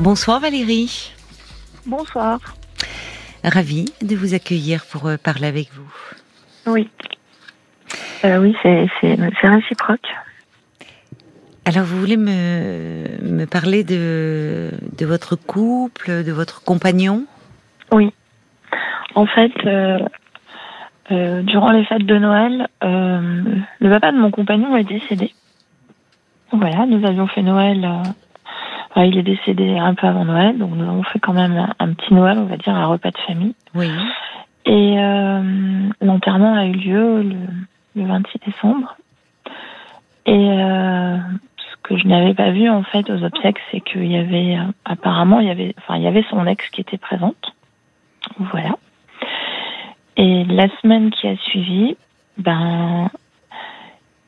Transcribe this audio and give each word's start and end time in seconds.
Bonsoir 0.00 0.40
Valérie. 0.40 1.12
Bonsoir. 1.86 2.40
Ravie 3.44 3.86
de 4.02 4.16
vous 4.16 4.34
accueillir 4.34 4.84
pour 4.90 5.06
euh, 5.06 5.16
parler 5.16 5.46
avec 5.46 5.72
vous. 5.72 5.92
Oui. 6.66 6.90
Euh, 8.24 8.38
oui, 8.38 8.56
c'est 8.62 8.88
réciproque. 9.44 10.08
Alors, 11.64 11.84
vous 11.84 12.00
voulez 12.00 12.16
me, 12.16 13.22
me 13.22 13.44
parler 13.44 13.84
de, 13.84 14.72
de 14.98 15.06
votre 15.06 15.36
couple, 15.36 16.24
de 16.24 16.32
votre 16.32 16.64
compagnon? 16.64 17.24
Oui. 17.92 18.12
En 19.14 19.26
fait, 19.26 19.52
euh, 19.64 21.42
durant 21.42 21.70
les 21.70 21.84
fêtes 21.84 22.04
de 22.04 22.18
Noël, 22.18 22.66
le 22.82 23.90
papa 23.90 24.10
de 24.10 24.18
mon 24.18 24.32
compagnon 24.32 24.76
est 24.76 24.84
décédé. 24.84 25.32
Voilà, 26.50 26.84
nous 26.86 27.06
avions 27.06 27.28
fait 27.28 27.42
Noël 27.42 27.88
il 29.02 29.18
est 29.18 29.22
décédé 29.22 29.76
un 29.76 29.94
peu 29.94 30.06
avant 30.06 30.24
Noël, 30.24 30.56
donc 30.56 30.70
nous 30.74 30.84
avons 30.84 31.02
fait 31.02 31.18
quand 31.18 31.32
même 31.32 31.72
un, 31.78 31.92
petit 31.94 32.14
Noël, 32.14 32.38
on 32.38 32.44
va 32.44 32.56
dire, 32.56 32.74
un 32.74 32.86
repas 32.86 33.10
de 33.10 33.18
famille. 33.18 33.54
Oui. 33.74 33.90
Et 34.66 34.98
euh, 34.98 35.88
l'enterrement 36.00 36.54
a 36.54 36.66
eu 36.66 36.72
lieu 36.72 37.22
le, 37.22 38.04
26 38.06 38.38
décembre. 38.46 38.96
Et 40.26 40.32
euh, 40.32 41.18
ce 41.58 41.76
que 41.82 41.96
je 41.96 42.06
n'avais 42.06 42.34
pas 42.34 42.50
vu 42.50 42.68
en 42.70 42.82
fait 42.82 43.10
aux 43.10 43.22
obsèques, 43.22 43.60
c'est 43.70 43.80
qu'il 43.80 44.10
y 44.10 44.16
avait 44.16 44.56
apparemment 44.84 45.40
il 45.40 45.48
y 45.48 45.50
avait, 45.50 45.74
enfin 45.78 45.96
il 45.96 46.02
y 46.02 46.06
avait 46.06 46.24
son 46.30 46.46
ex 46.46 46.68
qui 46.70 46.80
était 46.80 46.98
présente. 46.98 47.54
Voilà. 48.38 48.76
Et 50.16 50.44
la 50.44 50.68
semaine 50.80 51.10
qui 51.10 51.28
a 51.28 51.36
suivi, 51.36 51.96
ben 52.38 53.10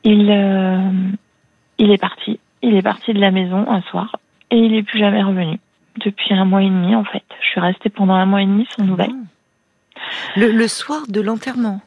il 0.03 0.29
euh, 0.29 0.91
il 1.77 1.91
est 1.91 2.01
parti. 2.01 2.39
Il 2.61 2.75
est 2.75 2.81
parti 2.81 3.13
de 3.13 3.19
la 3.19 3.31
maison 3.31 3.65
un 3.69 3.81
soir 3.81 4.17
et 4.51 4.57
il 4.57 4.71
n'est 4.71 4.83
plus 4.83 4.99
jamais 4.99 5.23
revenu. 5.23 5.59
Depuis 6.03 6.33
un 6.33 6.45
mois 6.45 6.61
et 6.61 6.69
demi, 6.69 6.95
en 6.95 7.03
fait. 7.03 7.23
Je 7.41 7.47
suis 7.47 7.59
restée 7.59 7.89
pendant 7.89 8.13
un 8.13 8.25
mois 8.25 8.41
et 8.41 8.45
demi 8.45 8.67
sans 8.75 8.83
nouvelles. 8.83 9.15
Le, 10.35 10.67
soir 10.67 11.01
de 11.07 11.21
l'enterrement 11.21 11.81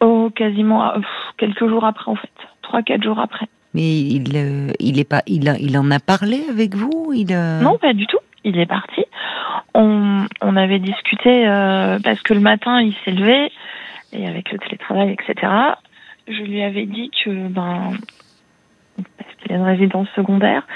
Oh, 0.00 0.30
quasiment 0.34 0.92
euh, 0.92 0.98
quelques 1.38 1.66
jours 1.66 1.84
après, 1.84 2.10
en 2.10 2.16
fait. 2.16 2.30
Trois, 2.62 2.82
quatre 2.82 3.02
jours 3.02 3.18
après. 3.18 3.46
Mais 3.72 3.98
il, 3.98 4.36
euh, 4.36 4.72
il, 4.78 4.98
est 4.98 5.08
pas, 5.08 5.22
il, 5.26 5.48
a, 5.48 5.58
il 5.58 5.76
en 5.78 5.90
a 5.90 5.98
parlé 5.98 6.42
avec 6.50 6.74
vous 6.74 7.12
il 7.14 7.28
Non, 7.62 7.78
pas 7.78 7.92
du 7.92 8.06
tout. 8.06 8.18
Il 8.44 8.58
est 8.58 8.66
parti. 8.66 9.04
On, 9.74 10.26
on 10.40 10.56
avait 10.56 10.78
discuté 10.78 11.46
euh, 11.48 11.98
parce 12.02 12.20
que 12.22 12.34
le 12.34 12.40
matin, 12.40 12.80
il 12.80 12.94
s'est 13.04 13.10
levé 13.10 13.50
et 14.12 14.26
avec 14.26 14.52
le 14.52 14.58
télétravail, 14.58 15.12
etc. 15.12 15.52
Je 16.28 16.42
lui 16.42 16.62
avais 16.62 16.86
dit 16.86 17.10
que 17.10 17.48
ben 17.48 17.92
parce 19.18 19.34
qu'il 19.36 19.52
a 19.52 19.56
une 19.56 19.62
résidence 19.62 20.08
secondaire. 20.16 20.66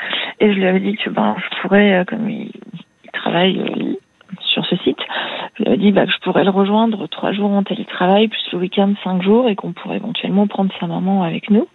Et 0.41 0.53
je 0.53 0.59
lui 0.59 0.67
avais 0.67 0.81
dit 0.81 0.97
que 0.97 1.11
ben, 1.11 1.37
je 1.39 1.61
pourrais, 1.61 2.01
euh, 2.01 2.05
comme 2.05 2.29
il, 2.29 2.51
travaille 3.13 3.59
euh, 3.59 3.95
sur 4.41 4.65
ce 4.65 4.77
site, 4.77 4.99
je 5.55 5.63
lui 5.63 5.69
avais 5.69 5.77
dit 5.79 5.93
bah, 5.93 6.07
que 6.07 6.13
je 6.13 6.19
pourrais 6.21 6.45
le 6.45 6.51
rejoindre 6.51 7.07
trois 7.09 7.33
jours 7.33 7.51
en 7.51 7.63
télétravail, 7.63 8.29
plus 8.29 8.43
le 8.53 8.59
week-end 8.59 8.95
cinq 9.05 9.23
jours, 9.23 9.49
et 9.49 9.55
qu'on 9.55 9.73
pourrait 9.73 9.97
éventuellement 9.97 10.47
prendre 10.47 10.73
sa 10.81 10.87
maman 10.87 11.23
avec 11.23 11.51
nous. 11.51 11.69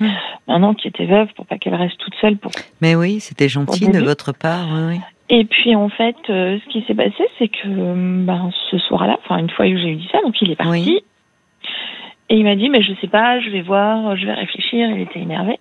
Mmh. 0.00 0.08
Maintenant 0.48 0.74
qui 0.74 0.88
était 0.88 1.06
veuve, 1.06 1.28
pour 1.34 1.46
pas 1.46 1.58
qu'elle 1.58 1.74
reste 1.74 1.98
toute 1.98 2.14
seule. 2.20 2.36
Pour, 2.36 2.52
Mais 2.80 2.94
oui, 2.94 3.20
c'était 3.20 3.48
gentil 3.48 3.88
de 3.88 4.00
votre 4.00 4.32
part. 4.32 4.66
Oui, 4.88 5.00
Et 5.28 5.44
puis 5.44 5.74
en 5.74 5.88
fait, 5.88 6.16
euh, 6.30 6.58
ce 6.64 6.70
qui 6.70 6.84
s'est 6.86 6.94
passé, 6.94 7.24
c'est 7.38 7.48
que 7.48 8.24
ben, 8.24 8.50
ce 8.70 8.78
soir-là, 8.78 9.18
enfin 9.24 9.38
une 9.38 9.50
fois 9.50 9.66
que 9.66 9.76
j'ai 9.76 9.90
eu 9.90 9.96
dit 9.96 10.08
ça, 10.12 10.20
donc 10.22 10.40
il 10.40 10.50
est 10.50 10.56
parti. 10.56 11.00
Et 12.30 12.36
il 12.36 12.44
m'a 12.44 12.56
dit, 12.56 12.70
mais 12.70 12.82
je 12.82 12.92
sais 13.00 13.06
pas, 13.06 13.38
je 13.40 13.50
vais 13.50 13.60
voir, 13.60 14.16
je 14.16 14.26
vais 14.26 14.32
réfléchir. 14.32 14.88
Il 14.90 15.02
était 15.02 15.20
énervé. 15.20 15.58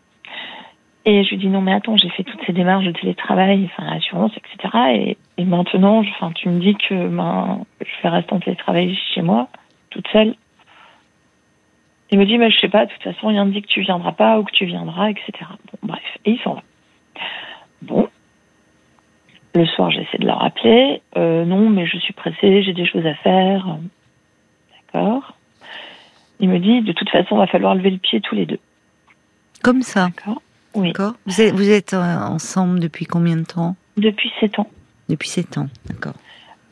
Et 1.05 1.23
je 1.23 1.31
lui 1.31 1.37
dis, 1.37 1.47
non, 1.47 1.61
mais 1.61 1.73
attends, 1.73 1.97
j'ai 1.97 2.09
fait 2.09 2.23
toutes 2.23 2.39
ces 2.45 2.53
démarches 2.53 2.85
de 2.85 2.91
télétravail, 2.91 3.65
enfin, 3.65 3.91
assurance, 3.91 4.31
etc. 4.37 4.77
Et, 4.93 5.17
et 5.37 5.43
maintenant, 5.43 5.99
enfin, 5.99 6.31
tu 6.31 6.47
me 6.47 6.61
dis 6.61 6.75
que 6.75 7.07
ben, 7.07 7.65
je 7.81 8.01
vais 8.01 8.09
rester 8.09 8.33
en 8.33 8.39
télétravail 8.39 8.97
chez 9.13 9.21
moi, 9.21 9.49
toute 9.89 10.07
seule. 10.09 10.35
Il 12.11 12.19
me 12.19 12.25
dit, 12.25 12.37
mais 12.37 12.51
je 12.51 12.59
sais 12.59 12.69
pas, 12.69 12.85
de 12.85 12.91
toute 12.91 13.03
façon, 13.03 13.27
rien 13.27 13.43
ne 13.43 13.51
dit 13.51 13.61
que 13.61 13.67
tu 13.67 13.81
viendras 13.81 14.13
pas 14.13 14.39
ou 14.39 14.43
que 14.43 14.51
tu 14.51 14.65
viendras, 14.65 15.09
etc. 15.09 15.31
Bon, 15.39 15.79
bref. 15.83 16.03
Et 16.25 16.31
il 16.31 16.39
s'en 16.39 16.53
va. 16.53 16.63
Bon. 17.81 18.07
Le 19.55 19.65
soir, 19.65 19.91
j'essaie 19.91 20.19
de 20.19 20.25
le 20.25 20.31
rappeler. 20.31 21.01
Euh, 21.17 21.43
non, 21.43 21.69
mais 21.69 21.85
je 21.85 21.97
suis 21.97 22.13
pressée, 22.13 22.63
j'ai 22.63 22.73
des 22.73 22.85
choses 22.85 23.05
à 23.05 23.13
faire. 23.15 23.77
D'accord. 24.93 25.33
Il 26.39 26.49
me 26.49 26.59
dit, 26.59 26.81
de 26.81 26.93
toute 26.93 27.09
façon, 27.09 27.35
il 27.35 27.39
va 27.39 27.47
falloir 27.47 27.75
lever 27.75 27.89
le 27.89 27.97
pied 27.97 28.21
tous 28.21 28.35
les 28.35 28.45
deux. 28.45 28.59
Comme 29.63 29.81
ça 29.81 30.07
D'accord. 30.07 30.41
Oui. 30.75 30.87
D'accord. 30.87 31.13
Vous 31.25 31.41
êtes, 31.41 31.53
vous 31.53 31.69
êtes 31.69 31.93
euh, 31.93 32.17
ensemble 32.17 32.79
depuis 32.79 33.05
combien 33.05 33.37
de 33.37 33.43
temps? 33.43 33.75
Depuis 33.97 34.31
sept 34.39 34.57
ans. 34.59 34.67
Depuis 35.09 35.29
sept 35.29 35.57
ans, 35.57 35.67
d'accord. 35.87 36.13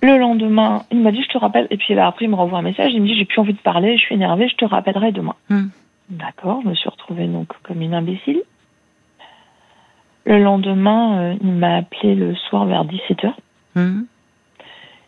Le 0.02 0.18
lendemain, 0.18 0.84
il 0.92 1.00
m'a 1.02 1.12
dit, 1.12 1.22
je 1.22 1.30
te 1.30 1.38
rappelle. 1.38 1.68
Et 1.70 1.78
puis 1.78 1.94
là, 1.94 2.08
après, 2.08 2.26
il 2.26 2.32
me 2.32 2.36
renvoie 2.36 2.58
un 2.60 2.64
message. 2.64 2.92
Il 2.94 3.02
me 3.02 3.08
dit, 3.08 3.16
j'ai 3.16 3.26
plus 3.26 3.40
envie 3.40 3.54
de 3.54 3.60
parler, 3.60 3.98
je 3.98 4.02
suis 4.02 4.16
énervée, 4.16 4.50
je 4.50 4.56
te 4.56 4.66
rappellerai 4.66 5.12
demain. 5.12 5.36
Hmm. 5.50 5.68
D'accord. 6.10 6.62
Je 6.64 6.70
me 6.70 6.74
suis 6.74 6.90
retrouvée 6.90 7.28
donc 7.28 7.50
comme 7.64 7.82
une 7.82 7.94
imbécile. 7.94 8.42
Le 10.26 10.42
lendemain, 10.42 11.20
euh, 11.20 11.36
il 11.42 11.52
m'a 11.52 11.78
appelé 11.78 12.16
le 12.16 12.36
soir 12.36 12.66
vers 12.66 12.86
17h. 12.86 13.34
Hmm. 13.76 14.04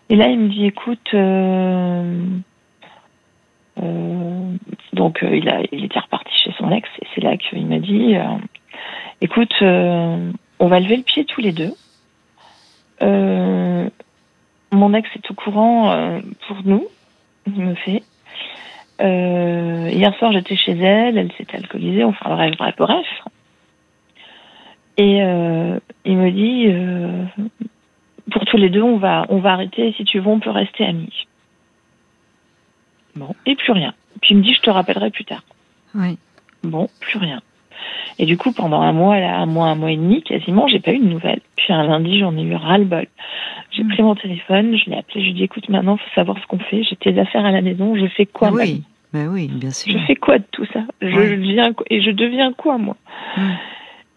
Et 0.09 0.15
là, 0.15 0.27
il 0.27 0.39
me 0.39 0.49
dit, 0.49 0.65
écoute, 0.65 1.09
euh, 1.15 2.25
euh, 3.81 4.55
donc 4.93 5.19
il, 5.23 5.49
a, 5.49 5.61
il 5.71 5.85
était 5.85 5.99
reparti 5.99 6.31
chez 6.43 6.53
son 6.59 6.71
ex 6.71 6.87
et 7.01 7.07
c'est 7.15 7.21
là 7.21 7.35
qu'il 7.37 7.65
m'a 7.65 7.79
dit 7.79 8.15
euh, 8.83 9.21
écoute, 9.21 9.53
on 9.61 10.67
va 10.67 10.79
lever 10.79 10.97
le 10.97 11.03
pied 11.03 11.25
tous 11.25 11.41
les 11.41 11.51
deux. 11.51 11.73
mon 14.71 14.93
ex 14.93 15.09
est 15.15 15.31
au 15.31 15.33
courant 15.33 16.21
pour 16.47 16.57
nous, 16.65 16.87
il 17.47 17.61
me 17.61 17.75
fait. 17.75 18.03
hier 18.99 20.15
soir 20.17 20.31
j'étais 20.31 20.55
chez 20.55 20.77
elle, 20.77 21.17
elle 21.17 21.31
s'était 21.33 21.57
alcoolisée, 21.57 22.03
enfin 22.03 22.29
bref, 22.29 22.55
bref, 22.57 22.75
bref. 22.77 23.07
Et 24.97 25.17
il 26.05 26.17
me 26.17 26.31
dit 26.31 26.67
pour 28.31 28.45
tous 28.45 28.57
les 28.57 28.69
deux 28.69 28.83
on 28.83 28.97
va 28.97 29.25
on 29.29 29.39
va 29.39 29.53
arrêter, 29.53 29.93
si 29.97 30.05
tu 30.05 30.19
veux 30.19 30.27
on 30.27 30.39
peut 30.39 30.49
rester 30.49 30.85
amis. 30.85 31.27
Bon, 33.15 33.35
et 33.45 33.55
plus 33.55 33.71
rien. 33.71 33.93
Puis 34.21 34.33
il 34.33 34.37
me 34.37 34.43
dit, 34.43 34.53
je 34.53 34.61
te 34.61 34.69
rappellerai 34.69 35.11
plus 35.11 35.25
tard. 35.25 35.43
Oui. 35.95 36.17
Bon, 36.63 36.89
plus 36.99 37.19
rien. 37.19 37.41
Et 38.19 38.25
du 38.25 38.37
coup, 38.37 38.51
pendant 38.51 38.81
un 38.81 38.93
mois, 38.93 39.19
là, 39.19 39.37
un 39.37 39.45
mois, 39.45 39.67
un 39.67 39.75
mois 39.75 39.91
et 39.91 39.97
demi, 39.97 40.21
quasiment, 40.21 40.67
j'ai 40.67 40.79
pas 40.79 40.91
eu 40.91 40.99
de 40.99 41.05
nouvelles. 41.05 41.41
Puis 41.55 41.73
un 41.73 41.83
lundi, 41.83 42.19
j'en 42.19 42.37
ai 42.37 42.43
eu 42.43 42.55
ras-le-bol. 42.55 43.07
J'ai 43.71 43.83
mm. 43.83 43.87
pris 43.89 44.03
mon 44.03 44.15
téléphone, 44.15 44.77
je 44.77 44.89
l'ai 44.89 44.97
appelé, 44.97 45.21
je 45.21 45.25
lui 45.25 45.29
ai 45.31 45.33
dit, 45.33 45.43
écoute, 45.43 45.67
maintenant, 45.69 45.97
faut 45.97 46.09
savoir 46.15 46.37
ce 46.39 46.47
qu'on 46.47 46.59
fait. 46.59 46.83
J'ai 46.83 46.95
tes 46.95 47.19
affaires 47.19 47.45
à 47.45 47.51
la 47.51 47.61
maison, 47.61 47.95
je 47.95 48.07
fais 48.07 48.25
quoi 48.25 48.51
Oui, 48.51 48.83
mais 49.13 49.27
oui, 49.27 49.47
bien 49.47 49.71
sûr. 49.71 49.93
Je 49.93 50.05
fais 50.05 50.15
quoi 50.15 50.37
de 50.37 50.45
tout 50.51 50.65
ça? 50.73 50.81
Je, 51.01 51.07
deviens 51.07 51.73
et 51.89 52.01
je 52.01 52.11
deviens 52.11 52.53
quoi 52.53 52.77
moi? 52.77 52.97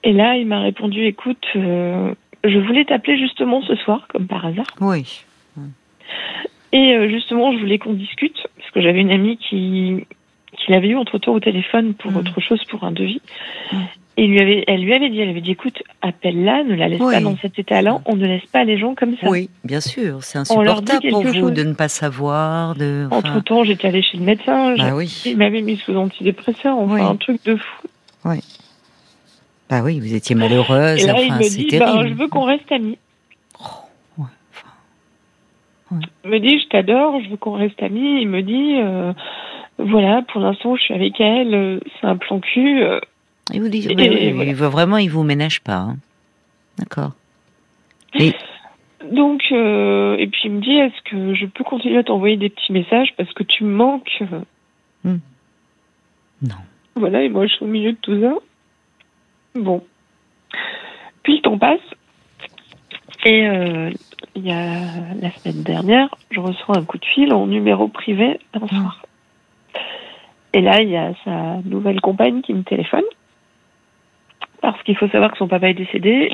Et 0.05 0.13
là, 0.13 0.37
il 0.37 0.47
m'a 0.47 0.61
répondu, 0.61 1.05
écoute, 1.05 1.45
euh, 1.57 2.15
je 2.45 2.59
voulais 2.59 2.85
t'appeler 2.85 3.19
justement 3.19 3.63
ce 3.63 3.75
soir, 3.77 4.07
comme 4.09 4.27
par 4.27 4.47
hasard. 4.47 4.67
Oui. 4.81 5.25
Et 6.73 6.95
euh, 6.95 7.09
justement, 7.09 7.53
je 7.53 7.59
voulais 7.59 7.79
qu'on 7.79 7.95
discute, 7.95 8.37
parce 8.59 8.71
que 8.71 8.81
j'avais 8.81 9.01
une 9.01 9.11
amie 9.11 9.39
qui, 9.39 10.07
qui 10.67 10.73
l'avait 10.73 10.89
eu 10.89 10.97
entre-temps 10.97 11.33
au 11.33 11.41
téléphone 11.41 11.95
pour 11.95 12.11
mm. 12.11 12.17
autre 12.17 12.41
chose, 12.41 12.61
pour 12.69 12.85
un 12.85 12.91
devis. 12.91 13.23
Mm. 13.73 13.77
Et 14.19 14.27
lui 14.27 14.41
avait, 14.41 14.65
elle 14.67 14.81
lui 14.81 14.95
avait 14.95 15.11
dit, 15.11 15.21
elle 15.21 15.29
avait 15.29 15.43
dit, 15.43 15.51
écoute, 15.51 15.83
appelle-la, 16.01 16.65
ne 16.65 16.75
la 16.75 16.89
laisse 16.89 16.99
pas 16.99 17.21
dans 17.21 17.37
cet 17.37 17.59
état-là, 17.59 18.01
on 18.07 18.17
ne 18.17 18.27
laisse 18.27 18.47
pas 18.47 18.65
les 18.65 18.79
gens 18.79 18.95
comme 18.95 19.15
ça. 19.19 19.29
Oui, 19.29 19.51
bien 19.63 19.81
sûr, 19.81 20.23
c'est 20.23 20.39
insupportable 20.39 21.11
pour 21.11 21.23
vous 21.23 21.51
de 21.51 21.63
ne 21.63 21.75
pas 21.75 21.89
savoir. 21.89 22.75
De, 22.77 23.09
Entre-temps, 23.11 23.65
j'étais 23.65 23.89
allée 23.89 24.03
chez 24.03 24.17
le 24.17 24.25
médecin, 24.25 24.75
bah 24.77 24.95
oui. 24.95 25.23
il 25.27 25.37
m'avait 25.37 25.61
mis 25.61 25.77
sous 25.77 25.95
antidépresseur, 25.95 26.79
enfin 26.79 27.11
un 27.11 27.17
truc 27.17 27.45
de 27.45 27.57
fou. 27.57 27.87
Oui. 28.25 28.39
Bah 29.69 29.83
oui, 29.85 30.01
vous 30.01 30.15
étiez 30.15 30.35
malheureuse, 30.35 31.03
Et 31.03 31.07
là, 31.07 31.15
enfin, 31.15 31.23
il 31.23 31.33
me 31.35 31.49
dit, 31.49 31.79
bah, 31.79 32.07
je 32.09 32.15
veux 32.15 32.29
qu'on 32.29 32.45
reste 32.45 32.73
amis. 32.73 32.97
Il 36.25 36.31
me 36.31 36.41
dit, 36.41 36.59
je 36.59 36.69
t'adore, 36.69 37.21
je 37.23 37.31
veux 37.31 37.37
qu'on 37.37 37.53
reste 37.53 37.81
amis. 37.83 38.23
Il 38.23 38.29
me 38.29 38.43
dit, 38.43 38.81
euh, 38.81 39.13
voilà, 39.79 40.23
pour 40.23 40.41
l'instant, 40.41 40.75
je 40.77 40.83
suis 40.83 40.95
avec 40.95 41.21
elle, 41.21 41.55
euh, 41.55 41.81
c'est 42.01 42.07
un 42.07 42.17
plan 42.17 42.41
cul. 42.41 42.83
Euh. 42.83 43.01
il 43.53 43.61
vous 43.61 43.69
dit, 43.69 43.87
il 43.89 44.55
veut 44.55 44.67
vraiment, 44.69 44.97
il 44.97 45.11
vous 45.11 45.23
ménage 45.23 45.61
pas. 45.61 45.77
Hein. 45.77 45.97
D'accord. 46.79 47.13
Et... 48.15 48.33
Donc, 49.13 49.43
et 49.53 50.27
puis 50.27 50.41
il 50.45 50.51
me 50.51 50.61
dit, 50.61 50.73
est-ce 50.73 51.03
que 51.05 51.35
je 51.35 51.47
peux 51.47 51.63
continuer 51.63 51.99
à 51.99 52.03
t'envoyer 52.03 52.37
des 52.37 52.49
petits 52.49 52.73
messages 52.73 53.13
parce 53.17 53.33
que 53.35 53.45
tu 53.45 53.63
me 53.63 53.71
manques? 53.71 54.23
Hmm. 55.05 55.19
Non. 56.43 56.57
Voilà, 56.97 57.23
et 57.23 57.29
moi, 57.29 57.47
je 57.47 57.53
suis 57.53 57.65
au 57.65 57.69
milieu 57.69 57.93
de 57.93 57.99
tout 57.99 58.21
ça. 58.21 58.35
Bon. 59.55 59.85
Puis 61.23 61.37
le 61.37 61.43
temps 61.43 61.59
passe. 61.59 61.79
Et 63.25 63.45
il 64.35 64.45
y 64.45 64.51
a 64.51 64.81
la 65.21 65.31
semaine 65.33 65.63
dernière, 65.63 66.09
je 66.31 66.41
reçois 66.41 66.77
un 66.77 66.85
coup 66.85 66.99
de 66.99 67.05
fil 67.05 67.33
en 67.33 67.47
numéro 67.47 67.87
privé 67.89 68.41
un 68.55 68.67
soir. 68.67 69.06
Et 70.57 70.63
là, 70.63 70.81
il 70.81 70.89
y 70.89 70.97
a 70.97 71.13
sa 71.23 71.59
nouvelle 71.67 72.01
compagne 72.01 72.41
qui 72.41 72.55
me 72.55 72.63
téléphone. 72.63 73.05
Parce 74.63 74.83
qu'il 74.85 74.97
faut 74.97 75.07
savoir 75.09 75.31
que 75.31 75.37
son 75.37 75.49
papa 75.49 75.69
est 75.69 75.75
décédé. 75.75 76.33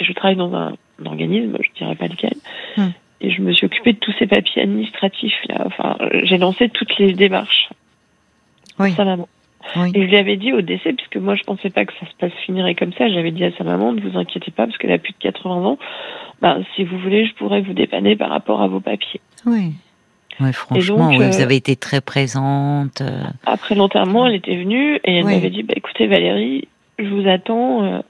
Je 0.00 0.12
travaille 0.12 0.36
dans 0.36 0.54
un 0.54 0.74
organisme, 1.04 1.58
je 1.60 1.76
dirais 1.76 1.96
pas 1.96 2.06
lequel. 2.06 2.34
Hmm. 2.76 2.90
Et 3.20 3.32
je 3.32 3.42
me 3.42 3.52
suis 3.52 3.66
occupée 3.66 3.94
de 3.94 3.98
tous 3.98 4.14
ces 4.16 4.28
papiers 4.28 4.62
administratifs 4.62 5.40
là. 5.48 5.62
Enfin, 5.66 5.96
j'ai 6.22 6.38
lancé 6.38 6.68
toutes 6.68 6.96
les 6.98 7.14
démarches. 7.14 7.68
Oui. 8.78 8.92
Sa 8.92 9.04
maman. 9.04 9.28
Et 9.92 10.02
je 10.02 10.06
lui 10.06 10.16
avais 10.16 10.36
dit 10.36 10.52
au 10.52 10.60
décès, 10.60 10.92
puisque 10.92 11.16
moi 11.16 11.34
je 11.34 11.42
pensais 11.42 11.70
pas 11.70 11.84
que 11.84 11.94
ça 11.94 12.06
se 12.06 12.14
passe 12.16 12.32
finirait 12.46 12.76
comme 12.76 12.92
ça, 12.92 13.08
j'avais 13.08 13.32
dit 13.32 13.44
à 13.44 13.50
sa 13.56 13.64
maman, 13.64 13.92
ne 13.92 14.00
vous 14.00 14.16
inquiétez 14.16 14.52
pas, 14.52 14.66
parce 14.66 14.78
qu'elle 14.78 14.92
a 14.92 14.98
plus 14.98 15.14
de 15.14 15.18
80 15.18 15.64
ans, 15.64 15.78
ben, 16.42 16.62
si 16.76 16.84
vous 16.84 16.98
voulez, 16.98 17.26
je 17.26 17.34
pourrais 17.34 17.62
vous 17.62 17.72
dépanner 17.72 18.14
par 18.14 18.28
rapport 18.28 18.62
à 18.62 18.68
vos 18.68 18.80
papiers. 18.80 19.20
Oui. 19.46 19.72
Oui, 20.40 20.52
franchement, 20.52 21.12
vous 21.12 21.22
euh, 21.22 21.42
avez 21.42 21.56
été 21.56 21.76
très 21.76 22.00
présente. 22.00 23.00
Euh. 23.00 23.22
Après 23.46 23.74
l'enterrement, 23.74 24.26
elle 24.26 24.34
était 24.34 24.56
venue 24.56 24.96
et 25.04 25.18
elle 25.18 25.24
m'avait 25.24 25.50
dit, 25.50 25.62
bah, 25.62 25.74
écoutez 25.76 26.06
Valérie, 26.06 26.68
je 26.98 27.06
vous 27.06 27.28
attends. 27.28 27.84
Euh, 27.84 28.00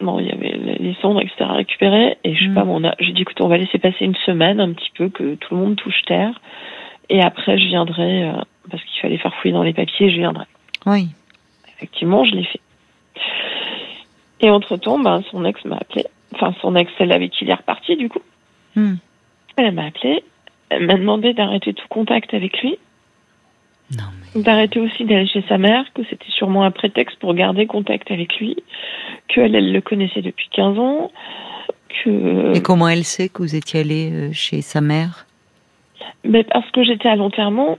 bon, 0.00 0.18
il 0.18 0.26
y 0.26 0.32
avait 0.32 0.78
les 0.78 0.96
cendres, 1.00 1.20
etc. 1.20 1.36
à 1.40 1.52
récupérer. 1.52 2.18
Et 2.24 2.34
je 2.34 2.44
sais 2.44 2.50
mm. 2.50 2.54
pas, 2.54 2.64
mon 2.64 2.82
j'ai 2.98 3.12
dit, 3.12 3.22
écoute, 3.22 3.40
on 3.40 3.48
va 3.48 3.56
laisser 3.56 3.78
passer 3.78 4.04
une 4.04 4.16
semaine 4.26 4.60
un 4.60 4.72
petit 4.72 4.90
peu, 4.94 5.08
que 5.08 5.36
tout 5.36 5.54
le 5.54 5.60
monde 5.60 5.76
touche 5.76 6.02
terre. 6.06 6.40
Et 7.08 7.22
après, 7.22 7.58
je 7.58 7.66
viendrai, 7.66 8.30
parce 8.70 8.82
qu'il 8.84 9.00
fallait 9.00 9.18
faire 9.18 9.34
fouiller 9.36 9.54
dans 9.54 9.62
les 9.62 9.72
papiers, 9.72 10.10
je 10.10 10.16
viendrai. 10.16 10.44
Oui. 10.86 11.08
Effectivement, 11.76 12.24
je 12.24 12.34
l'ai 12.34 12.44
fait. 12.44 12.60
Et 14.40 14.50
entre-temps, 14.50 14.98
ben, 14.98 15.22
son 15.30 15.44
ex 15.44 15.64
m'a 15.64 15.76
appelé. 15.76 16.04
Enfin, 16.34 16.54
son 16.60 16.74
ex, 16.76 16.90
celle 16.98 17.12
avec 17.12 17.32
qui 17.32 17.44
il 17.44 17.50
est 17.50 17.54
reparti, 17.54 17.96
du 17.96 18.08
coup. 18.08 18.22
Mm. 18.74 18.94
Elle 19.56 19.72
m'a 19.72 19.86
appelé 19.86 20.22
m'a 20.78 20.94
demandé 20.94 21.32
d'arrêter 21.34 21.74
tout 21.74 21.88
contact 21.88 22.34
avec 22.34 22.60
lui. 22.62 22.78
D'arrêter 24.36 24.78
aussi 24.78 25.04
d'aller 25.04 25.26
chez 25.26 25.42
sa 25.48 25.58
mère, 25.58 25.84
que 25.92 26.02
c'était 26.08 26.30
sûrement 26.30 26.62
un 26.62 26.70
prétexte 26.70 27.18
pour 27.18 27.34
garder 27.34 27.66
contact 27.66 28.12
avec 28.12 28.36
lui, 28.36 28.56
qu'elle, 29.26 29.56
elle 29.56 29.72
le 29.72 29.80
connaissait 29.80 30.22
depuis 30.22 30.48
15 30.52 30.78
ans. 30.78 31.10
Que... 32.04 32.56
Et 32.56 32.62
comment 32.62 32.88
elle 32.88 33.04
sait 33.04 33.28
que 33.28 33.42
vous 33.42 33.56
étiez 33.56 33.80
allé 33.80 34.12
euh, 34.12 34.32
chez 34.32 34.62
sa 34.62 34.80
mère? 34.80 35.26
Mais 36.22 36.44
Parce 36.44 36.70
que 36.70 36.84
j'étais 36.84 37.08
à 37.08 37.16
l'enterrement. 37.16 37.78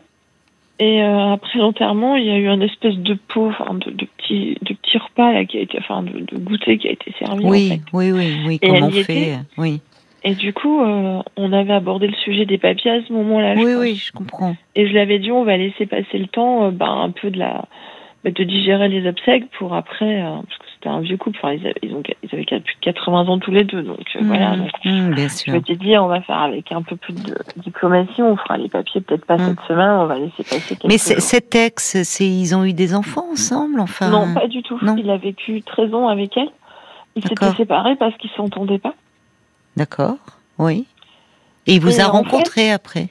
Et 0.79 1.01
euh, 1.01 1.33
après 1.33 1.59
l'enterrement, 1.59 2.17
il 2.17 2.25
y 2.25 2.31
a 2.31 2.37
eu 2.37 2.47
un 2.47 2.59
espèce 2.59 2.95
de 2.95 3.13
pot, 3.13 3.47
enfin, 3.47 3.75
de, 3.75 3.91
de, 3.91 4.05
petit, 4.17 4.57
de 4.61 4.73
petit 4.73 4.97
repas 4.97 5.31
là, 5.31 5.45
qui 5.45 5.57
a 5.57 5.61
été, 5.61 5.77
enfin, 5.77 6.01
de, 6.03 6.19
de 6.19 6.37
goûter 6.37 6.77
qui 6.77 6.89
a 6.89 6.91
été 6.91 7.13
servi. 7.19 7.45
Oui, 7.45 7.81
oui, 7.93 8.11
oui, 8.11 8.35
oui. 8.45 8.59
comment 8.59 8.87
on 8.87 8.91
fait? 8.91 9.37
Oui. 9.57 9.79
Et 10.23 10.35
du 10.35 10.53
coup, 10.53 10.81
euh, 10.81 11.21
on 11.35 11.51
avait 11.51 11.73
abordé 11.73 12.07
le 12.07 12.15
sujet 12.15 12.45
des 12.45 12.59
papiers 12.59 12.91
à 12.91 13.03
ce 13.07 13.11
moment-là. 13.13 13.55
Oui, 13.57 13.73
oui, 13.75 13.95
je 13.95 14.11
comprends. 14.11 14.55
Et 14.75 14.87
je 14.87 14.93
l'avais 14.93 15.17
dit, 15.17 15.31
on 15.31 15.43
va 15.43 15.57
laisser 15.57 15.87
passer 15.87 16.17
le 16.19 16.27
temps, 16.27 16.65
euh, 16.65 16.71
ben, 16.71 16.85
un 16.85 17.09
peu 17.09 17.31
de 17.31 17.39
la, 17.39 17.65
ben, 18.23 18.31
de 18.31 18.43
digérer 18.43 18.87
les 18.87 19.07
obsèques 19.09 19.49
pour 19.57 19.73
après, 19.73 20.21
euh, 20.21 20.35
parce 20.35 20.57
que 20.59 20.65
c'était 20.75 20.89
un 20.89 20.99
vieux 20.99 21.17
couple. 21.17 21.39
Enfin, 21.41 21.53
ils, 21.53 21.65
avaient, 21.65 21.73
ils, 21.81 21.95
ont, 21.95 22.03
ils 22.21 22.29
avaient 22.33 22.45
plus 22.45 22.75
de 22.75 22.79
80 22.81 23.29
ans 23.29 23.39
tous 23.39 23.49
les 23.49 23.63
deux, 23.63 23.81
donc 23.81 23.97
mmh, 24.13 24.27
voilà. 24.27 24.57
Donc, 24.57 24.69
mmh, 24.85 25.13
bien 25.15 25.29
sûr. 25.29 25.53
Je 25.53 25.57
m'étais 25.57 25.75
dit, 25.75 25.97
on 25.97 26.07
va 26.07 26.21
faire 26.21 26.37
avec 26.37 26.71
un 26.71 26.83
peu 26.83 26.97
plus 26.97 27.15
de 27.15 27.35
diplomatie. 27.57 28.21
On 28.21 28.37
fera 28.37 28.57
les 28.57 28.69
papiers 28.69 29.01
peut-être 29.01 29.25
pas 29.25 29.37
mmh. 29.37 29.47
cette 29.47 29.61
semaine. 29.61 29.89
On 29.89 30.05
va 30.05 30.19
laisser 30.19 30.43
passer. 30.43 30.77
Mais 30.85 30.99
cet 30.99 31.55
ex, 31.55 32.03
c'est 32.03 32.27
ils 32.27 32.55
ont 32.55 32.63
eu 32.63 32.73
des 32.73 32.93
enfants 32.93 33.25
ensemble, 33.31 33.79
enfin? 33.79 34.11
Non, 34.11 34.35
pas 34.35 34.47
du 34.47 34.61
tout. 34.61 34.77
Non. 34.83 34.95
Il 34.97 35.09
a 35.09 35.17
vécu 35.17 35.63
13 35.63 35.95
ans 35.95 36.07
avec 36.09 36.37
elle. 36.37 36.49
Ils 37.15 37.27
s'étaient 37.27 37.51
séparés 37.57 37.95
parce 37.95 38.15
qu'ils 38.17 38.29
s'entendaient 38.37 38.77
pas. 38.77 38.93
D'accord. 39.77 40.17
Oui. 40.57 40.85
Et 41.67 41.75
il 41.75 41.81
vous 41.81 41.99
a 42.01 42.05
rencontré 42.05 42.71
après? 42.71 43.09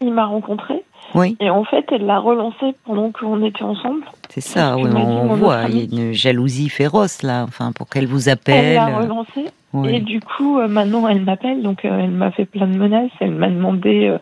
Il 0.00 0.12
m'a 0.12 0.26
rencontré. 0.26 0.82
Oui. 1.14 1.36
Et 1.40 1.50
en 1.50 1.64
fait, 1.64 1.86
elle 1.92 2.04
l'a 2.04 2.18
relancé 2.18 2.74
pendant 2.84 3.10
qu'on 3.10 3.44
était 3.44 3.62
ensemble. 3.62 4.04
C'est 4.28 4.40
ça, 4.40 4.76
oui, 4.76 4.90
on, 4.94 5.34
voit, 5.34 5.64
il 5.68 5.94
y 5.94 5.98
a 5.98 6.04
une 6.08 6.12
jalousie 6.12 6.68
féroce 6.68 7.22
là, 7.22 7.44
enfin, 7.44 7.72
pour 7.72 7.88
qu'elle 7.88 8.06
vous 8.06 8.28
appelle. 8.28 8.64
Elle 8.64 8.74
l'a 8.74 8.98
relancé. 8.98 9.46
Et 9.84 10.00
du 10.00 10.20
coup, 10.20 10.58
euh, 10.58 10.68
maintenant, 10.68 11.06
elle 11.06 11.22
m'appelle, 11.22 11.62
donc 11.62 11.84
euh, 11.84 11.98
elle 12.00 12.10
m'a 12.10 12.30
fait 12.30 12.44
plein 12.44 12.66
de 12.66 12.76
menaces. 12.76 13.10
Elle 13.20 13.32
m'a 13.32 13.48
demandé, 13.48 14.06
euh, 14.06 14.18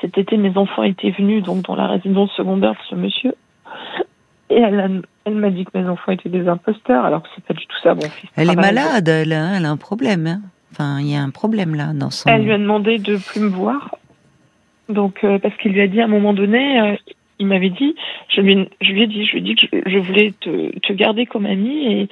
cet 0.00 0.18
été, 0.18 0.36
mes 0.36 0.56
enfants 0.56 0.82
étaient 0.82 1.10
venus 1.10 1.42
donc 1.42 1.62
dans 1.62 1.74
la 1.74 1.88
résidence 1.88 2.30
secondaire 2.36 2.72
de 2.72 2.78
ce 2.88 2.94
monsieur. 2.94 3.34
Et 4.50 4.60
elle, 4.60 5.02
elle 5.24 5.34
m'a 5.34 5.50
dit 5.50 5.64
que 5.64 5.76
mes 5.76 5.88
enfants 5.88 6.12
étaient 6.12 6.28
des 6.28 6.48
imposteurs, 6.48 7.04
alors 7.04 7.22
que 7.22 7.28
c'est 7.34 7.44
pas 7.44 7.54
du 7.54 7.66
tout 7.66 7.76
ça. 7.82 7.94
Bon, 7.94 8.06
elle 8.36 8.50
est 8.50 8.56
malade, 8.56 9.08
elle, 9.08 9.32
hein, 9.32 9.54
elle 9.56 9.64
a 9.66 9.70
un 9.70 9.76
problème. 9.76 10.26
Hein. 10.26 10.40
Enfin, 10.74 10.98
il 11.00 11.08
y 11.08 11.14
a 11.14 11.22
un 11.22 11.30
problème 11.30 11.76
là 11.76 11.92
dans 11.94 12.10
son. 12.10 12.28
Elle 12.28 12.42
lui 12.42 12.52
a 12.52 12.58
demandé 12.58 12.98
de 12.98 13.16
plus 13.16 13.40
me 13.40 13.48
voir. 13.48 13.96
Donc, 14.88 15.22
euh, 15.22 15.38
parce 15.38 15.56
qu'il 15.58 15.70
lui 15.70 15.80
a 15.80 15.86
dit 15.86 16.00
à 16.00 16.04
un 16.04 16.08
moment 16.08 16.34
donné, 16.34 16.80
euh, 16.80 16.96
il 17.38 17.46
m'avait 17.46 17.70
dit, 17.70 17.94
je 18.28 18.40
lui, 18.40 18.68
je 18.80 18.90
lui 18.90 19.02
ai 19.02 19.06
dit, 19.06 19.24
je 19.24 19.32
lui 19.32 19.38
ai 19.38 19.42
dit 19.42 19.54
que 19.54 19.66
je, 19.86 19.98
voulais 19.98 20.32
te, 20.40 20.92
garder 20.92 21.26
comme 21.26 21.46
amie 21.46 21.86
et 21.86 22.08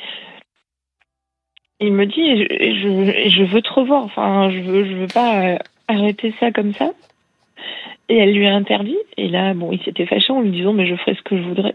il 1.81 1.93
me 1.93 2.06
dit, 2.06 2.20
et 2.20 2.75
je, 2.76 3.31
je, 3.31 3.43
veux 3.43 3.62
te 3.62 3.73
revoir. 3.73 4.05
Enfin, 4.05 4.49
je 4.50 4.61
veux, 4.61 4.85
je 4.85 4.94
veux 4.94 5.08
pas 5.08 5.43
euh, 5.44 5.58
arrêter 5.88 6.32
ça 6.38 6.53
comme 6.53 6.73
ça. 6.73 6.93
Et 8.08 8.17
elle 8.17 8.32
lui 8.32 8.47
a 8.47 8.55
interdit. 8.55 8.99
Et 9.17 9.26
là, 9.26 9.55
bon, 9.55 9.73
il 9.73 9.82
s'était 9.82 10.06
fâché 10.06 10.32
en 10.32 10.41
lui 10.41 10.53
disant, 10.53 10.73
mais 10.73 10.87
je 10.87 10.94
ferai 10.94 11.17
ce 11.17 11.23
que 11.23 11.37
je 11.37 11.43
voudrais. 11.43 11.75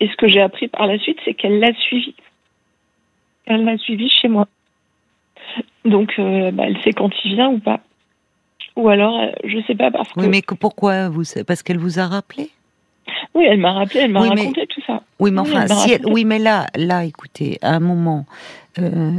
Et 0.00 0.08
ce 0.08 0.16
que 0.16 0.26
j'ai 0.26 0.40
appris 0.40 0.68
par 0.68 0.86
la 0.86 0.98
suite, 0.98 1.18
c'est 1.26 1.34
qu'elle 1.34 1.60
l'a 1.60 1.74
suivi. 1.74 2.14
Elle 3.44 3.66
l'a 3.66 3.76
suivi 3.76 4.08
chez 4.08 4.28
moi. 4.28 4.48
Donc, 5.84 6.12
euh, 6.18 6.50
bah, 6.50 6.64
elle 6.66 6.80
sait 6.82 6.92
quand 6.92 7.10
il 7.24 7.34
vient 7.34 7.50
ou 7.50 7.58
pas. 7.58 7.80
Ou 8.76 8.88
alors, 8.88 9.20
euh, 9.20 9.30
je 9.44 9.58
sais 9.66 9.74
pas 9.74 9.90
parce 9.90 10.10
que. 10.12 10.20
Oui, 10.20 10.28
mais 10.28 10.42
pourquoi 10.42 11.08
vous 11.08 11.22
Parce 11.46 11.62
qu'elle 11.62 11.78
vous 11.78 11.98
a 11.98 12.06
rappelé? 12.06 12.50
Oui, 13.34 13.44
elle 13.48 13.58
m'a 13.58 13.72
rappelé, 13.72 14.00
elle 14.00 14.12
m'a 14.12 14.20
raconté 14.20 14.66
tout 14.66 14.80
ça. 14.86 15.02
Oui, 15.18 15.30
mais 15.30 15.40
enfin, 15.40 15.66
oui, 15.68 15.76
si 15.76 15.96
oui, 16.04 16.24
mais 16.24 16.38
là, 16.38 16.66
là, 16.76 17.04
écoutez, 17.04 17.58
à 17.62 17.74
un 17.74 17.80
moment, 17.80 18.26
euh, 18.78 19.12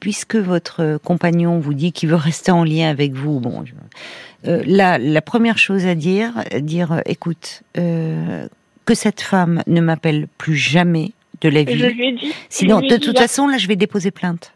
puisque 0.00 0.36
votre 0.36 0.98
compagnon 1.02 1.58
vous 1.58 1.74
dit 1.74 1.92
qu'il 1.92 2.08
veut 2.08 2.16
rester 2.16 2.52
en 2.52 2.64
lien 2.64 2.88
avec 2.88 3.12
vous, 3.12 3.40
bon, 3.40 3.64
là, 4.44 4.98
la 4.98 5.22
première 5.22 5.58
chose 5.58 5.86
à 5.86 5.94
dire, 5.94 6.44
dire, 6.60 7.02
écoute, 7.06 7.62
que 7.74 8.94
cette 8.94 9.20
femme 9.20 9.62
ne 9.66 9.80
m'appelle 9.80 10.28
plus 10.38 10.56
jamais 10.56 11.12
de 11.40 11.48
la 11.48 11.64
vie. 11.64 11.78
Je 11.78 11.86
lui 11.86 12.08
ai 12.08 12.12
dit. 12.12 12.32
Sinon, 12.48 12.80
de 12.80 12.96
toute 12.96 13.18
façon, 13.18 13.46
là, 13.46 13.58
je 13.58 13.66
vais 13.66 13.76
déposer 13.76 14.10
plainte. 14.10 14.52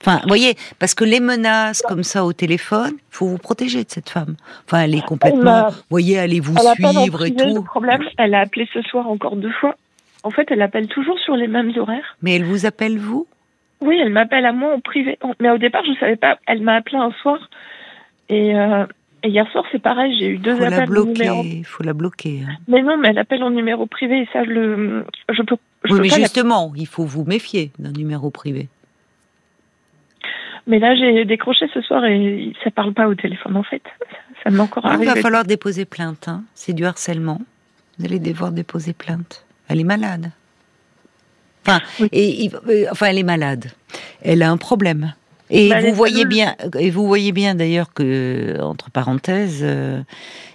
Enfin, 0.00 0.20
vous 0.22 0.28
voyez, 0.28 0.54
parce 0.78 0.94
que 0.94 1.04
les 1.04 1.20
menaces 1.20 1.82
comme 1.82 2.04
ça 2.04 2.24
au 2.24 2.32
téléphone, 2.32 2.92
il 2.94 3.14
faut 3.14 3.26
vous 3.26 3.38
protéger 3.38 3.82
de 3.82 3.90
cette 3.90 4.10
femme. 4.10 4.36
Enfin, 4.64 4.82
elle 4.82 4.94
est 4.94 5.04
complètement, 5.04 5.68
vous 5.68 5.74
voyez, 5.90 6.18
allez 6.18 6.40
vous 6.40 6.56
suivre 6.56 7.24
et 7.24 7.34
tout. 7.34 7.54
Le 7.56 7.62
problème, 7.62 8.02
elle 8.16 8.34
a 8.34 8.40
appelé 8.40 8.68
ce 8.72 8.80
soir 8.82 9.08
encore 9.08 9.36
deux 9.36 9.52
fois. 9.52 9.74
En 10.22 10.30
fait, 10.30 10.50
elle 10.50 10.62
appelle 10.62 10.88
toujours 10.88 11.18
sur 11.18 11.36
les 11.36 11.48
mêmes 11.48 11.72
horaires. 11.76 12.16
Mais 12.22 12.36
elle 12.36 12.44
vous 12.44 12.66
appelle 12.66 12.98
vous? 12.98 13.26
Oui, 13.80 13.98
elle 14.00 14.10
m'appelle 14.10 14.44
à 14.46 14.52
moi 14.52 14.74
en 14.74 14.80
privé. 14.80 15.18
Mais 15.40 15.50
au 15.50 15.58
départ, 15.58 15.84
je 15.84 15.90
ne 15.90 15.96
savais 15.96 16.16
pas. 16.16 16.38
Elle 16.46 16.62
m'a 16.62 16.74
appelé 16.74 16.96
un 16.96 17.12
soir 17.22 17.38
et, 18.28 18.56
euh, 18.56 18.84
hier 19.24 19.50
soir, 19.52 19.64
c'est 19.70 19.80
pareil. 19.80 20.16
J'ai 20.18 20.28
eu 20.28 20.38
deux 20.38 20.56
faut 20.56 20.64
appels. 20.64 20.88
Il 21.44 21.64
faut 21.64 21.82
la 21.82 21.92
bloquer. 21.92 22.42
Hein. 22.46 22.54
Mais 22.66 22.82
non, 22.82 22.96
mais 22.96 23.08
elle 23.08 23.18
appelle 23.18 23.42
en 23.42 23.50
numéro 23.50 23.86
privé 23.86 24.22
et 24.22 24.28
ça, 24.32 24.44
je 24.44 24.50
le, 24.50 25.04
je 25.30 25.42
peux. 25.42 25.56
oui, 25.90 26.00
mais 26.02 26.08
justement, 26.08 26.72
il 26.76 26.86
faut 26.86 27.04
vous 27.04 27.24
méfier 27.24 27.70
d'un 27.78 27.92
numéro 27.92 28.30
privé. 28.30 28.68
Mais 30.68 30.78
là, 30.78 30.94
j'ai 30.94 31.24
décroché 31.24 31.66
ce 31.72 31.80
soir 31.80 32.04
et 32.04 32.52
ça 32.62 32.70
parle 32.70 32.92
pas 32.92 33.08
au 33.08 33.14
téléphone 33.14 33.56
en 33.56 33.62
fait. 33.62 33.82
Ça 34.44 34.50
m'a 34.50 34.64
encore 34.64 34.84
arrivé. 34.84 35.04
Il 35.04 35.08
va 35.08 35.16
falloir 35.16 35.44
déposer 35.44 35.86
plainte. 35.86 36.28
Hein. 36.28 36.44
C'est 36.54 36.74
du 36.74 36.84
harcèlement. 36.84 37.40
Vous 37.98 38.04
allez 38.04 38.18
devoir 38.20 38.52
déposer 38.52 38.92
plainte. 38.92 39.46
Elle 39.68 39.80
est 39.80 39.84
malade. 39.84 40.30
Enfin, 41.66 41.80
et, 42.12 42.50
euh, 42.68 42.84
enfin, 42.90 43.06
elle 43.06 43.18
est 43.18 43.24
malade. 43.24 43.66
Elle 44.22 44.42
a 44.42 44.50
un 44.50 44.58
problème. 44.58 45.14
Et 45.50 45.70
bah, 45.70 45.80
vous 45.80 45.94
voyez 45.94 46.26
bien, 46.26 46.54
et 46.78 46.90
vous 46.90 47.06
voyez 47.06 47.32
bien 47.32 47.54
d'ailleurs 47.54 47.94
que, 47.94 48.60
entre 48.60 48.90
parenthèses, 48.90 49.62
euh, 49.62 50.02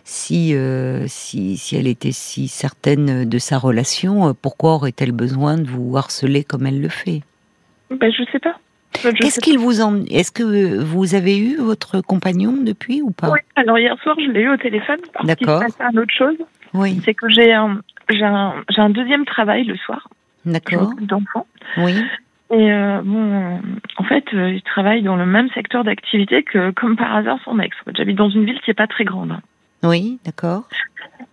si, 0.04 0.56
euh, 0.56 1.06
si, 1.08 1.58
si 1.58 1.76
elle 1.76 1.88
était 1.88 2.12
si 2.12 2.48
certaine 2.48 3.28
de 3.28 3.38
sa 3.40 3.58
relation, 3.58 4.36
pourquoi 4.40 4.76
aurait-elle 4.76 5.12
besoin 5.12 5.58
de 5.58 5.68
vous 5.68 5.98
harceler 5.98 6.44
comme 6.44 6.68
elle 6.68 6.80
le 6.80 6.90
fait? 6.90 7.22
Ben, 7.90 8.12
Je 8.12 8.24
sais 8.32 8.40
pas. 8.40 8.56
Qu'est-ce 8.94 9.40
qu'il 9.40 9.58
vous 9.58 9.82
en... 9.82 10.04
Est-ce 10.06 10.32
que 10.32 10.82
vous 10.82 11.16
avez 11.16 11.38
eu 11.38 11.58
votre 11.58 12.02
compagnon 12.02 12.54
depuis 12.62 13.02
ou 13.02 13.12
pas? 13.12 13.30
Oui, 13.32 13.40
alors 13.56 13.78
hier 13.78 13.98
soir, 14.02 14.16
je 14.20 14.32
l'ai 14.32 14.42
eu 14.42 14.50
au 14.50 14.58
téléphone 14.58 15.00
parce 15.14 15.36
qu'il 15.36 15.48
passait 15.48 15.84
une 15.92 16.00
autre 16.00 16.14
chose. 16.14 16.38
Oui. 16.74 17.00
C'est 17.04 17.14
que 17.14 17.30
j'ai 17.30 17.54
un, 17.54 17.82
j'ai 18.10 18.24
un, 18.24 18.56
un, 18.78 18.90
deuxième 18.90 19.26
travail 19.26 19.64
le 19.64 19.76
soir. 19.78 20.08
D'accord. 20.46 20.94
d'enfants. 21.02 21.48
Oui. 21.78 21.96
Et 22.52 22.72
euh, 22.72 23.02
bon, 23.04 23.62
en 23.98 24.04
fait, 24.04 24.26
euh, 24.34 24.52
il 24.52 24.62
travaille 24.62 25.02
dans 25.02 25.16
le 25.16 25.26
même 25.26 25.50
secteur 25.50 25.84
d'activité 25.84 26.44
que, 26.44 26.72
comme 26.72 26.96
par 26.96 27.16
hasard, 27.16 27.40
son 27.44 27.60
ex. 27.60 27.76
J'habite 27.96 28.18
dans 28.18 28.30
une 28.30 28.46
ville 28.46 28.60
qui 28.62 28.70
n'est 28.70 28.76
pas 28.76 28.88
très 28.88 29.06
grande. 29.06 29.38
Oui, 29.82 30.20
d'accord. 30.24 30.64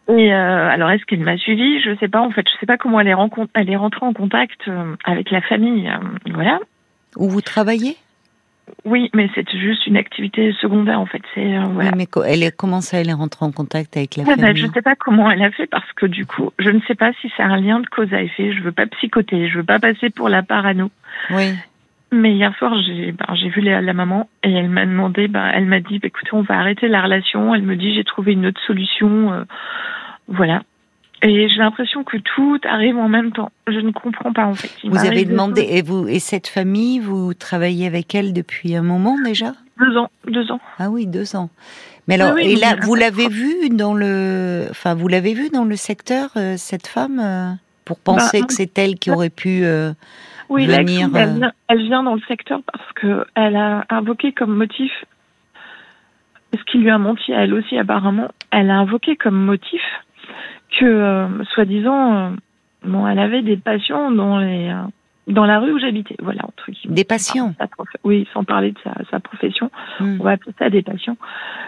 Et 0.09 0.33
euh, 0.33 0.69
alors, 0.71 0.90
est-ce 0.90 1.05
qu'elle 1.05 1.21
m'a 1.21 1.37
suivi? 1.37 1.81
Je 1.83 1.95
sais 1.97 2.09
pas. 2.09 2.21
En 2.21 2.31
fait, 2.31 2.47
je 2.49 2.59
sais 2.59 2.67
pas 2.67 2.79
comment 2.79 3.00
elle 3.00 3.09
est, 3.09 3.14
elle 3.55 3.71
est 3.71 3.76
rentrée 3.76 4.07
en 4.07 4.12
contact 4.12 4.71
avec 5.05 5.31
la 5.31 5.40
famille. 5.43 5.90
voilà. 6.33 6.61
Où 7.17 7.29
vous 7.29 7.40
travaillez? 7.40 7.97
Oui, 8.85 9.11
mais 9.14 9.29
c'est 9.35 9.49
juste 9.50 9.87
une 9.87 9.97
activité 9.97 10.52
secondaire 10.61 11.00
en 11.00 11.07
fait. 11.07 11.23
C'est 11.35 11.57
euh, 11.57 11.64
oui, 11.75 11.87
mais 11.97 12.07
elle 12.26 12.43
est, 12.43 12.57
comment 12.57 12.81
ça, 12.81 12.99
elle 12.99 13.09
est 13.09 13.14
rentrée 13.14 13.45
en 13.45 13.52
contact 13.52 13.97
avec 13.97 14.17
la 14.17 14.25
ah, 14.26 14.37
famille? 14.37 14.57
Je 14.57 14.67
ne 14.67 14.73
sais 14.73 14.83
pas 14.83 14.95
comment 14.95 15.31
elle 15.31 15.43
a 15.43 15.50
fait 15.50 15.67
parce 15.67 15.90
que 15.93 16.07
du 16.07 16.26
coup, 16.26 16.50
je 16.59 16.71
ne 16.71 16.81
sais 16.87 16.95
pas 16.95 17.12
si 17.21 17.31
c'est 17.37 17.43
un 17.43 17.57
lien 17.57 17.81
de 17.81 17.87
cause 17.87 18.12
à 18.12 18.23
effet. 18.23 18.52
Je 18.52 18.62
veux 18.62 18.73
pas 18.73 18.87
psychoter, 18.87 19.49
je 19.49 19.59
veux 19.59 19.64
pas 19.64 19.79
passer 19.79 20.11
pour 20.11 20.29
la 20.29 20.43
parano. 20.43 20.90
Oui. 21.31 21.55
Mais 22.12 22.33
hier 22.33 22.55
soir, 22.59 22.75
j'ai 22.83 23.12
ben, 23.12 23.35
j'ai 23.35 23.49
vu 23.49 23.61
la, 23.61 23.81
la, 23.81 23.93
maman 23.93 24.29
et 24.43 24.52
elle 24.52 24.69
m'a 24.69 24.85
demandé, 24.85 25.29
ben, 25.29 25.50
elle 25.55 25.67
m'a 25.67 25.81
dit, 25.81 25.99
bah, 25.99 26.09
écoutez, 26.09 26.31
on 26.33 26.43
va 26.43 26.59
arrêter 26.59 26.88
la 26.88 27.02
relation. 27.02 27.55
Elle 27.55 27.62
me 27.62 27.76
dit, 27.76 27.95
j'ai 27.95 28.05
trouvé 28.05 28.33
une 28.33 28.47
autre 28.47 28.61
solution. 28.67 29.33
Euh, 29.33 29.45
voilà. 30.26 30.62
Et 31.23 31.49
j'ai 31.49 31.57
l'impression 31.57 32.03
que 32.03 32.17
tout 32.17 32.59
arrive 32.65 32.97
en 32.97 33.09
même 33.09 33.33
temps. 33.33 33.53
Je 33.67 33.79
ne 33.79 33.91
comprends 33.91 34.33
pas 34.33 34.47
en 34.47 34.55
fait. 34.55 34.71
vous 34.85 35.05
avez 35.05 35.25
demandé 35.25 35.67
et 35.71 35.83
vous 35.83 36.09
et 36.09 36.19
cette 36.19 36.47
famille, 36.47 36.99
vous 36.99 37.35
travaillez 37.35 37.87
avec 37.87 38.15
elle 38.15 38.33
depuis 38.33 38.75
un 38.75 38.83
moment 38.83 39.17
déjà? 39.23 39.53
Deux 39.79 39.97
ans, 39.97 40.11
deux 40.27 40.50
ans. 40.50 40.61
Ah 40.79 40.89
oui, 40.91 41.07
deux 41.07 41.37
ans. 41.37 41.50
Mais 42.09 42.21
alors, 42.21 42.39
et 42.39 42.57
là, 42.57 42.77
vous 42.83 42.95
l'avez 42.95 43.29
vu 43.29 43.69
dans 43.71 43.95
le, 43.95 44.67
enfin, 44.71 44.95
vous 44.95 45.09
l'avez 45.09 45.35
vu 45.35 45.50
dans 45.50 45.65
le 45.65 45.77
secteur 45.77 46.31
euh, 46.37 46.55
cette 46.57 46.87
femme 46.87 47.21
euh, 47.23 47.53
pour 47.85 47.99
penser 47.99 48.41
bah, 48.41 48.47
que 48.47 48.53
c'est 48.53 48.79
elle 48.79 48.97
qui 48.97 49.11
aurait 49.11 49.31
pu 49.31 49.65
euh, 49.65 49.93
oui, 50.49 50.67
venir. 50.67 51.09
Elle 51.15 51.35
vient, 51.37 51.53
elle 51.69 51.83
vient 51.83 52.03
dans 52.03 52.15
le 52.15 52.21
secteur 52.27 52.61
parce 52.71 52.93
que 52.95 53.25
elle 53.35 53.57
a 53.57 53.85
invoqué 53.91 54.33
comme 54.33 54.57
motif 54.57 54.91
ce 56.53 56.65
qui 56.65 56.79
lui 56.79 56.91
a 56.91 56.99
menti 56.99 57.33
à 57.33 57.45
elle 57.45 57.55
aussi 57.55 57.79
apparemment. 57.79 58.29
Elle 58.50 58.71
a 58.71 58.79
invoqué 58.79 59.17
comme 59.17 59.37
motif 59.37 59.83
que, 60.79 60.85
euh, 60.85 61.45
soi-disant, 61.55 62.15
euh, 62.15 62.31
bon, 62.85 63.07
elle 63.07 63.19
avait 63.19 63.43
des 63.43 63.57
patients 63.57 64.11
dans 64.11 64.39
les 64.39 64.69
euh, 64.69 64.83
dans 65.27 65.45
la 65.45 65.61
rue 65.61 65.73
où 65.73 65.79
j'habitais. 65.79 66.17
Voilà, 66.21 66.45
entre 66.45 66.71
Des 66.87 67.05
patients. 67.05 67.55
Oui, 68.05 68.27
sans 68.33 68.45
parler 68.45 68.73
de 68.73 68.79
sa, 68.83 68.95
sa 69.11 69.21
profession, 69.21 69.71
hmm. 70.00 70.19
on 70.21 70.25
va 70.25 70.33
appeler 70.33 70.53
ça 70.59 70.71
des 70.71 70.83
patients. 70.83 71.17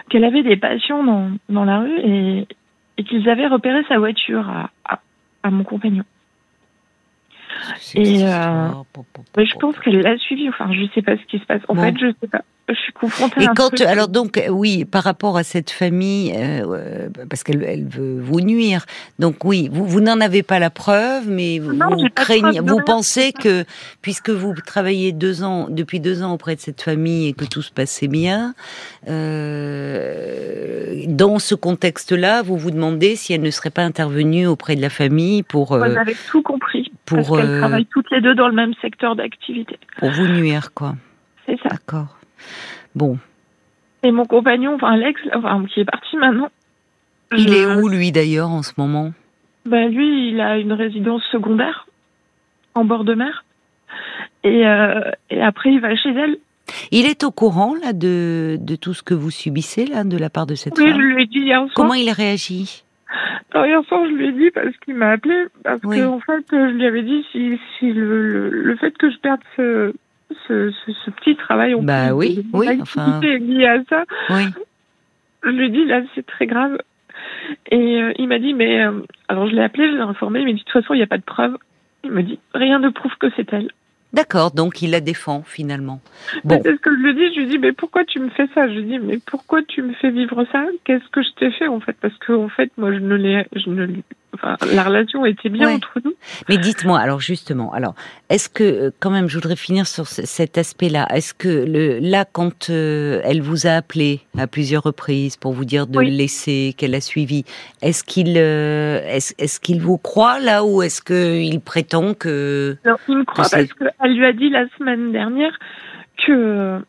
Qu'elle 0.09 0.25
avait 0.25 0.43
des 0.43 0.57
patients 0.57 1.03
dans, 1.03 1.31
dans 1.49 1.63
la 1.63 1.79
rue 1.79 1.97
et, 1.99 2.47
et 2.97 3.03
qu'ils 3.03 3.29
avaient 3.29 3.47
repéré 3.47 3.83
sa 3.87 3.99
voiture 3.99 4.49
à, 4.49 4.69
à, 4.85 4.99
à 5.43 5.51
mon 5.51 5.63
compagnon. 5.63 6.03
Et 7.95 8.25
euh, 8.25 8.69
je 9.37 9.55
pense 9.59 9.79
qu'elle 9.79 10.01
l'a 10.01 10.17
suivi. 10.17 10.49
Enfin, 10.49 10.71
je 10.73 10.85
sais 10.93 11.01
pas 11.01 11.15
ce 11.15 11.23
qui 11.25 11.39
se 11.39 11.45
passe. 11.45 11.61
En 11.67 11.75
fait, 11.75 11.95
je 11.97 12.11
sais 12.19 12.27
pas 12.27 12.41
je 12.69 12.75
suis 12.75 12.93
confrontée 12.93 13.41
Et 13.41 13.47
à 13.47 13.53
quand, 13.53 13.81
alors 13.81 14.07
donc, 14.07 14.41
oui, 14.49 14.85
par 14.85 15.03
rapport 15.03 15.35
à 15.35 15.43
cette 15.43 15.69
famille, 15.69 16.33
euh, 16.33 16.65
euh, 16.65 17.07
parce 17.29 17.43
qu'elle 17.43 17.61
elle 17.63 17.85
veut 17.85 18.21
vous 18.21 18.39
nuire. 18.39 18.85
Donc 19.19 19.43
oui, 19.43 19.69
vous, 19.71 19.85
vous 19.85 19.99
n'en 19.99 20.21
avez 20.21 20.43
pas 20.43 20.59
la 20.59 20.69
preuve, 20.69 21.27
mais 21.27 21.59
vous, 21.59 21.77
craignez, 22.15 22.61
vous 22.61 22.79
pensez 22.85 23.33
que 23.33 23.65
puisque 24.01 24.29
vous 24.29 24.53
travaillez 24.65 25.11
deux 25.11 25.43
ans, 25.43 25.67
depuis 25.69 25.99
deux 25.99 26.23
ans 26.23 26.33
auprès 26.33 26.55
de 26.55 26.61
cette 26.61 26.81
famille 26.81 27.27
et 27.27 27.33
que 27.33 27.43
tout 27.43 27.61
se 27.61 27.71
passait 27.71 28.07
bien, 28.07 28.53
euh, 29.09 31.03
dans 31.07 31.39
ce 31.39 31.55
contexte-là, 31.55 32.43
vous 32.43 32.57
vous 32.57 32.71
demandez 32.71 33.17
si 33.17 33.33
elle 33.33 33.41
ne 33.41 33.51
serait 33.51 33.71
pas 33.71 33.83
intervenue 33.83 34.47
auprès 34.47 34.77
de 34.77 34.81
la 34.81 34.89
famille 34.89 35.43
pour. 35.43 35.73
Euh, 35.73 35.89
vous 35.89 35.97
avez 35.97 36.15
tout 36.29 36.41
compris. 36.41 36.91
Pour, 37.05 37.17
parce 37.17 37.41
qu'elles 37.41 37.59
travaillent 37.59 37.87
toutes 37.87 38.09
les 38.11 38.21
deux 38.21 38.35
dans 38.35 38.47
le 38.47 38.55
même 38.55 38.73
secteur 38.81 39.17
d'activité. 39.17 39.77
Pour 39.97 40.11
vous 40.11 40.27
nuire, 40.27 40.73
quoi. 40.73 40.95
C'est 41.45 41.57
ça. 41.61 41.69
D'accord. 41.69 42.17
Bon. 42.95 43.17
Et 44.03 44.11
mon 44.11 44.25
compagnon, 44.25 44.75
enfin 44.75 44.93
Alex, 44.93 45.21
enfin, 45.33 45.65
qui 45.73 45.79
est 45.79 45.85
parti 45.85 46.17
maintenant. 46.17 46.49
Il 47.35 47.53
est 47.53 47.65
où, 47.65 47.87
lui, 47.87 48.11
d'ailleurs, 48.11 48.49
en 48.49 48.61
ce 48.61 48.73
moment? 48.77 49.11
Ben, 49.65 49.89
Lui, 49.89 50.29
il 50.29 50.41
a 50.41 50.57
une 50.57 50.73
résidence 50.73 51.23
secondaire, 51.31 51.87
en 52.75 52.85
bord 52.85 53.05
de 53.05 53.15
mer. 53.15 53.45
Et, 54.43 54.67
euh, 54.67 55.09
et 55.29 55.41
après, 55.41 55.71
il 55.71 55.79
va 55.79 55.95
chez 55.95 56.09
elle. 56.09 56.37
Il 56.91 57.05
est 57.05 57.23
au 57.23 57.31
courant, 57.31 57.75
là, 57.81 57.93
de, 57.93 58.57
de 58.59 58.75
tout 58.75 58.93
ce 58.93 59.03
que 59.03 59.13
vous 59.13 59.31
subissez, 59.31 59.85
là, 59.85 60.03
de 60.03 60.17
la 60.17 60.29
part 60.29 60.45
de 60.45 60.55
cette 60.55 60.77
oui, 60.77 60.89
femme? 60.89 60.99
je 60.99 61.01
lui 61.01 61.23
ai 61.23 61.25
dit 61.27 61.39
hier 61.39 61.59
soir. 61.59 61.71
Comment 61.75 61.93
il 61.93 62.11
réagit? 62.11 62.83
Alors, 63.53 63.67
hier 63.67 63.83
soir, 63.85 64.01
je 64.05 64.13
lui 64.13 64.27
ai 64.27 64.31
dit 64.31 64.51
parce 64.51 64.75
qu'il 64.83 64.95
m'a 64.95 65.11
appelé, 65.11 65.45
parce 65.63 65.81
qu'en 65.81 65.89
que, 65.89 66.05
en 66.05 66.19
fait, 66.19 66.45
je 66.51 66.71
lui 66.71 66.85
avais 66.85 67.03
dit 67.03 67.25
si, 67.31 67.59
si 67.77 67.91
le, 67.91 68.49
le, 68.49 68.75
fait 68.77 68.97
que 68.97 69.09
je 69.09 69.17
perde 69.17 69.41
ce, 69.55 69.93
ce, 70.47 70.71
ce, 71.05 71.11
petit 71.11 71.35
travail. 71.35 71.75
En 71.75 71.81
bah 71.81 72.13
oui, 72.13 72.45
oui, 72.53 72.67
enfin. 72.81 73.19
lié 73.21 73.65
à 73.65 73.83
ça. 73.89 74.03
Oui. 74.29 74.43
Je 75.43 75.49
lui 75.49 75.65
ai 75.65 75.69
dit, 75.69 75.85
là, 75.85 76.01
c'est 76.15 76.25
très 76.25 76.47
grave. 76.47 76.77
Et 77.71 78.01
euh, 78.01 78.13
il 78.17 78.27
m'a 78.27 78.39
dit, 78.39 78.53
mais. 78.53 78.83
Euh, 78.83 79.01
alors 79.27 79.47
je 79.47 79.55
l'ai 79.55 79.63
appelé, 79.63 79.87
je 79.87 79.95
l'ai 79.95 80.01
informé, 80.01 80.39
il 80.39 80.45
m'a 80.45 80.51
dit, 80.51 80.59
de 80.59 80.63
toute 80.63 80.81
façon, 80.81 80.93
il 80.93 80.97
n'y 80.97 81.03
a 81.03 81.07
pas 81.07 81.17
de 81.17 81.23
preuve. 81.23 81.57
Il 82.03 82.11
me 82.11 82.23
dit, 82.23 82.39
rien 82.53 82.79
ne 82.79 82.89
prouve 82.89 83.15
que 83.19 83.27
c'est 83.35 83.51
elle. 83.53 83.69
D'accord, 84.13 84.51
donc 84.51 84.83
il 84.83 84.91
la 84.91 85.01
défend 85.01 85.41
finalement. 85.41 85.99
Bon. 86.43 86.59
C'est 86.63 86.75
ce 86.75 86.79
que 86.79 86.91
je 86.91 87.01
lui 87.01 87.15
dis, 87.15 87.33
je 87.33 87.39
lui 87.39 87.47
dis 87.47 87.57
mais 87.57 87.71
pourquoi 87.71 88.05
tu 88.05 88.19
me 88.19 88.29
fais 88.29 88.47
ça? 88.53 88.69
Je 88.69 88.75
lui 88.75 88.83
dis 88.83 88.99
mais 88.99 89.17
pourquoi 89.25 89.63
tu 89.63 89.81
me 89.81 89.91
fais 89.93 90.11
vivre 90.11 90.45
ça? 90.51 90.65
Qu'est-ce 90.83 91.09
que 91.09 91.23
je 91.23 91.31
t'ai 91.31 91.49
fait 91.49 91.67
en 91.67 91.79
fait? 91.79 91.97
Parce 91.99 92.15
que 92.19 92.31
en 92.31 92.47
fait 92.47 92.71
moi 92.77 92.93
je 92.93 92.99
ne 92.99 93.15
l'ai, 93.15 93.47
je 93.55 93.71
ne 93.71 93.87
enfin 94.33 94.55
la 94.73 94.83
relation 94.83 95.25
était 95.25 95.49
bien 95.49 95.75
entre 95.75 95.99
nous. 96.03 96.13
Mais 96.49 96.57
dites-moi 96.57 96.99
alors 96.99 97.19
justement, 97.19 97.73
alors 97.73 97.95
est-ce 98.29 98.49
que 98.49 98.63
euh, 98.63 98.91
quand 98.99 99.09
même 99.09 99.27
je 99.27 99.35
voudrais 99.35 99.55
finir 99.55 99.87
sur 99.87 100.07
cet 100.07 100.57
aspect-là. 100.57 101.07
Est-ce 101.13 101.33
que 101.33 101.47
le 101.47 101.99
là 101.99 102.25
quand 102.25 102.69
euh, 102.69 103.21
elle 103.23 103.41
vous 103.41 103.67
a 103.67 103.71
appelé 103.71 104.21
à 104.37 104.47
plusieurs 104.47 104.83
reprises 104.83 105.37
pour 105.37 105.53
vous 105.53 105.65
dire 105.65 105.87
de 105.87 105.99
le 105.99 106.07
laisser, 106.07 106.73
qu'elle 106.77 106.95
a 106.95 107.01
suivi, 107.01 107.45
est-ce 107.81 108.03
qu'il 108.03 108.35
euh, 108.37 108.99
est-ce, 109.07 109.59
qu'il 109.59 109.81
vous 109.81 109.97
croit 109.97 110.39
là 110.39 110.63
ou 110.63 110.81
est-ce 110.81 111.01
qu'il 111.01 111.61
prétend 111.61 112.13
que 112.13 112.77
Non, 112.85 112.95
il 113.07 113.17
me 113.17 113.25
croit 113.25 113.45
parce 113.49 113.73
que 113.73 113.85
elle 114.03 114.15
lui 114.15 114.25
a 114.25 114.33
dit 114.33 114.49
la 114.49 114.65
semaine 114.77 115.11
dernière 115.11 115.57
que 116.25 116.79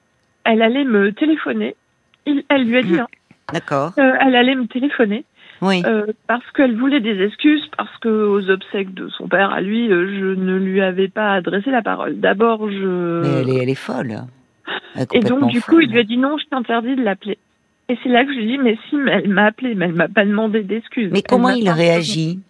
elle 0.44 0.62
allait 0.62 0.84
me 0.84 1.12
téléphoner. 1.12 1.74
elle 2.26 2.64
lui 2.64 2.76
a 2.76 2.82
dit. 2.82 2.92
Mmh. 2.92 3.00
Hein, 3.00 3.06
D'accord. 3.52 3.92
Euh, 3.98 4.12
elle 4.20 4.36
allait 4.36 4.54
me 4.54 4.66
téléphoner. 4.66 5.24
Oui. 5.64 5.82
Euh, 5.86 6.06
parce 6.26 6.44
qu'elle 6.52 6.76
voulait 6.76 7.00
des 7.00 7.22
excuses, 7.22 7.66
parce 7.76 7.96
que 7.98 8.08
aux 8.08 8.50
obsèques 8.50 8.92
de 8.92 9.08
son 9.08 9.28
père, 9.28 9.50
à 9.50 9.62
lui, 9.62 9.90
euh, 9.90 10.06
je 10.06 10.40
ne 10.40 10.56
lui 10.56 10.82
avais 10.82 11.08
pas 11.08 11.32
adressé 11.32 11.70
la 11.70 11.80
parole. 11.80 12.20
D'abord, 12.20 12.70
je. 12.70 13.22
Mais 13.22 13.40
elle 13.40 13.48
est, 13.48 13.62
elle 13.62 13.70
est 13.70 13.74
folle. 13.74 14.14
Et 15.12 15.20
donc, 15.20 15.50
du 15.50 15.62
coup, 15.62 15.80
il 15.80 15.90
lui 15.90 15.98
a 15.98 16.04
dit 16.04 16.18
non, 16.18 16.36
je 16.38 16.44
t'interdis 16.50 16.96
de 16.96 17.02
l'appeler. 17.02 17.38
Et 17.88 17.98
c'est 18.02 18.08
là 18.10 18.24
que 18.24 18.32
je 18.32 18.36
lui 18.36 18.44
ai 18.44 18.56
dit, 18.56 18.58
mais 18.58 18.78
si, 18.88 18.96
elle 18.96 19.28
m'a 19.28 19.46
appelé, 19.46 19.74
mais 19.74 19.86
elle 19.86 19.94
m'a 19.94 20.08
pas 20.08 20.24
demandé 20.24 20.62
d'excuses. 20.62 21.10
Mais 21.12 21.22
comment 21.22 21.50
il 21.50 21.68
réagit 21.70 22.40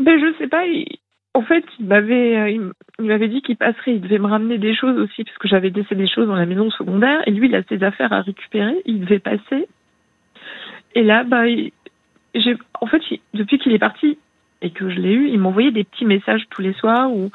Ben, 0.00 0.20
je 0.20 0.38
sais 0.38 0.48
pas. 0.48 0.66
Il, 0.66 0.86
en 1.34 1.42
fait, 1.42 1.64
il 1.78 1.86
m'avait, 1.86 2.36
euh, 2.36 2.70
il 2.98 3.04
m'avait 3.04 3.28
dit 3.28 3.42
qu'il 3.42 3.56
passerait, 3.56 3.94
il 3.94 4.00
devait 4.00 4.18
me 4.18 4.26
ramener 4.26 4.58
des 4.58 4.74
choses 4.74 4.98
aussi, 4.98 5.22
parce 5.22 5.36
que 5.38 5.48
j'avais 5.48 5.70
laissé 5.70 5.94
des 5.94 6.08
choses 6.08 6.26
dans 6.26 6.34
la 6.34 6.46
maison 6.46 6.70
secondaire, 6.70 7.22
et 7.26 7.30
lui, 7.30 7.48
il 7.48 7.54
a 7.54 7.62
ses 7.64 7.82
affaires 7.82 8.12
à 8.12 8.22
récupérer, 8.22 8.74
il 8.86 9.00
devait 9.00 9.18
passer. 9.18 9.68
Et 10.96 11.04
là, 11.04 11.22
bah, 11.22 11.44
j'ai, 12.34 12.56
en 12.80 12.86
fait, 12.86 13.00
depuis 13.34 13.58
qu'il 13.58 13.72
est 13.72 13.78
parti 13.78 14.18
et 14.60 14.70
que 14.70 14.90
je 14.90 14.96
l'ai 14.98 15.12
eu, 15.12 15.28
il 15.28 15.38
m'envoyait 15.38 15.70
des 15.70 15.84
petits 15.84 16.04
messages 16.04 16.42
tous 16.50 16.62
les 16.62 16.72
soirs 16.72 17.12
ou 17.12 17.30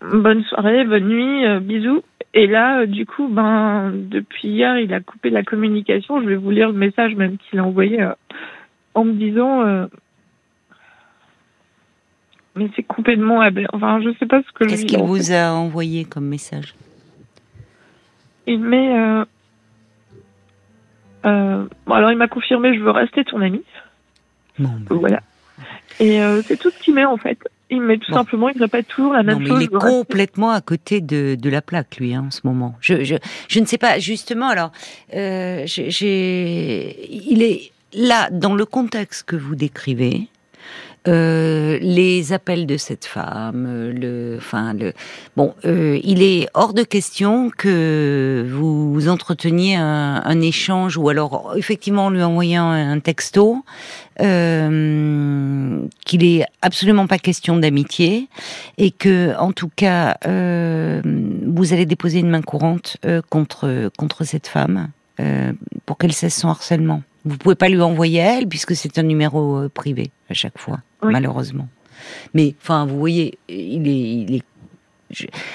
bonne 0.00 0.42
soirée, 0.44 0.84
bonne 0.84 1.08
nuit, 1.08 1.44
euh, 1.44 1.60
bisous. 1.60 2.02
Et 2.32 2.46
là, 2.46 2.80
euh, 2.80 2.86
du 2.86 3.04
coup, 3.04 3.28
ben, 3.28 3.92
depuis 3.92 4.48
hier, 4.48 4.78
il 4.78 4.94
a 4.94 5.00
coupé 5.00 5.28
la 5.28 5.42
communication. 5.42 6.22
Je 6.22 6.28
vais 6.28 6.36
vous 6.36 6.50
lire 6.50 6.68
le 6.68 6.78
message 6.78 7.14
même 7.14 7.36
qu'il 7.36 7.58
a 7.58 7.64
envoyé 7.64 7.98
en 8.94 9.04
me 9.04 9.12
disant 9.12 9.88
mais 12.56 12.70
c'est 12.76 12.82
complètement 12.82 13.40
Enfin, 13.72 14.00
je 14.00 14.10
sais 14.18 14.26
pas 14.26 14.42
ce 14.42 14.52
que 14.52 14.64
Qu'est-ce 14.64 14.84
qu'il 14.84 15.02
vous 15.02 15.32
a 15.32 15.50
envoyé 15.52 16.04
comme 16.04 16.26
message? 16.26 16.74
Il 18.46 18.60
met. 18.60 18.96
Euh, 18.96 19.24
euh, 21.24 21.64
bon, 21.86 21.94
alors 21.94 22.10
il 22.10 22.16
m'a 22.16 22.28
confirmé 22.28 22.74
je 22.76 22.80
veux 22.80 22.90
rester 22.90 23.24
ton 23.24 23.40
ami. 23.40 23.62
Non. 24.58 24.70
Voilà. 24.88 25.20
Et 26.00 26.20
euh, 26.20 26.42
c'est 26.42 26.56
tout 26.56 26.70
ce 26.70 26.78
qu'il 26.78 26.94
met 26.94 27.04
en 27.04 27.16
fait. 27.16 27.38
Il 27.70 27.80
met 27.80 27.98
tout 27.98 28.12
simplement, 28.12 28.48
il 28.50 28.60
répète 28.60 28.86
toujours 28.88 29.14
la 29.14 29.22
même 29.22 29.40
non, 29.40 29.46
chose. 29.46 29.62
Il 29.62 29.64
est 29.64 29.78
complètement 29.78 30.50
à 30.50 30.60
côté 30.60 31.00
de, 31.00 31.34
de 31.34 31.50
la 31.50 31.62
plaque, 31.62 31.96
lui, 31.96 32.14
hein, 32.14 32.24
en 32.26 32.30
ce 32.30 32.40
moment. 32.44 32.76
Je, 32.80 33.02
je, 33.04 33.16
je 33.48 33.58
ne 33.58 33.64
sais 33.64 33.78
pas, 33.78 33.98
justement, 33.98 34.48
alors, 34.48 34.70
j'ai, 35.10 35.66
il 37.10 37.42
est 37.42 37.72
là, 37.94 38.28
dans 38.30 38.54
le 38.54 38.66
contexte 38.66 39.24
que 39.24 39.34
vous 39.34 39.54
décrivez, 39.54 40.28
euh, 41.06 41.78
les 41.82 42.32
appels 42.32 42.66
de 42.66 42.78
cette 42.78 43.04
femme, 43.04 43.92
le, 43.94 44.36
enfin 44.38 44.72
le, 44.72 44.94
bon, 45.36 45.54
euh, 45.66 46.00
il 46.02 46.22
est 46.22 46.48
hors 46.54 46.72
de 46.72 46.82
question 46.82 47.50
que 47.50 48.46
vous 48.50 49.08
entreteniez 49.08 49.76
un, 49.76 50.40
échange 50.40 50.96
ou 50.96 51.08
alors 51.08 51.54
effectivement 51.56 52.06
en 52.06 52.10
lui 52.10 52.22
envoyant 52.22 52.70
un 52.70 52.98
texto 53.00 53.64
euh, 54.20 55.80
qu'il 56.04 56.24
est 56.24 56.44
absolument 56.62 57.06
pas 57.06 57.18
question 57.18 57.56
d'amitié 57.56 58.28
et 58.78 58.90
que 58.90 59.36
en 59.38 59.52
tout 59.52 59.70
cas 59.74 60.16
euh, 60.26 61.02
vous 61.46 61.72
allez 61.72 61.84
déposer 61.84 62.20
une 62.20 62.30
main 62.30 62.42
courante 62.42 62.96
euh, 63.04 63.20
contre 63.28 63.90
contre 63.98 64.24
cette 64.24 64.46
femme 64.46 64.88
pour 65.86 65.96
qu'elle 65.96 66.12
cesse 66.12 66.36
son 66.36 66.48
harcèlement. 66.48 67.02
Vous 67.24 67.38
pouvez 67.38 67.54
pas 67.54 67.68
lui 67.68 67.80
envoyer 67.80 68.20
à 68.20 68.38
elle 68.38 68.48
puisque 68.48 68.74
c'est 68.74 68.98
un 68.98 69.02
numéro 69.02 69.68
privé 69.68 70.10
à 70.28 70.34
chaque 70.34 70.58
fois 70.58 70.80
malheureusement. 71.10 71.68
Mais 72.34 72.54
enfin, 72.60 72.86
vous 72.86 72.98
voyez, 72.98 73.38
il 73.48 73.88
est, 73.88 74.10
il 74.22 74.34
est... 74.36 74.42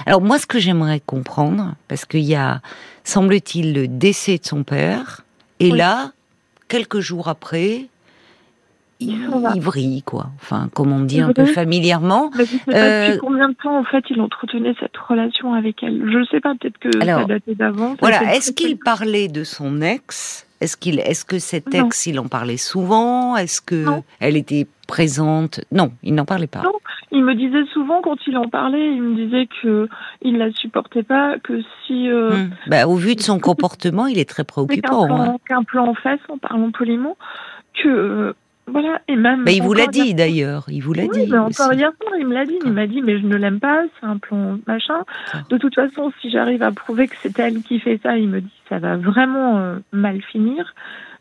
Alors 0.05 0.21
moi, 0.21 0.37
ce 0.39 0.45
que 0.45 0.59
j'aimerais 0.59 1.01
comprendre, 1.05 1.75
parce 1.87 2.05
qu'il 2.05 2.21
y 2.21 2.35
a, 2.35 2.61
semble-t-il, 3.03 3.73
le 3.73 3.87
décès 3.87 4.37
de 4.37 4.45
son 4.45 4.63
père, 4.63 5.25
et 5.59 5.71
là, 5.71 6.11
quelques 6.69 6.99
jours 6.99 7.27
après, 7.27 7.87
il, 9.01 9.17
vrille, 9.59 10.03
quoi. 10.03 10.29
Enfin, 10.41 10.69
comme 10.73 10.91
on 10.91 11.01
dit 11.01 11.21
un 11.21 11.33
peu 11.33 11.45
familièrement. 11.45 12.31
Sais 12.33 12.45
pas 12.65 13.07
depuis 13.07 13.19
combien 13.19 13.49
de 13.49 13.53
temps, 13.55 13.79
en 13.79 13.83
fait, 13.83 14.03
il 14.09 14.19
entretenait 14.21 14.75
cette 14.79 14.95
relation 14.97 15.53
avec 15.53 15.81
elle 15.83 16.09
Je 16.09 16.17
ne 16.17 16.25
sais 16.25 16.39
pas, 16.39 16.53
peut-être 16.55 16.77
que 16.77 16.89
ça 17.05 17.25
datait 17.25 17.55
d'avant. 17.55 17.95
Voilà, 17.99 18.35
est-ce 18.35 18.51
qu'il 18.51 18.77
parlait 18.77 19.27
de 19.27 19.43
son 19.43 19.81
ex 19.81 20.45
Est-ce 20.61 20.75
qu'il, 20.75 20.99
est-ce 20.99 21.23
que 21.23 21.39
cet 21.39 21.73
ex, 21.73 22.05
il 22.05 22.19
en 22.19 22.27
parlait 22.27 22.57
souvent? 22.57 23.37
Est-ce 23.37 23.61
que 23.61 23.85
elle 24.19 24.35
était 24.35 24.67
présente? 24.87 25.61
Non, 25.71 25.91
il 26.03 26.15
n'en 26.15 26.25
parlait 26.25 26.47
pas. 26.47 26.61
Non, 26.63 26.73
il 27.11 27.23
me 27.23 27.33
disait 27.33 27.65
souvent 27.73 28.01
quand 28.01 28.17
il 28.27 28.37
en 28.37 28.49
parlait, 28.49 28.93
il 28.93 29.01
me 29.01 29.15
disait 29.15 29.47
que 29.61 29.87
il 30.21 30.37
la 30.37 30.51
supportait 30.51 31.03
pas, 31.03 31.37
que 31.39 31.61
si. 31.85 32.09
Euh, 32.09 32.31
hmm. 32.31 32.49
bah, 32.67 32.87
au 32.87 32.95
vu 32.95 33.15
de 33.15 33.21
son 33.21 33.39
comportement, 33.49 34.05
il 34.05 34.19
est 34.19 34.29
très 34.29 34.43
préoccupant. 34.43 35.37
Qu'un 35.47 35.63
plan, 35.63 35.87
en 35.87 35.93
fesse, 35.95 36.19
en 36.29 36.37
parlant 36.37 36.71
poliment, 36.71 37.17
que 37.81 37.87
euh, 37.87 38.33
voilà, 38.71 39.01
et 39.07 39.15
même. 39.15 39.43
Mais 39.43 39.55
il 39.55 39.63
vous 39.63 39.73
l'a 39.73 39.87
dit 39.87 40.13
d'ailleurs, 40.13 40.65
il 40.69 40.81
vous 40.81 40.93
l'a 40.93 41.03
oui, 41.03 41.09
dit. 41.25 41.27
Mais 41.29 41.37
encore 41.37 41.73
hier 41.73 41.91
soir, 42.01 42.13
il 42.17 42.27
me 42.27 42.33
l'a 42.33 42.45
dit. 42.45 42.57
Il 42.65 42.71
m'a 42.71 42.87
dit, 42.87 43.01
mais 43.01 43.19
je 43.19 43.25
ne 43.25 43.35
l'aime 43.35 43.59
pas, 43.59 43.83
c'est 43.99 44.05
un 44.05 44.17
plan 44.17 44.59
machin. 44.67 45.03
De 45.49 45.57
toute 45.57 45.75
façon, 45.75 46.11
si 46.21 46.29
j'arrive 46.29 46.63
à 46.63 46.71
prouver 46.71 47.07
que 47.07 47.15
c'est 47.21 47.37
elle 47.39 47.61
qui 47.61 47.79
fait 47.79 47.99
ça, 48.01 48.17
il 48.17 48.29
me 48.29 48.41
dit, 48.41 48.61
ça 48.69 48.79
va 48.79 48.97
vraiment 48.97 49.57
euh, 49.59 49.79
mal 49.91 50.21
finir. 50.21 50.73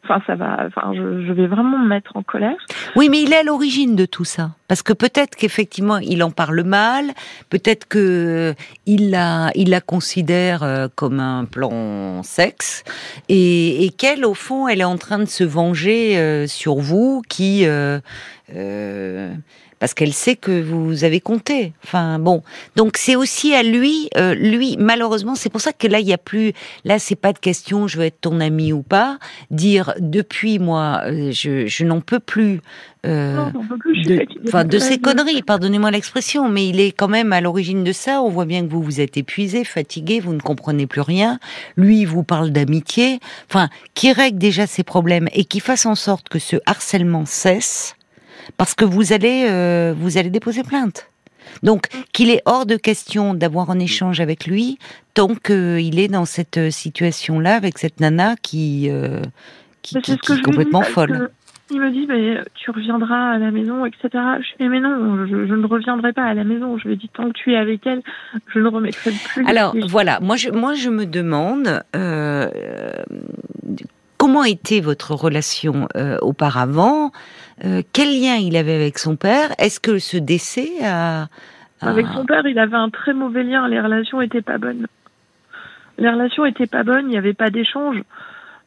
Enfin, 0.04 0.22
ça 0.26 0.36
va. 0.36 0.64
Enfin, 0.66 0.92
je, 0.94 1.32
vais 1.32 1.46
vraiment 1.46 1.78
me 1.78 1.86
mettre 1.86 2.16
en 2.16 2.22
colère. 2.22 2.56
Oui, 2.96 3.08
mais 3.10 3.20
il 3.20 3.32
est 3.32 3.38
à 3.38 3.42
l'origine 3.42 3.94
de 3.94 4.06
tout 4.06 4.24
ça, 4.24 4.52
parce 4.66 4.82
que 4.82 4.92
peut-être 4.92 5.36
qu'effectivement, 5.36 5.98
il 5.98 6.22
en 6.22 6.30
parle 6.30 6.62
mal. 6.62 7.06
Peut-être 7.50 7.86
que 7.86 8.54
il 8.86 9.10
la, 9.10 9.50
il 9.54 9.70
la 9.70 9.80
considère 9.80 10.62
euh, 10.62 10.88
comme 10.94 11.20
un 11.20 11.44
plan 11.44 12.22
sexe, 12.22 12.84
et, 13.28 13.90
qu'elle, 13.98 14.24
au 14.24 14.34
fond, 14.34 14.68
elle 14.68 14.80
est 14.80 14.84
en 14.84 14.98
train 14.98 15.18
de 15.18 15.26
se 15.26 15.44
venger 15.44 16.18
euh, 16.18 16.46
sur 16.46 16.76
vous, 16.76 17.22
qui. 17.28 17.64
Euh, 17.66 18.00
parce 19.78 19.94
qu'elle 19.94 20.12
sait 20.12 20.36
que 20.36 20.60
vous 20.60 21.04
avez 21.04 21.20
compté. 21.20 21.72
Enfin 21.84 22.18
bon, 22.18 22.42
donc 22.76 22.96
c'est 22.96 23.16
aussi 23.16 23.54
à 23.54 23.62
lui, 23.62 24.08
euh, 24.16 24.34
lui 24.34 24.76
malheureusement, 24.78 25.34
c'est 25.34 25.50
pour 25.50 25.60
ça 25.60 25.72
que 25.72 25.86
là 25.86 26.00
il 26.00 26.06
y 26.06 26.12
a 26.12 26.18
plus, 26.18 26.52
là 26.84 26.98
c'est 26.98 27.16
pas 27.16 27.32
de 27.32 27.38
question, 27.38 27.88
je 27.88 27.98
veux 27.98 28.04
être 28.04 28.20
ton 28.20 28.40
ami 28.40 28.72
ou 28.72 28.82
pas. 28.82 29.18
Dire 29.50 29.94
depuis 29.98 30.58
moi, 30.58 31.02
euh, 31.04 31.30
je, 31.32 31.66
je 31.66 31.84
n'en 31.84 32.00
peux 32.00 32.20
plus. 32.20 32.60
Euh, 33.06 33.50
de, 34.04 34.64
de 34.64 34.78
ces 34.78 34.98
conneries, 34.98 35.42
pardonnez-moi 35.42 35.92
l'expression, 35.92 36.48
mais 36.48 36.68
il 36.68 36.80
est 36.80 36.90
quand 36.90 37.06
même 37.06 37.32
à 37.32 37.40
l'origine 37.40 37.84
de 37.84 37.92
ça. 37.92 38.22
On 38.22 38.28
voit 38.28 38.44
bien 38.44 38.66
que 38.66 38.70
vous 38.70 38.82
vous 38.82 39.00
êtes 39.00 39.16
épuisé, 39.16 39.64
fatigué, 39.64 40.18
vous 40.18 40.32
ne 40.32 40.40
comprenez 40.40 40.86
plus 40.86 41.00
rien. 41.00 41.38
Lui, 41.76 42.00
il 42.00 42.06
vous 42.06 42.24
parle 42.24 42.50
d'amitié, 42.50 43.20
enfin, 43.48 43.68
qui 43.94 44.12
règle 44.12 44.38
déjà 44.38 44.66
ses 44.66 44.82
problèmes 44.82 45.28
et 45.32 45.44
qui 45.44 45.60
fasse 45.60 45.86
en 45.86 45.94
sorte 45.94 46.28
que 46.28 46.40
ce 46.40 46.56
harcèlement 46.66 47.24
cesse 47.24 47.94
parce 48.56 48.74
que 48.74 48.84
vous 48.84 49.12
allez, 49.12 49.46
euh, 49.48 49.94
vous 49.96 50.18
allez 50.18 50.30
déposer 50.30 50.62
plainte. 50.62 51.08
Donc, 51.62 51.86
qu'il 52.12 52.30
est 52.30 52.42
hors 52.44 52.66
de 52.66 52.76
question 52.76 53.34
d'avoir 53.34 53.70
un 53.70 53.78
échange 53.78 54.20
avec 54.20 54.46
lui 54.46 54.78
tant 55.14 55.34
qu'il 55.34 55.98
est 55.98 56.08
dans 56.08 56.26
cette 56.26 56.70
situation-là 56.70 57.54
avec 57.54 57.78
cette 57.78 58.00
nana 58.00 58.36
qui, 58.42 58.88
euh, 58.90 59.22
qui, 59.82 59.96
est 59.96 60.42
complètement 60.42 60.82
folle. 60.82 61.30
Il 61.70 61.80
me 61.80 61.90
dit, 61.90 62.06
mais 62.06 62.42
tu 62.54 62.70
reviendras 62.70 63.32
à 63.32 63.38
la 63.38 63.50
maison, 63.50 63.84
etc. 63.84 64.08
Je 64.12 64.62
dis, 64.62 64.68
mais 64.68 64.80
non, 64.80 65.26
je, 65.26 65.54
ne 65.54 65.66
reviendrai 65.66 66.12
pas 66.12 66.24
à 66.24 66.34
la 66.34 66.44
maison. 66.44 66.78
Je 66.78 66.88
lui 66.88 66.96
dit, 66.96 67.10
tant 67.12 67.28
que 67.28 67.34
tu 67.34 67.52
es 67.52 67.56
avec 67.56 67.86
elle, 67.86 68.02
je 68.54 68.58
ne 68.58 68.68
remettrai 68.68 69.10
plus. 69.10 69.46
Alors, 69.46 69.74
voilà, 69.86 70.20
moi 70.20 70.36
je, 70.36 70.50
moi 70.50 70.74
je 70.74 70.88
me 70.88 71.04
demande, 71.04 71.82
euh, 71.94 72.48
comment 74.16 74.44
était 74.44 74.80
votre 74.80 75.14
relation 75.14 75.88
auparavant? 76.22 77.10
Euh, 77.64 77.82
quel 77.92 78.20
lien 78.20 78.36
il 78.36 78.56
avait 78.56 78.74
avec 78.74 78.98
son 78.98 79.16
père? 79.16 79.50
Est-ce 79.58 79.80
que 79.80 79.98
ce 79.98 80.16
décès 80.16 80.70
a, 80.84 81.28
Avec 81.80 82.06
son 82.08 82.24
père, 82.24 82.46
il 82.46 82.58
avait 82.58 82.76
un 82.76 82.90
très 82.90 83.14
mauvais 83.14 83.42
lien. 83.42 83.68
Les 83.68 83.80
relations 83.80 84.20
étaient 84.20 84.42
pas 84.42 84.58
bonnes. 84.58 84.86
Les 85.98 86.08
relations 86.08 86.46
étaient 86.46 86.66
pas 86.66 86.84
bonnes. 86.84 87.06
Il 87.06 87.10
n'y 87.10 87.18
avait 87.18 87.34
pas 87.34 87.50
d'échange. 87.50 88.02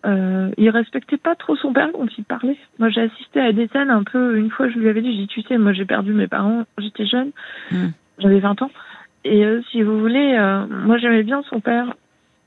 Euh, 0.05 0.49
il 0.57 0.69
respectait 0.69 1.17
pas 1.17 1.35
trop 1.35 1.55
son 1.55 1.73
père 1.73 1.89
quand 1.93 2.07
il 2.17 2.23
parlait. 2.23 2.57
Moi, 2.79 2.89
j'ai 2.89 3.01
assisté 3.01 3.39
à 3.39 3.51
des 3.51 3.67
scènes 3.67 3.91
un 3.91 4.03
peu. 4.03 4.37
Une 4.37 4.49
fois, 4.49 4.67
je 4.69 4.77
lui 4.77 4.89
avais 4.89 5.01
dit, 5.01 5.15
j'ai 5.15 5.27
tu 5.27 5.41
sais, 5.43 5.57
moi, 5.57 5.73
j'ai 5.73 5.85
perdu 5.85 6.11
mes 6.11 6.27
parents. 6.27 6.63
J'étais 6.77 7.05
jeune. 7.05 7.31
Hmm. 7.71 7.89
J'avais 8.19 8.39
20 8.39 8.61
ans. 8.63 8.71
Et 9.23 9.45
euh, 9.45 9.61
si 9.71 9.83
vous 9.83 9.99
voulez, 9.99 10.35
euh, 10.37 10.65
moi, 10.67 10.97
j'aimais 10.97 11.23
bien 11.23 11.43
son 11.49 11.59
père. 11.59 11.93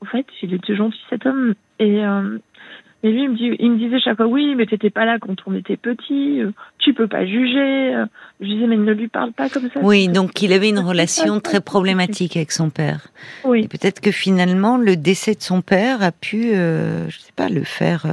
En 0.01 0.05
fait, 0.05 0.25
il 0.41 0.53
était 0.53 0.75
gentil 0.75 0.99
cet 1.09 1.25
homme. 1.25 1.55
Et 1.79 2.01
et 3.05 3.11
lui, 3.11 3.25
il 3.25 3.29
me, 3.29 3.35
dit, 3.35 3.55
il 3.59 3.71
me 3.71 3.77
disait 3.77 3.99
chaque 3.99 4.17
fois, 4.17 4.25
oui, 4.25 4.55
mais 4.55 4.65
t'étais 4.65 4.89
pas 4.89 5.05
là 5.05 5.19
quand 5.21 5.35
on 5.45 5.53
était 5.53 5.77
petit, 5.77 6.41
euh, 6.41 6.49
tu 6.79 6.95
peux 6.95 7.07
pas 7.07 7.23
juger. 7.23 7.93
Euh. 7.93 8.07
Je 8.41 8.47
disais, 8.47 8.65
mais 8.65 8.77
ne 8.77 8.93
lui 8.93 9.09
parle 9.09 9.31
pas 9.31 9.47
comme 9.47 9.69
ça. 9.71 9.79
Oui, 9.83 10.07
donc 10.07 10.41
il 10.41 10.51
avait 10.51 10.69
une 10.69 10.79
relation 10.79 11.39
très 11.39 11.61
problématique 11.61 12.35
avec 12.35 12.51
son 12.51 12.71
père. 12.71 13.09
Oui. 13.43 13.65
Et 13.65 13.67
peut-être 13.67 13.99
que 14.01 14.09
finalement, 14.09 14.77
le 14.77 14.97
décès 14.97 15.35
de 15.35 15.43
son 15.43 15.61
père 15.61 16.01
a 16.01 16.11
pu, 16.11 16.55
euh, 16.55 17.07
je 17.11 17.19
sais 17.19 17.31
pas, 17.35 17.47
le 17.47 17.63
faire. 17.63 18.07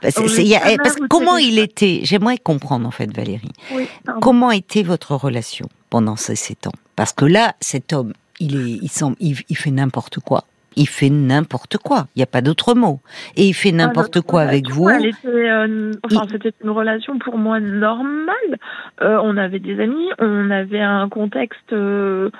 parce, 0.00 0.14
que 0.14 1.06
comment 1.06 1.36
il 1.36 1.58
était 1.58 2.00
J'aimerais 2.04 2.38
comprendre 2.38 2.88
en 2.88 2.90
fait, 2.90 3.14
Valérie. 3.14 3.52
Oui, 3.74 3.86
comment 4.22 4.52
était 4.52 4.84
votre 4.84 5.16
relation 5.16 5.68
pendant 5.90 6.16
ces 6.16 6.34
sept 6.34 6.66
ans? 6.66 6.72
Parce 6.96 7.12
que 7.12 7.26
là, 7.26 7.54
cet 7.60 7.92
homme, 7.92 8.14
il 8.40 8.56
est, 8.56 8.78
il 8.80 8.88
semble, 8.88 9.16
il 9.20 9.56
fait 9.58 9.70
n'importe 9.70 10.18
quoi 10.20 10.44
il 10.76 10.88
fait 10.88 11.10
n'importe 11.10 11.76
quoi. 11.78 12.06
Il 12.14 12.18
n'y 12.18 12.22
a 12.22 12.26
pas 12.26 12.40
d'autre 12.40 12.74
mot. 12.74 13.00
Et 13.36 13.46
il 13.46 13.52
fait 13.52 13.70
ah, 13.72 13.76
n'importe 13.76 14.20
quoi 14.20 14.42
avec 14.42 14.70
vous. 14.70 14.88
Euh, 14.88 15.92
enfin, 16.04 16.26
c'était 16.30 16.52
une 16.62 16.70
relation 16.70 17.18
pour 17.18 17.38
moi 17.38 17.60
normale. 17.60 18.58
Euh, 19.02 19.18
on 19.22 19.36
avait 19.36 19.58
des 19.58 19.80
amis, 19.80 20.08
on 20.18 20.50
avait 20.50 20.80
un 20.80 21.08
contexte 21.08 21.72
euh, 21.72 22.30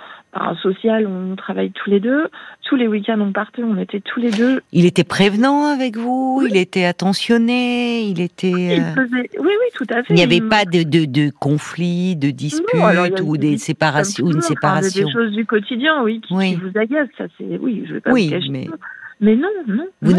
social, 0.62 1.06
on 1.06 1.36
travaille 1.36 1.70
tous 1.70 1.90
les 1.90 2.00
deux. 2.00 2.28
Tous 2.62 2.76
les 2.76 2.86
week-ends, 2.86 3.20
on 3.20 3.32
partait, 3.32 3.62
on 3.62 3.76
était 3.78 4.00
tous 4.00 4.20
les 4.20 4.30
deux. 4.30 4.60
Il 4.72 4.84
était 4.84 5.04
prévenant 5.04 5.66
avec 5.66 5.96
vous, 5.96 6.46
il 6.48 6.56
était 6.56 6.84
attentionné, 6.84 8.02
il 8.02 8.20
était. 8.20 8.82
Oui, 8.98 9.28
oui, 9.40 9.54
tout 9.74 9.86
à 9.90 10.02
fait. 10.02 10.06
Il 10.10 10.16
n'y 10.16 10.22
avait 10.22 10.40
pas 10.40 10.64
de, 10.64 10.82
de, 10.82 11.06
de 11.06 11.30
conflit, 11.30 12.16
de 12.16 12.30
dispute 12.30 13.20
ou 13.22 13.36
des 13.36 13.56
séparations, 13.58 14.26
ou 14.26 14.32
une 14.32 14.42
séparation. 14.42 15.06
des 15.06 15.12
choses 15.12 15.32
du 15.32 15.46
quotidien, 15.46 16.02
oui, 16.02 16.20
qui, 16.20 16.34
vous 16.34 16.78
agacent. 16.78 17.08
Ça, 17.16 17.24
c'est 17.38 17.58
oui, 17.58 17.84
je 17.88 17.94
vais 17.94 18.00
pas 18.00 18.12
oui, 18.12 18.32
mais. 18.50 18.68
Mais 19.20 19.34
non, 19.34 19.48
non. 19.66 19.84
Vous 20.00 20.12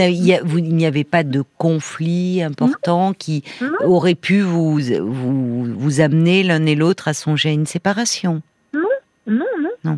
il 0.58 0.76
n'y 0.76 0.86
avait 0.86 1.06
pas 1.06 1.24
de 1.24 1.42
conflit 1.58 2.44
important 2.44 3.14
qui 3.14 3.44
aurait 3.82 4.16
pu 4.16 4.42
vous, 4.42 4.78
vous, 4.78 5.64
vous 5.64 6.02
amener 6.02 6.44
l'un 6.44 6.66
et 6.66 6.76
l'autre 6.76 7.08
à 7.08 7.14
songer 7.14 7.50
à 7.50 7.54
une 7.54 7.66
séparation. 7.66 8.42
Non, 8.74 8.82
non, 9.28 9.46
non. 9.84 9.98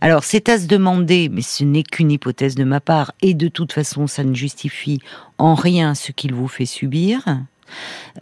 Alors, 0.00 0.24
c'est 0.24 0.48
à 0.48 0.58
se 0.58 0.66
demander, 0.66 1.28
mais 1.30 1.42
ce 1.42 1.64
n'est 1.64 1.82
qu'une 1.82 2.10
hypothèse 2.10 2.54
de 2.54 2.64
ma 2.64 2.80
part, 2.80 3.12
et 3.22 3.34
de 3.34 3.48
toute 3.48 3.72
façon, 3.72 4.06
ça 4.06 4.24
ne 4.24 4.34
justifie 4.34 5.00
en 5.38 5.54
rien 5.54 5.94
ce 5.94 6.12
qu'il 6.12 6.34
vous 6.34 6.48
fait 6.48 6.66
subir. 6.66 7.22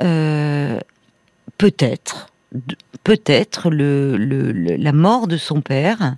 Euh, 0.00 0.78
peut-être, 1.58 2.28
peut-être 3.04 3.70
le, 3.70 4.16
la 4.16 4.92
mort 4.92 5.26
de 5.26 5.36
son 5.36 5.60
père 5.60 6.16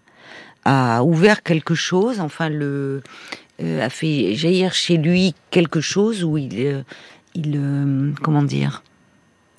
a 0.65 1.03
ouvert 1.03 1.43
quelque 1.43 1.75
chose, 1.75 2.21
enfin 2.21 2.49
le 2.49 3.03
euh, 3.63 3.85
a 3.85 3.91
fait 3.91 4.35
jaillir 4.35 4.75
chez 4.75 4.97
lui 4.97 5.35
quelque 5.51 5.81
chose 5.81 6.25
où 6.25 6.39
il, 6.39 6.55
euh, 6.59 6.83
il 7.35 8.15
comment 8.23 8.43
dire, 8.43 8.83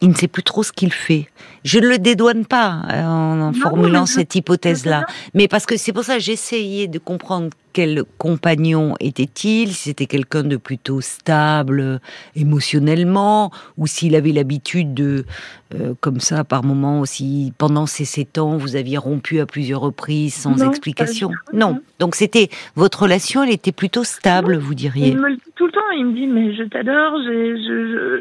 il 0.02 0.10
ne 0.10 0.14
sait 0.14 0.28
plus 0.28 0.44
trop 0.44 0.64
ce 0.64 0.72
qu'il 0.72 0.94
fait. 0.94 1.30
Je 1.64 1.80
ne 1.80 1.88
le 1.88 1.98
dédouane 1.98 2.46
pas 2.46 2.82
euh, 2.92 3.04
en, 3.04 3.54
formulant 3.54 4.06
cette 4.06 4.36
hypothèse-là, 4.36 5.06
mais 5.34 5.48
parce 5.48 5.66
que 5.66 5.78
c'est 5.78 5.94
pour 5.94 6.04
ça 6.04 6.16
que 6.16 6.22
j'essayais 6.22 6.88
de 6.88 7.00
comprendre 7.00 7.50
quel 7.72 8.04
compagnon 8.20 8.94
était-il, 9.00 9.70
si 9.70 9.90
c'était 9.90 10.06
quelqu'un 10.06 10.44
de 10.44 10.58
plutôt 10.58 11.02
stable 11.02 11.80
euh, 11.80 11.98
émotionnellement, 12.36 13.52
ou 13.78 13.88
s'il 13.88 14.16
avait 14.16 14.32
l'habitude 14.32 14.94
de, 14.94 15.26
euh, 15.74 15.94
comme 16.00 16.20
ça, 16.20 16.44
par 16.44 16.64
moment 16.64 17.00
aussi, 17.00 17.52
pendant 17.58 17.88
ces 17.88 18.06
sept 18.06 18.38
ans, 18.38 18.58
vous 18.58 18.76
aviez 18.76 18.98
rompu 18.98 19.40
à 19.40 19.46
plusieurs 19.46 19.82
reprises 19.82 20.36
sans 20.36 20.62
explication. 20.62 21.32
Non. 21.52 21.80
Donc 22.00 22.16
c'était 22.16 22.50
votre 22.76 23.04
relation, 23.04 23.44
elle 23.44 23.54
était 23.54 23.72
plutôt 23.72 24.04
stable, 24.04 24.58
vous 24.58 24.76
diriez. 24.76 25.08
Il 25.08 25.18
me 25.18 25.30
le 25.30 25.36
dit 25.36 25.42
tout 25.56 25.66
le 25.66 25.72
temps. 25.72 25.80
Il 25.96 26.08
me 26.08 26.14
dit 26.14 26.28
mais 26.28 26.54
je 26.56 26.64
t'adore. 26.64 27.14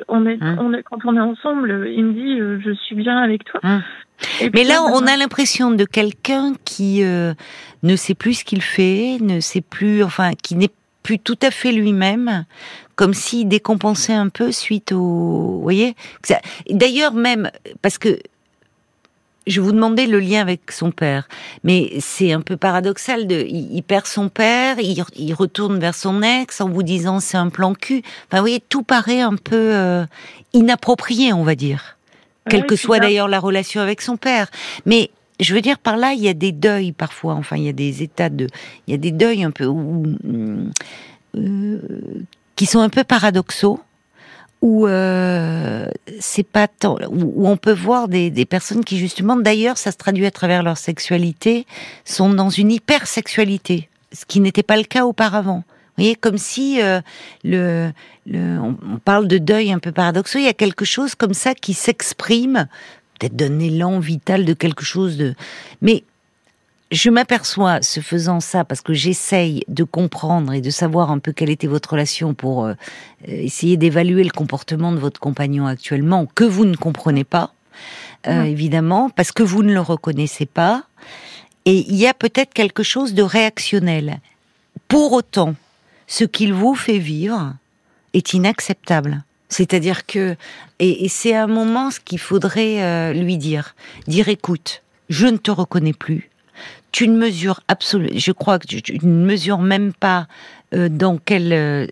on 0.09 0.27
est, 0.27 0.39
hein 0.41 0.57
on 0.61 0.73
est 0.75 0.83
quand 0.83 0.99
on 1.05 1.17
est 1.17 1.21
ensemble. 1.21 1.89
Il 1.89 2.05
me 2.05 2.13
dit 2.13 2.63
je 2.65 2.73
suis 2.85 2.95
bien 2.95 3.19
avec 3.19 3.32
toi. 3.38 3.61
Hein 3.62 3.83
mais 4.53 4.64
là, 4.64 4.83
on 4.83 5.07
a 5.07 5.16
l'impression 5.16 5.71
de 5.71 5.85
quelqu'un 5.85 6.55
qui 6.64 7.03
euh, 7.03 7.35
ne 7.83 7.97
sait 7.97 8.14
plus 8.14 8.35
ce 8.35 8.45
qu'il 8.45 8.62
fait, 8.62 9.18
ne 9.21 9.40
sait 9.40 9.61
plus, 9.61 10.03
enfin, 10.03 10.33
qui 10.40 10.55
n'est 10.55 10.71
plus 11.03 11.18
tout 11.18 11.38
à 11.42 11.51
fait 11.51 11.73
lui-même, 11.73 12.45
comme 12.95 13.14
s'il 13.14 13.49
décompensait 13.49 14.12
un 14.12 14.29
peu 14.29 14.53
suite 14.53 14.92
au, 14.92 14.99
vous 14.99 15.62
voyez. 15.62 15.97
D'ailleurs, 16.71 17.14
même 17.14 17.51
parce 17.83 17.99
que 17.99 18.18
je 19.49 19.61
vous 19.61 19.73
demandais 19.73 20.07
le 20.07 20.21
lien 20.21 20.40
avec 20.40 20.71
son 20.71 20.92
père, 20.92 21.29
mais 21.64 21.90
c'est 21.99 22.33
un 22.33 22.40
peu 22.40 22.57
paradoxal. 22.57 23.27
De, 23.27 23.45
il, 23.49 23.83
perd 23.83 24.07
son 24.07 24.29
père, 24.29 24.77
il, 24.79 25.35
retourne 25.35 25.81
vers 25.81 25.97
son 25.97 26.23
ex 26.23 26.61
en 26.61 26.68
vous 26.68 26.85
disant 26.85 27.18
c'est 27.18 27.38
un 27.38 27.49
plan 27.49 27.75
cul. 27.75 28.03
Enfin, 28.29 28.38
vous 28.38 28.42
voyez, 28.42 28.61
tout 28.61 28.85
paraît 28.85 29.21
un 29.21 29.35
peu 29.35 29.75
euh, 29.75 30.05
inapproprié, 30.53 31.33
on 31.33 31.42
va 31.42 31.57
dire. 31.57 31.97
Quelle 32.49 32.67
que 32.67 32.77
soit 32.77 32.99
d'ailleurs 32.99 33.29
la 33.29 33.41
relation 33.41 33.81
avec 33.81 34.03
son 34.03 34.17
père. 34.17 34.49
Mais 34.85 35.11
je 35.41 35.55
veux 35.55 35.61
dire 35.61 35.79
par 35.79 35.97
là, 35.97 36.13
il 36.13 36.21
y 36.21 36.29
a 36.29 36.35
des 36.35 36.53
deuils 36.53 36.93
parfois. 36.93 37.35
Enfin, 37.35 37.57
il 37.57 37.65
y 37.65 37.69
a 37.69 37.73
des 37.73 38.03
états 38.03 38.31
de, 38.31 38.49
il 38.87 38.93
y 38.93 38.95
a 38.95 38.99
des 38.99 39.13
deuils 39.13 39.45
un 39.45 39.51
peu 39.51 39.73
euh, 41.37 41.79
qui 42.57 42.67
sont 42.67 42.81
un 42.81 42.89
peu 42.89 43.05
paradoxaux 43.05 43.81
où 44.61 44.87
euh, 44.87 45.87
c'est 46.21 46.47
pas 46.47 46.69
tant, 46.69 46.97
où, 47.11 47.49
on 47.49 47.57
peut 47.57 47.73
voir 47.73 48.07
des, 48.07 48.31
des 48.31 48.45
personnes 48.45 48.85
qui 48.85 48.97
justement, 48.97 49.37
d'ailleurs, 49.37 49.77
ça 49.77 49.91
se 49.91 49.97
traduit 49.97 50.25
à 50.25 50.31
travers 50.31 50.63
leur 50.63 50.79
sexualité, 50.79 51.67
sont 52.05 52.31
dans 52.31 52.49
une 52.49 52.71
hypersexualité, 52.71 53.89
ce 54.13 54.25
qui 54.25 54.39
n'était 54.39 54.63
pas 54.63 54.77
le 54.77 54.85
cas 54.85 55.05
auparavant. 55.05 55.65
Vous 55.97 56.05
voyez, 56.05 56.15
comme 56.15 56.39
si 56.39 56.81
euh, 56.81 57.01
le, 57.45 57.93
le 58.27 58.59
on, 58.59 58.99
parle 59.05 59.29
de 59.29 59.39
deuil 59.39 59.73
un 59.73 59.79
peu 59.79 59.93
paradoxal, 59.93 60.41
il 60.41 60.47
y 60.47 60.49
a 60.49 60.55
quelque 60.55 60.85
chose 60.85 61.15
comme 61.15 61.35
ça 61.35 61.55
qui 61.55 61.75
s'exprime, 61.75 62.67
peut-être 63.19 63.37
d'un 63.37 63.59
élan 63.59 63.99
vital 63.99 64.45
de 64.45 64.55
quelque 64.55 64.85
chose 64.85 65.19
de, 65.19 65.35
mais 65.83 66.05
je 66.93 67.09
m'aperçois, 67.09 67.81
ce 67.83 68.01
faisant 68.01 68.41
ça, 68.41 68.65
parce 68.65 68.83
que 68.83 68.93
j'essaye 68.93 69.65
de 69.67 69.83
comprendre 69.83 70.53
et 70.53 70.61
de 70.61 70.71
savoir 70.71 71.11
un 71.11 71.19
peu 71.19 71.33
quelle 71.33 71.49
était 71.51 71.67
votre 71.67 71.93
relation 71.93 72.35
pour 72.35 72.67
euh, 72.67 72.75
essayer 73.27 73.79
d'évaluer 73.79 74.25
le 74.25 74.31
comportement 74.31 74.93
de 74.93 74.99
votre 74.99 75.19
compagnon 75.19 75.67
actuellement, 75.67 76.27
que 76.27 76.45
vous 76.45 76.67
ne 76.67 76.77
comprenez 76.77 77.25
pas, 77.25 77.55
euh, 78.29 78.43
évidemment, 78.45 79.09
parce 79.09 79.33
que 79.33 79.43
vous 79.43 79.63
ne 79.63 79.73
le 79.73 79.81
reconnaissez 79.81 80.47
pas. 80.47 80.85
Et 81.65 81.79
il 81.89 81.97
y 81.97 82.07
a 82.07 82.15
peut-être 82.15 82.53
quelque 82.53 82.83
chose 82.83 83.15
de 83.15 83.23
réactionnel. 83.23 84.21
Pour 84.89 85.13
autant, 85.13 85.55
ce 86.12 86.25
qu'il 86.25 86.53
vous 86.53 86.75
fait 86.75 86.98
vivre 86.98 87.55
est 88.12 88.35
inacceptable. 88.35 89.25
C'est-à-dire 89.48 90.05
que, 90.05 90.37
et, 90.79 91.09
c'est 91.09 91.35
un 91.35 91.46
moment 91.46 91.90
ce 91.90 92.01
qu'il 92.01 92.18
faudrait 92.18 92.83
euh, 92.83 93.14
lui 93.14 93.38
dire, 93.38 93.75
dire 94.09 94.29
écoute, 94.29 94.83
je 95.09 95.27
ne 95.27 95.38
te 95.38 95.51
reconnais 95.51 95.94
plus, 95.94 96.29
tu 96.90 97.09
ne 97.09 97.16
mesures 97.16 97.61
absolument, 97.66 98.12
je 98.14 98.31
crois 98.31 98.59
que 98.59 98.66
tu, 98.66 98.98
ne 99.03 99.25
mesures 99.25 99.61
même 99.61 99.94
pas 99.94 100.27
euh, 100.75 100.90
dans 100.90 101.16
quel, 101.16 101.51
euh, 101.51 101.87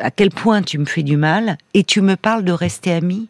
à 0.00 0.12
quel 0.12 0.30
point 0.30 0.62
tu 0.62 0.78
me 0.78 0.84
fais 0.84 1.02
du 1.02 1.16
mal, 1.16 1.58
et 1.74 1.82
tu 1.82 2.00
me 2.00 2.14
parles 2.14 2.44
de 2.44 2.52
rester 2.52 2.92
amis. 2.92 3.28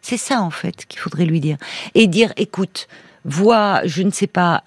C'est 0.00 0.16
ça 0.16 0.40
en 0.40 0.50
fait 0.50 0.86
qu'il 0.86 0.98
faudrait 0.98 1.26
lui 1.26 1.40
dire 1.40 1.58
et 1.94 2.06
dire, 2.06 2.32
écoute, 2.38 2.88
vois, 3.26 3.82
je 3.84 4.02
ne 4.02 4.10
sais 4.10 4.26
pas, 4.26 4.62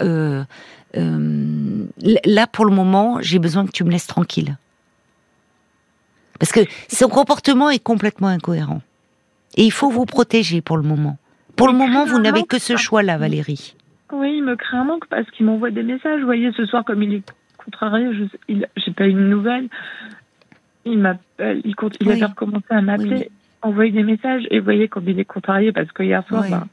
là 0.97 2.47
pour 2.47 2.65
le 2.65 2.71
moment, 2.71 3.17
j'ai 3.21 3.39
besoin 3.39 3.65
que 3.65 3.71
tu 3.71 3.83
me 3.83 3.91
laisses 3.91 4.07
tranquille, 4.07 4.57
parce 6.39 6.51
que 6.51 6.61
son 6.87 7.09
comportement 7.09 7.69
est 7.69 7.83
complètement 7.83 8.27
incohérent, 8.27 8.81
et 9.55 9.63
il 9.63 9.71
faut 9.71 9.89
vous 9.89 10.05
protéger 10.05 10.61
pour 10.61 10.77
le 10.77 10.83
moment. 10.83 11.17
Pour 11.55 11.67
le 11.67 11.73
moment, 11.73 12.05
vous 12.05 12.19
n'avez 12.19 12.43
que 12.43 12.59
ce 12.59 12.77
choix-là, 12.77 13.17
Valérie. 13.17 13.75
Oui, 14.13 14.35
il 14.37 14.43
me 14.43 14.55
crée 14.55 14.77
un 14.77 14.85
manque 14.85 15.07
parce 15.07 15.29
qu'il 15.31 15.45
m'envoie 15.45 15.71
des 15.71 15.83
messages. 15.83 16.19
Vous 16.19 16.27
voyez, 16.27 16.51
ce 16.55 16.65
soir, 16.65 16.85
comme 16.85 17.03
il 17.03 17.15
est 17.15 17.23
contrarié, 17.57 18.07
je 18.13 18.23
j'ai 18.47 18.91
pas 18.93 19.07
eu 19.07 19.13
de 19.13 19.19
nouvelles. 19.19 19.67
Il 20.85 20.99
m'appelle, 20.99 21.61
il, 21.65 21.75
compte, 21.75 21.97
il 21.99 22.23
a 22.23 22.27
recommencé 22.27 22.67
à 22.69 22.81
m'appeler, 22.81 23.29
envoyer 23.61 23.91
des 23.91 24.03
messages. 24.03 24.43
Et 24.49 24.59
vous 24.59 24.65
voyez, 24.65 24.87
comme 24.87 25.09
il 25.09 25.19
est 25.19 25.25
contrarié, 25.25 25.73
parce 25.73 25.91
que 25.91 26.03
hier 26.03 26.25
soir, 26.27 26.45
bah, 26.49 26.67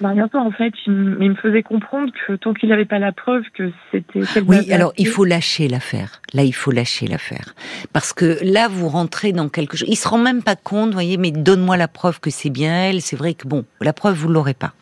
bah, 0.00 0.12
soir, 0.30 0.44
en 0.44 0.50
fait, 0.50 0.72
il, 0.86 0.92
me 0.92 1.34
faisait 1.34 1.62
comprendre 1.62 2.12
que 2.26 2.34
tant 2.34 2.54
qu'il 2.54 2.68
n'avait 2.68 2.84
pas 2.84 2.98
la 2.98 3.12
preuve 3.12 3.42
que 3.54 3.70
c'était. 3.90 4.20
Oui, 4.46 4.72
alors 4.72 4.92
il 4.96 5.08
faut 5.08 5.24
lâcher 5.24 5.68
l'affaire. 5.68 6.20
Là, 6.34 6.42
il 6.44 6.54
faut 6.54 6.70
lâcher 6.70 7.06
l'affaire. 7.06 7.54
Parce 7.92 8.12
que 8.12 8.38
là, 8.42 8.68
vous 8.68 8.88
rentrez 8.88 9.32
dans 9.32 9.48
quelque 9.48 9.76
chose. 9.76 9.88
Il 9.88 9.96
se 9.96 10.08
rend 10.08 10.18
même 10.18 10.42
pas 10.42 10.56
compte, 10.56 10.88
vous 10.88 10.94
voyez, 10.94 11.16
mais 11.16 11.30
donne-moi 11.30 11.76
la 11.76 11.88
preuve 11.88 12.20
que 12.20 12.30
c'est 12.30 12.50
bien 12.50 12.72
elle. 12.72 13.00
C'est 13.00 13.16
vrai 13.16 13.34
que 13.34 13.46
bon, 13.48 13.64
la 13.80 13.92
preuve, 13.92 14.16
vous 14.16 14.28
l'aurez 14.28 14.54
pas. 14.54 14.72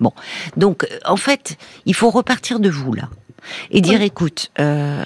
Bon, 0.00 0.12
donc 0.56 0.84
euh, 0.84 0.98
en 1.06 1.16
fait, 1.16 1.58
il 1.86 1.94
faut 1.94 2.10
repartir 2.10 2.60
de 2.60 2.68
vous 2.68 2.92
là 2.92 3.08
et 3.70 3.80
dire 3.80 4.02
écoute, 4.02 4.50
euh, 4.58 5.02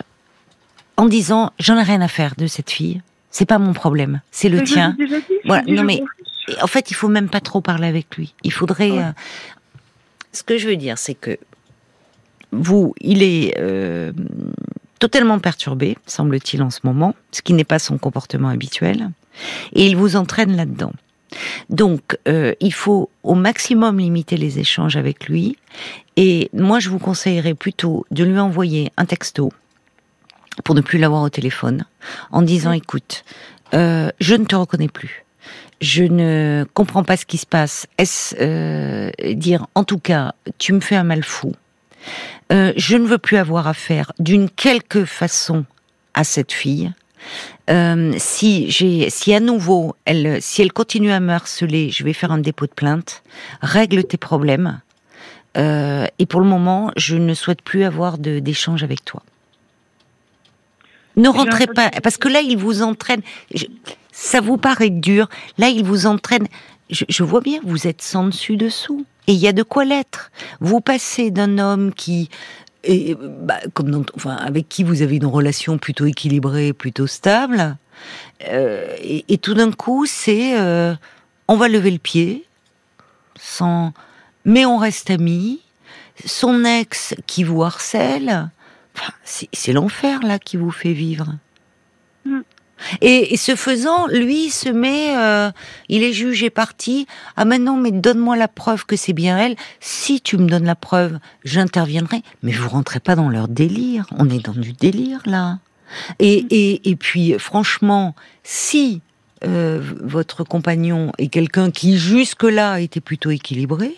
en 0.97 1.07
disant 1.07 1.53
j'en 1.59 1.79
ai 1.79 1.83
rien 1.83 2.01
à 2.01 2.09
faire 2.09 2.35
de 2.37 2.47
cette 2.47 2.71
fille, 2.71 3.01
c'est 3.31 3.47
pas 3.47 3.59
mon 3.59 3.73
problème, 3.73 4.21
c'est 4.31 4.49
le 4.49 4.63
tien. 4.63 4.97
voilà, 5.45 5.63
non 5.67 5.85
mais 5.85 6.03
en 6.61 6.67
fait, 6.67 6.91
il 6.91 6.95
faut 6.95 7.09
même 7.09 7.29
pas 7.29 7.41
trop 7.41 7.61
parler 7.61 7.87
avec 7.87 8.17
lui. 8.17 8.35
Il 8.43 8.53
faudrait. 8.53 8.91
Euh, 8.91 9.13
ce 10.33 10.43
que 10.43 10.57
je 10.59 10.69
veux 10.69 10.77
dire, 10.77 10.99
c'est 10.99 11.15
que 11.15 11.39
vous, 12.53 12.95
il 13.01 13.23
est 13.23 13.55
totalement 14.99 15.41
perturbé, 15.41 15.99
semble-t-il 16.07 16.63
en 16.63 16.71
ce 16.71 16.79
moment, 16.85 17.17
ce 17.33 17.43
qui 17.43 17.55
n'est 17.55 17.65
pas 17.65 17.81
son 17.81 17.99
comportement 17.99 18.49
habituel, 18.49 19.11
et 19.73 19.87
il 19.87 19.97
vous 19.97 20.15
entraîne 20.15 20.57
là-dedans. 20.57 20.93
Donc, 21.71 22.17
euh, 22.29 22.55
il 22.61 22.73
faut 22.73 23.11
au 23.25 23.35
maximum 23.35 23.99
limiter 23.99 24.37
les 24.37 24.61
échanges 24.61 24.97
avec 24.97 25.29
lui. 25.29 25.57
Et 26.17 26.51
moi, 26.53 26.79
je 26.79 26.89
vous 26.89 27.01
conseillerais 27.01 27.55
plutôt 27.55 28.07
de 28.13 28.23
lui 28.23 28.39
envoyer 28.39 28.93
un 28.97 29.05
texto 29.05 29.53
pour 30.63 30.77
ne 30.77 30.83
plus 30.83 31.01
l'avoir 31.01 31.23
au 31.23 31.31
téléphone, 31.31 31.85
en 32.31 32.43
disant 32.43 32.71
écoute, 32.71 33.25
euh, 33.75 34.11
je 34.21 34.35
ne 34.35 34.45
te 34.45 34.55
reconnais 34.55 34.89
plus. 34.89 35.25
Je 35.83 36.05
ne 36.05 36.65
comprends 36.73 37.05
pas 37.05 37.19
ce 37.19 37.27
qui 37.27 37.37
se 37.37 37.45
passe. 37.45 37.87
Est-ce 37.99 38.35
euh, 38.41 39.11
dire 39.35 39.67
en 39.75 39.85
tout 39.85 39.99
cas, 39.99 40.33
tu 40.57 40.73
me 40.73 40.81
fais 40.81 40.97
un 40.97 41.05
mal 41.05 41.23
fou. 41.23 41.53
je 42.51 42.97
ne 42.97 43.07
veux 43.07 43.19
plus 43.19 43.37
avoir 43.37 43.67
affaire 43.69 44.13
d'une 44.19 44.49
quelque 44.49 45.05
façon 45.05 45.65
à 46.15 46.25
cette 46.25 46.53
fille. 46.53 46.93
Euh, 47.71 48.13
si 48.17 48.71
j'ai, 48.71 49.09
si 49.11 49.33
à 49.35 49.41
nouveau, 49.41 49.95
elle, 50.05 50.43
si 50.43 50.63
elle 50.63 50.73
continue 50.73 51.13
à 51.13 51.21
me 51.21 51.33
harceler, 51.33 51.91
je 51.91 52.05
vais 52.05 52.13
faire 52.13 52.33
un 52.33 52.39
dépôt 52.39 52.67
de 52.67 52.73
plainte. 52.73 53.23
Règle 53.61 54.05
tes 54.05 54.17
problèmes. 54.17 54.81
Euh, 55.57 56.07
et 56.19 56.27
pour 56.27 56.41
le 56.41 56.47
moment, 56.47 56.91
je 56.97 57.17
ne 57.17 57.35
souhaite 57.35 57.63
plus 57.63 57.85
avoir 57.85 58.19
d'échange 58.19 58.83
avec 58.83 59.05
toi. 59.05 59.23
Ne 61.17 61.29
rentrez 61.29 61.67
pas, 61.67 61.91
parce 62.03 62.17
que 62.17 62.29
là, 62.29 62.41
il 62.41 62.57
vous 62.57 62.83
entraîne. 62.83 63.21
Ça 64.13 64.41
vous 64.41 64.59
paraît 64.59 64.91
dur. 64.91 65.29
Là, 65.59 65.69
il 65.69 65.85
vous 65.85 66.07
entraîne. 66.07 66.47
Je, 66.91 67.23
vois 67.25 67.41
bien, 67.41 67.59
vous 67.65 67.87
êtes 67.87 68.03
sans 68.03 68.27
dessus 68.27 68.57
dessous. 68.57 69.05
Et 69.27 69.33
il 69.33 69.39
y 69.39 69.49
a 69.49 69.53
de 69.53 69.63
quoi 69.63 69.85
l'être. 69.85 70.31
Vous 70.61 70.81
passez 70.81 71.31
d'un 71.31 71.59
homme 71.59 71.93
qui 71.93 72.29
bah, 72.85 73.61
comme 73.75 74.05
enfin, 74.17 74.35
avec 74.35 74.69
qui 74.69 74.83
vous 74.83 75.03
avez 75.03 75.17
une 75.17 75.27
relation 75.27 75.79
plutôt 75.79 76.07
équilibrée, 76.07 76.73
plutôt 76.73 77.07
stable, 77.07 77.77
euh, 78.49 78.97
et, 79.01 79.39
tout 79.39 79.55
d'un 79.55 79.71
coup, 79.71 80.07
c'est 80.07 80.59
euh, 80.59 80.95
on 81.49 81.57
va 81.57 81.69
lever 81.69 81.91
le 81.91 81.99
pied, 81.99 82.45
sans, 83.39 83.93
mais 84.45 84.65
on 84.65 84.79
reste 84.79 85.11
amis. 85.11 85.61
Son 86.27 86.65
ex 86.65 87.15
qui 87.27 87.43
vous 87.43 87.63
harcèle, 87.63 88.51
enfin, 88.95 89.13
c'est 89.25 89.73
l'enfer 89.73 90.21
là 90.23 90.39
qui 90.39 90.57
vous 90.57 90.71
fait 90.71 90.93
vivre. 90.93 91.27
Et, 93.01 93.37
ce 93.37 93.57
faisant, 93.57 94.07
lui 94.07 94.51
se 94.51 94.69
met, 94.69 95.17
euh, 95.17 95.51
il 95.89 96.03
est 96.03 96.13
jugé 96.13 96.51
parti. 96.51 97.07
Ah 97.37 97.45
maintenant, 97.45 97.77
mais 97.77 97.91
donne-moi 97.91 98.37
la 98.37 98.49
preuve 98.49 98.87
que 98.87 98.97
c'est 98.97 99.13
bien 99.13 99.39
elle. 99.39 99.57
Si 99.81 100.21
tu 100.21 100.37
me 100.37 100.49
donnes 100.49 100.65
la 100.65 100.75
preuve, 100.75 101.19
j'interviendrai. 101.45 102.23
Mais 102.43 102.53
vous 102.53 102.69
rentrez 102.69 103.01
pas 103.01 103.17
dans 103.17 103.29
leur 103.29 103.49
délire. 103.49 104.07
On 104.19 104.29
est 104.31 104.45
dans 104.45 104.53
du 104.53 104.73
délire 104.73 105.21
là. 105.27 105.59
Et, 106.19 106.47
et, 106.51 106.91
et 106.91 106.97
puis, 106.97 107.35
franchement, 107.39 108.15
si 108.43 109.03
euh, 109.45 109.83
votre 110.01 110.45
compagnon 110.45 111.13
est 111.19 111.29
quelqu'un 111.29 111.71
qui 111.71 111.99
jusque-là 111.99 112.81
était 112.81 113.01
plutôt 113.01 113.31
équilibré, 113.31 113.95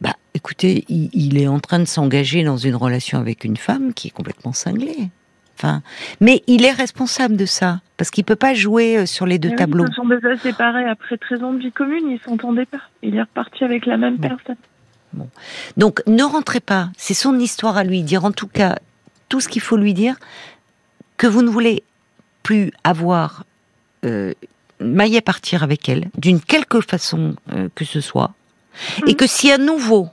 bah, 0.00 0.14
écoutez, 0.34 0.84
il 0.88 1.38
est 1.38 1.48
en 1.48 1.58
train 1.58 1.80
de 1.80 1.84
s'engager 1.84 2.44
dans 2.44 2.56
une 2.56 2.76
relation 2.76 3.18
avec 3.18 3.44
une 3.44 3.56
femme 3.56 3.92
qui 3.94 4.08
est 4.08 4.12
complètement 4.12 4.52
cinglée. 4.52 5.10
Enfin, 5.56 5.82
mais 6.20 6.42
il 6.46 6.64
est 6.64 6.72
responsable 6.72 7.36
de 7.36 7.46
ça 7.46 7.80
parce 7.96 8.10
qu'il 8.10 8.24
peut 8.24 8.36
pas 8.36 8.54
jouer 8.54 8.98
euh, 8.98 9.06
sur 9.06 9.24
les 9.24 9.38
deux 9.38 9.54
tableaux. 9.54 9.84
Ils 9.84 9.88
se 9.88 9.94
sont 9.94 10.06
déjà 10.06 10.36
séparés 10.36 10.84
après 10.84 11.16
13 11.16 11.42
ans 11.42 11.52
de 11.52 11.58
vie 11.58 11.72
commune, 11.72 12.10
ils 12.10 12.20
s'entendaient 12.20 12.66
pas. 12.66 12.82
Il 13.02 13.16
est 13.16 13.22
reparti 13.22 13.64
avec 13.64 13.86
la 13.86 13.96
même 13.96 14.18
personne. 14.18 14.56
Bon. 15.14 15.28
Donc 15.76 16.02
ne 16.06 16.22
rentrez 16.22 16.60
pas, 16.60 16.90
c'est 16.96 17.14
son 17.14 17.38
histoire 17.38 17.76
à 17.78 17.84
lui 17.84 18.02
dire 18.02 18.24
en 18.24 18.32
tout 18.32 18.48
cas 18.48 18.76
tout 19.28 19.40
ce 19.40 19.48
qu'il 19.48 19.62
faut 19.62 19.76
lui 19.76 19.94
dire 19.94 20.16
que 21.16 21.26
vous 21.26 21.42
ne 21.42 21.48
voulez 21.48 21.82
plus 22.42 22.70
avoir 22.84 23.44
euh, 24.04 24.34
maille 24.78 25.16
à 25.16 25.22
partir 25.22 25.62
avec 25.62 25.88
elle 25.88 26.10
d'une 26.18 26.40
quelque 26.40 26.82
façon 26.82 27.34
euh, 27.52 27.68
que 27.74 27.86
ce 27.86 28.02
soit 28.02 28.34
et 29.06 29.12
mhm. 29.12 29.16
que 29.16 29.26
si 29.26 29.50
à 29.50 29.56
nouveau 29.56 30.10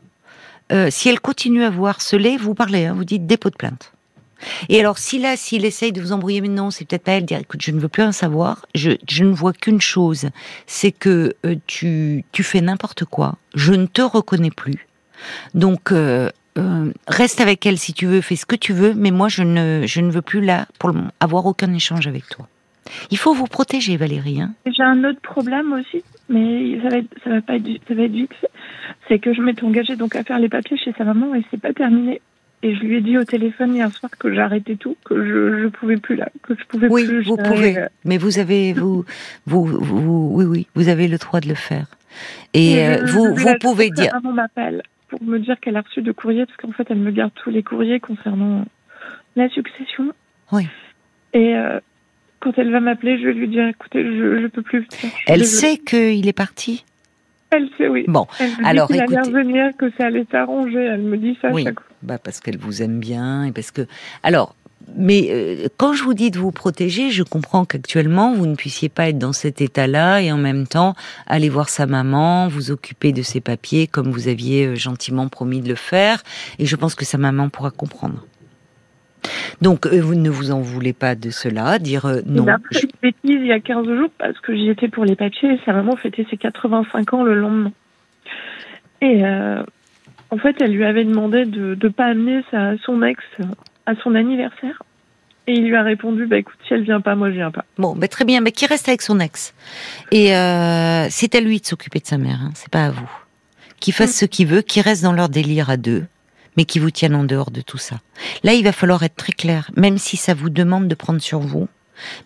euh, 0.71 0.89
si 0.89 1.09
elle 1.09 1.19
continue 1.19 1.63
à 1.63 1.69
vous 1.69 1.85
harceler, 1.85 2.37
vous 2.37 2.55
parlez, 2.55 2.85
hein, 2.85 2.93
vous 2.93 3.03
dites 3.03 3.27
dépôt 3.27 3.49
de 3.49 3.55
plainte. 3.55 3.92
Et 4.69 4.79
alors, 4.79 4.97
si 4.97 5.19
là, 5.19 5.35
s'il 5.37 5.65
essaye 5.65 5.91
de 5.91 6.01
vous 6.01 6.11
embrouiller, 6.11 6.41
mais 6.41 6.47
non, 6.47 6.71
c'est 6.71 6.85
peut-être 6.87 7.03
pas 7.03 7.13
elle, 7.13 7.25
dire, 7.25 7.39
écoute, 7.39 7.61
je 7.61 7.71
ne 7.71 7.79
veux 7.79 7.87
plus 7.87 8.03
rien 8.03 8.11
savoir, 8.11 8.65
je, 8.75 8.91
je 9.09 9.23
ne 9.23 9.33
vois 9.33 9.53
qu'une 9.53 9.81
chose, 9.81 10.29
c'est 10.67 10.91
que 10.91 11.35
euh, 11.45 11.55
tu, 11.67 12.23
tu 12.31 12.43
fais 12.43 12.61
n'importe 12.61 13.05
quoi, 13.05 13.35
je 13.55 13.73
ne 13.73 13.85
te 13.85 14.01
reconnais 14.01 14.51
plus. 14.51 14.87
Donc, 15.53 15.91
euh, 15.91 16.29
euh, 16.57 16.91
reste 17.07 17.41
avec 17.41 17.65
elle 17.65 17.77
si 17.77 17.93
tu 17.93 18.05
veux, 18.05 18.21
fais 18.21 18.35
ce 18.35 18.45
que 18.45 18.55
tu 18.55 18.73
veux, 18.73 18.93
mais 18.93 19.11
moi, 19.11 19.27
je 19.27 19.43
ne, 19.43 19.83
je 19.85 20.01
ne 20.01 20.11
veux 20.11 20.21
plus 20.21 20.41
là, 20.41 20.67
pour 20.79 20.91
avoir 21.19 21.45
aucun 21.45 21.73
échange 21.73 22.07
avec 22.07 22.27
toi. 22.27 22.47
Il 23.11 23.17
faut 23.17 23.33
vous 23.33 23.45
protéger, 23.45 23.97
Valérie. 23.97 24.41
Hein. 24.41 24.53
J'ai 24.65 24.83
un 24.83 25.03
autre 25.03 25.21
problème 25.21 25.71
aussi, 25.73 26.03
mais 26.29 26.79
ça 26.81 26.89
va, 26.89 26.97
ça 27.23 27.29
va 27.29 27.41
pas 27.41 27.55
être, 27.55 27.69
ça 27.87 27.93
va 27.93 28.03
être 28.03 28.11
vite 28.11 28.31
C'est 29.07 29.19
que 29.19 29.33
je 29.33 29.41
m'étais 29.41 29.63
engagée 29.63 29.95
donc 29.95 30.15
à 30.15 30.23
faire 30.23 30.39
les 30.39 30.49
papiers 30.49 30.77
chez 30.77 30.93
sa 30.97 31.05
maman 31.05 31.33
et 31.33 31.43
c'est 31.49 31.59
pas 31.59 31.73
terminé. 31.73 32.21
Et 32.65 32.75
je 32.75 32.79
lui 32.79 32.97
ai 32.97 33.01
dit 33.01 33.17
au 33.17 33.25
téléphone 33.25 33.75
hier 33.75 33.91
soir 33.91 34.09
que 34.17 34.33
j'arrêtais 34.33 34.77
tout, 34.77 34.95
que 35.03 35.15
je, 35.21 35.63
je 35.63 35.67
pouvais 35.67 35.97
plus 35.97 36.15
là, 36.15 36.29
que 36.43 36.55
je 36.57 36.63
pouvais 36.65 36.87
oui, 36.87 37.05
plus. 37.05 37.23
vous 37.23 37.35
pouvez. 37.35 37.77
Euh, 37.77 37.87
mais 38.05 38.17
vous 38.17 38.39
avez, 38.39 38.71
vous, 38.71 39.03
vous, 39.45 39.65
vous, 39.65 40.29
oui, 40.31 40.45
oui, 40.45 40.67
vous 40.73 40.87
avez 40.87 41.09
le 41.09 41.17
droit 41.17 41.41
de 41.41 41.49
le 41.49 41.55
faire. 41.55 41.87
Et, 42.53 42.79
euh, 42.87 43.03
vous, 43.05 43.35
vous 43.35 43.53
pouvez 43.59 43.89
dire. 43.89 44.13
Maman 44.13 44.31
m'appelle 44.31 44.81
pour 45.09 45.21
me 45.23 45.39
dire 45.39 45.59
qu'elle 45.59 45.75
a 45.75 45.81
reçu 45.81 46.01
de 46.01 46.11
courriers, 46.13 46.45
parce 46.45 46.57
qu'en 46.57 46.71
fait, 46.71 46.87
elle 46.89 46.97
me 46.99 47.11
garde 47.11 47.31
tous 47.35 47.49
les 47.49 47.63
courriers 47.63 47.99
concernant 47.99 48.65
la 49.35 49.49
succession. 49.49 50.11
Oui. 50.51 50.67
Et 51.33 51.55
euh, 51.55 51.79
quand 52.39 52.57
elle 52.57 52.71
va 52.71 52.79
m'appeler, 52.79 53.19
je 53.19 53.25
vais 53.25 53.33
lui 53.33 53.47
dire, 53.49 53.67
écoutez, 53.67 54.03
je, 54.03 54.41
je 54.41 54.47
peux 54.47 54.61
plus. 54.61 54.87
Elle 55.27 55.45
sait 55.45 55.77
qu'il 55.77 56.27
est 56.27 56.33
parti? 56.33 56.85
Elle 57.51 57.69
sait, 57.77 57.87
oui. 57.89 58.05
Bon, 58.07 58.25
elle 58.39 58.49
me 58.51 58.65
alors 58.65 58.87
dit 58.87 58.97
écoutez. 58.97 59.17
allait 59.17 59.27
revenir, 59.27 59.77
que 59.77 59.91
ça 59.97 60.05
allait 60.05 60.25
s'arranger. 60.31 60.79
Elle 60.79 61.01
me 61.01 61.17
dit 61.17 61.37
ça 61.41 61.49
Oui. 61.51 61.63
chaque 61.65 61.79
fois. 61.79 61.92
Bah 62.03 62.17
parce 62.17 62.39
qu'elle 62.39 62.57
vous 62.57 62.81
aime 62.81 62.99
bien 62.99 63.45
et 63.45 63.51
parce 63.51 63.71
que 63.71 63.87
alors 64.23 64.55
mais 64.95 65.27
euh, 65.29 65.67
quand 65.77 65.93
je 65.93 66.03
vous 66.03 66.13
dis 66.13 66.31
de 66.31 66.37
vous 66.37 66.51
protéger, 66.51 67.09
je 67.09 67.23
comprends 67.23 67.65
qu'actuellement 67.65 68.33
vous 68.33 68.45
ne 68.45 68.55
puissiez 68.55 68.89
pas 68.89 69.09
être 69.09 69.17
dans 69.17 69.33
cet 69.33 69.61
état-là 69.61 70.21
et 70.21 70.31
en 70.31 70.37
même 70.37 70.67
temps 70.67 70.95
aller 71.25 71.49
voir 71.49 71.69
sa 71.69 71.85
maman, 71.85 72.47
vous 72.47 72.71
occuper 72.71 73.11
de 73.11 73.21
ses 73.21 73.39
papiers 73.39 73.87
comme 73.87 74.11
vous 74.11 74.27
aviez 74.27 74.67
euh, 74.67 74.75
gentiment 74.75 75.27
promis 75.29 75.61
de 75.61 75.69
le 75.69 75.75
faire 75.75 76.21
et 76.59 76.65
je 76.65 76.75
pense 76.75 76.95
que 76.95 77.05
sa 77.05 77.17
maman 77.17 77.49
pourra 77.49 77.71
comprendre. 77.71 78.25
Donc 79.61 79.87
euh, 79.87 80.01
vous 80.01 80.15
ne 80.15 80.29
vous 80.29 80.51
en 80.51 80.59
voulez 80.59 80.93
pas 80.93 81.15
de 81.15 81.29
cela, 81.29 81.79
dire 81.79 82.05
non. 82.25 82.43
Il 82.43 82.49
a 82.49 82.57
fait 82.71 82.83
une 82.83 82.99
bêtise 83.01 83.41
il 83.41 83.47
y 83.47 83.53
a 83.53 83.59
15 83.59 83.85
jours 83.85 84.09
parce 84.17 84.39
que 84.41 84.53
j'y 84.53 84.69
étais 84.69 84.89
pour 84.89 85.05
les 85.05 85.15
papiers 85.15 85.53
et 85.53 85.59
sa 85.65 85.71
maman 85.71 85.95
fêtait 85.95 86.27
ses 86.29 86.37
85 86.37 87.13
ans 87.13 87.23
le 87.23 87.35
lendemain. 87.35 87.71
Et 89.01 89.21
en 90.33 90.37
fait, 90.39 90.55
elle 90.61 90.71
lui 90.71 90.83
avait 90.83 91.05
demandé 91.05 91.45
de 91.45 91.77
ne 91.79 91.89
pas 91.89 92.05
amener 92.05 92.41
sa, 92.49 92.75
son 92.83 93.03
ex 93.03 93.21
à 93.85 93.93
son 94.01 94.15
anniversaire. 94.15 94.81
Et 95.45 95.53
il 95.53 95.65
lui 95.67 95.75
a 95.75 95.83
répondu, 95.83 96.25
bah 96.25 96.37
écoute, 96.37 96.55
si 96.67 96.73
elle 96.73 96.83
vient 96.83 97.01
pas, 97.01 97.13
moi 97.15 97.29
je 97.29 97.35
viens 97.35 97.51
pas. 97.51 97.65
Bon, 97.77 97.95
bah, 97.95 98.07
très 98.07 98.25
bien, 98.25 98.41
mais 98.41 98.51
qui 98.51 98.65
reste 98.65 98.87
avec 98.87 99.03
son 99.03 99.19
ex? 99.19 99.53
Et 100.11 100.35
euh, 100.35 101.07
c'est 101.11 101.35
à 101.35 101.39
lui 101.39 101.59
de 101.59 101.65
s'occuper 101.67 101.99
de 101.99 102.07
sa 102.07 102.17
mère, 102.17 102.39
hein, 102.41 102.51
c'est 102.55 102.69
pas 102.71 102.85
à 102.85 102.89
vous. 102.89 103.11
Qu'il 103.79 103.93
fasse 103.93 104.15
ce 104.17 104.25
qu'il 104.25 104.47
veut, 104.47 104.61
qu'il 104.63 104.81
reste 104.81 105.03
dans 105.03 105.13
leur 105.13 105.29
délire 105.29 105.69
à 105.69 105.77
deux, 105.77 106.05
mais 106.57 106.65
qui 106.65 106.79
vous 106.79 106.89
tienne 106.89 107.13
en 107.13 107.25
dehors 107.25 107.51
de 107.51 107.61
tout 107.61 107.77
ça. 107.77 107.97
Là, 108.43 108.53
il 108.53 108.63
va 108.63 108.71
falloir 108.71 109.03
être 109.03 109.15
très 109.15 109.33
clair, 109.33 109.69
même 109.75 109.99
si 109.99 110.17
ça 110.17 110.33
vous 110.33 110.49
demande 110.49 110.87
de 110.87 110.95
prendre 110.95 111.21
sur 111.21 111.41
vous. 111.41 111.67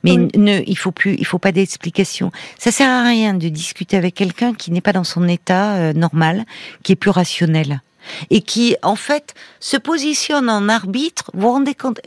Mais 0.06 0.14
Oui. 0.14 0.30
ne, 0.38 0.62
il 0.66 0.78
faut 0.78 0.92
plus, 0.92 1.16
il 1.16 1.26
faut 1.26 1.40
pas 1.40 1.52
d'explication. 1.52 2.32
Ça 2.58 2.72
sert 2.72 2.90
à 2.90 3.04
rien 3.04 3.34
de 3.34 3.50
discuter 3.50 3.98
avec 3.98 4.16
quelqu'un 4.16 4.54
qui 4.54 4.72
n'est 4.72 4.80
pas 4.80 4.94
dans 4.94 5.04
son 5.04 5.28
état 5.28 5.76
euh, 5.76 5.94
normal, 5.94 6.46
qui 6.84 6.94
est 6.94 6.96
plus 6.96 7.10
rationnel 7.12 7.82
et 8.30 8.42
qui, 8.42 8.76
en 8.84 8.96
fait, 8.96 9.34
se 9.60 9.78
positionne 9.78 10.50
en 10.50 10.70
arbitre. 10.70 11.32
Vous 11.34 11.42
vous 11.42 11.52
rendez 11.52 11.76
compte? 11.76 12.00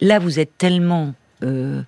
Là, 0.00 0.18
vous 0.18 0.38
êtes 0.38 0.56
tellement 0.58 1.14
euh, 1.42 1.82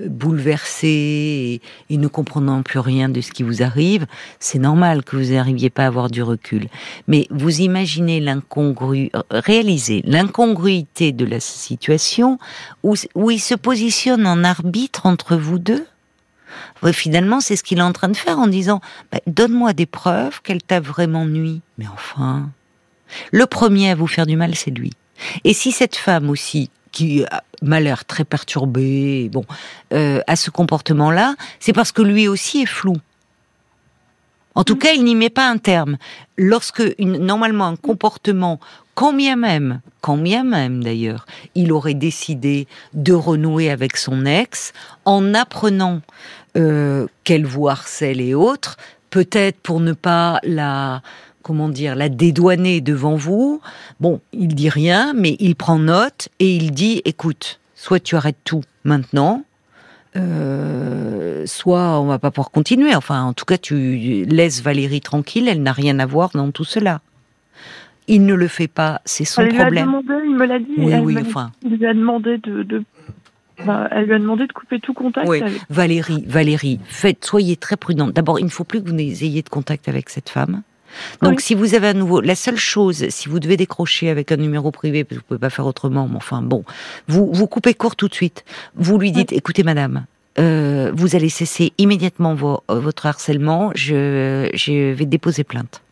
bouleversé 0.00 1.60
et, 1.90 1.96
ne 1.96 2.06
comprenant 2.06 2.62
plus 2.62 2.78
rien 2.78 3.08
de 3.08 3.20
ce 3.20 3.32
qui 3.32 3.42
vous 3.42 3.62
arrive. 3.62 4.06
C'est 4.40 4.58
normal 4.58 5.02
que 5.02 5.16
vous 5.16 5.32
n'arriviez 5.32 5.70
pas 5.70 5.84
à 5.84 5.86
avoir 5.86 6.10
du 6.10 6.22
recul. 6.22 6.68
Mais 7.08 7.26
vous 7.30 7.60
imaginez 7.60 8.20
l'incongru, 8.20 9.10
réalisez 9.30 10.02
l'incongruité 10.04 11.12
de 11.12 11.24
la 11.24 11.40
situation 11.40 12.38
où, 12.82 12.94
où 13.14 13.30
il 13.30 13.40
se 13.40 13.54
positionne 13.54 14.26
en 14.26 14.44
arbitre 14.44 15.06
entre 15.06 15.36
vous 15.36 15.58
deux? 15.58 15.86
Finalement, 16.92 17.40
c'est 17.40 17.56
ce 17.56 17.64
qu'il 17.64 17.78
est 17.78 17.82
en 17.82 17.92
train 17.92 18.08
de 18.08 18.16
faire 18.16 18.38
en 18.38 18.46
disant 18.46 18.80
bah, 19.10 19.18
Donne-moi 19.26 19.72
des 19.72 19.86
preuves 19.86 20.40
qu'elle 20.42 20.62
t'a 20.62 20.80
vraiment 20.80 21.24
nui. 21.24 21.60
Mais 21.78 21.86
enfin, 21.92 22.50
le 23.32 23.46
premier 23.46 23.90
à 23.90 23.94
vous 23.94 24.06
faire 24.06 24.26
du 24.26 24.36
mal, 24.36 24.54
c'est 24.54 24.70
lui. 24.70 24.92
Et 25.44 25.54
si 25.54 25.72
cette 25.72 25.96
femme 25.96 26.30
aussi, 26.30 26.70
qui 26.92 27.24
m'a 27.62 27.80
l'air 27.80 28.04
très 28.04 28.24
perturbée, 28.24 29.28
bon, 29.30 29.44
euh, 29.92 30.20
a 30.26 30.36
ce 30.36 30.50
comportement-là, 30.50 31.34
c'est 31.60 31.72
parce 31.72 31.92
que 31.92 32.02
lui 32.02 32.28
aussi 32.28 32.62
est 32.62 32.66
flou. 32.66 32.96
En 34.54 34.64
tout 34.64 34.76
cas, 34.76 34.92
il 34.92 35.04
n'y 35.04 35.14
met 35.14 35.28
pas 35.28 35.46
un 35.46 35.58
terme. 35.58 35.98
Lorsque 36.38 36.82
une, 36.98 37.18
normalement 37.18 37.66
un 37.66 37.76
comportement, 37.76 38.58
quand 38.94 39.12
bien 39.12 39.36
même, 39.36 39.82
quand 40.00 40.16
bien 40.16 40.42
même 40.42 40.82
d'ailleurs, 40.82 41.26
il 41.54 41.70
aurait 41.72 41.92
décidé 41.92 42.66
de 42.94 43.12
renouer 43.12 43.70
avec 43.70 43.98
son 43.98 44.24
ex, 44.24 44.72
en 45.04 45.34
apprenant 45.34 46.00
euh, 46.56 47.06
qu'elle 47.24 47.44
vous 47.44 47.68
harcèle 47.68 48.22
et 48.22 48.34
autres, 48.34 48.78
peut-être 49.10 49.60
pour 49.60 49.80
ne 49.80 49.92
pas 49.92 50.40
la 50.42 51.02
comment 51.46 51.68
dire 51.68 51.94
la 51.94 52.08
dédouaner 52.08 52.80
devant 52.80 53.14
vous. 53.14 53.60
Bon, 54.00 54.20
il 54.32 54.56
dit 54.56 54.68
rien, 54.68 55.12
mais 55.14 55.36
il 55.38 55.54
prend 55.54 55.78
note 55.78 56.28
et 56.40 56.56
il 56.56 56.72
dit 56.72 57.02
écoute, 57.04 57.60
soit 57.76 58.00
tu 58.00 58.16
arrêtes 58.16 58.40
tout 58.42 58.64
maintenant, 58.82 59.44
euh, 60.16 61.44
soit 61.46 62.00
on 62.00 62.06
va 62.06 62.18
pas 62.18 62.32
pouvoir 62.32 62.50
continuer. 62.50 62.96
Enfin, 62.96 63.22
en 63.22 63.32
tout 63.32 63.44
cas, 63.44 63.58
tu 63.58 64.24
laisses 64.24 64.60
Valérie 64.60 65.00
tranquille, 65.00 65.46
elle 65.46 65.62
n'a 65.62 65.70
rien 65.70 66.00
à 66.00 66.06
voir 66.06 66.30
dans 66.34 66.50
tout 66.50 66.64
cela. 66.64 67.00
Il 68.08 68.26
ne 68.26 68.34
le 68.34 68.48
fait 68.48 68.66
pas, 68.66 69.00
c'est 69.04 69.24
son 69.24 69.42
elle 69.42 69.50
lui 69.50 69.58
a 69.58 69.62
problème. 69.62 69.86
demandé, 69.86 70.14
il 70.24 70.34
me 70.34 70.46
l'a 70.46 70.58
dit. 70.58 70.74
Oui, 70.78 70.92
elle 70.92 71.00
oui, 71.02 71.16
enfin. 71.20 71.52
Il 71.62 71.76
lui 71.76 71.86
a 71.86 71.94
demandé 71.94 72.38
de. 72.38 72.64
de 72.64 72.82
enfin, 73.60 73.86
elle 73.92 74.06
lui 74.06 74.14
a 74.14 74.18
demandé 74.18 74.48
de 74.48 74.52
couper 74.52 74.80
tout 74.80 74.94
contact 74.94 75.28
Oui. 75.28 75.42
avec. 75.42 75.60
Valérie, 75.70 76.24
Valérie, 76.26 76.80
faites, 76.86 77.24
soyez 77.24 77.56
très 77.56 77.76
prudente. 77.76 78.14
D'abord, 78.14 78.40
il 78.40 78.46
ne 78.46 78.50
faut 78.50 78.64
plus 78.64 78.82
que 78.82 78.88
vous 78.88 78.98
ayez 78.98 79.42
de 79.42 79.48
contact 79.48 79.88
avec 79.88 80.08
cette 80.08 80.28
femme. 80.28 80.62
Donc, 81.22 81.36
Oui. 81.36 81.42
si 81.42 81.54
vous 81.54 81.74
avez 81.74 81.88
à 81.88 81.94
nouveau, 81.94 82.20
la 82.20 82.34
seule 82.34 82.56
chose, 82.56 83.06
si 83.08 83.28
vous 83.28 83.40
devez 83.40 83.56
décrocher 83.56 84.10
avec 84.10 84.32
un 84.32 84.36
numéro 84.36 84.70
privé, 84.70 85.04
parce 85.04 85.18
que 85.18 85.22
vous 85.22 85.26
pouvez 85.28 85.40
pas 85.40 85.50
faire 85.50 85.66
autrement, 85.66 86.08
mais 86.08 86.16
enfin, 86.16 86.42
bon, 86.42 86.64
vous 87.08 87.30
vous 87.32 87.46
coupez 87.46 87.74
court 87.74 87.96
tout 87.96 88.08
de 88.08 88.14
suite. 88.14 88.44
Vous 88.74 88.98
lui 88.98 89.12
dites, 89.12 89.32
écoutez, 89.32 89.62
madame, 89.62 90.06
euh, 90.38 90.92
vous 90.94 91.16
allez 91.16 91.28
cesser 91.30 91.72
immédiatement 91.78 92.36
euh, 92.70 92.78
votre 92.78 93.06
harcèlement. 93.06 93.70
Je, 93.74 94.50
je 94.54 94.92
vais 94.92 95.06
déposer 95.06 95.44
plainte 95.44 95.82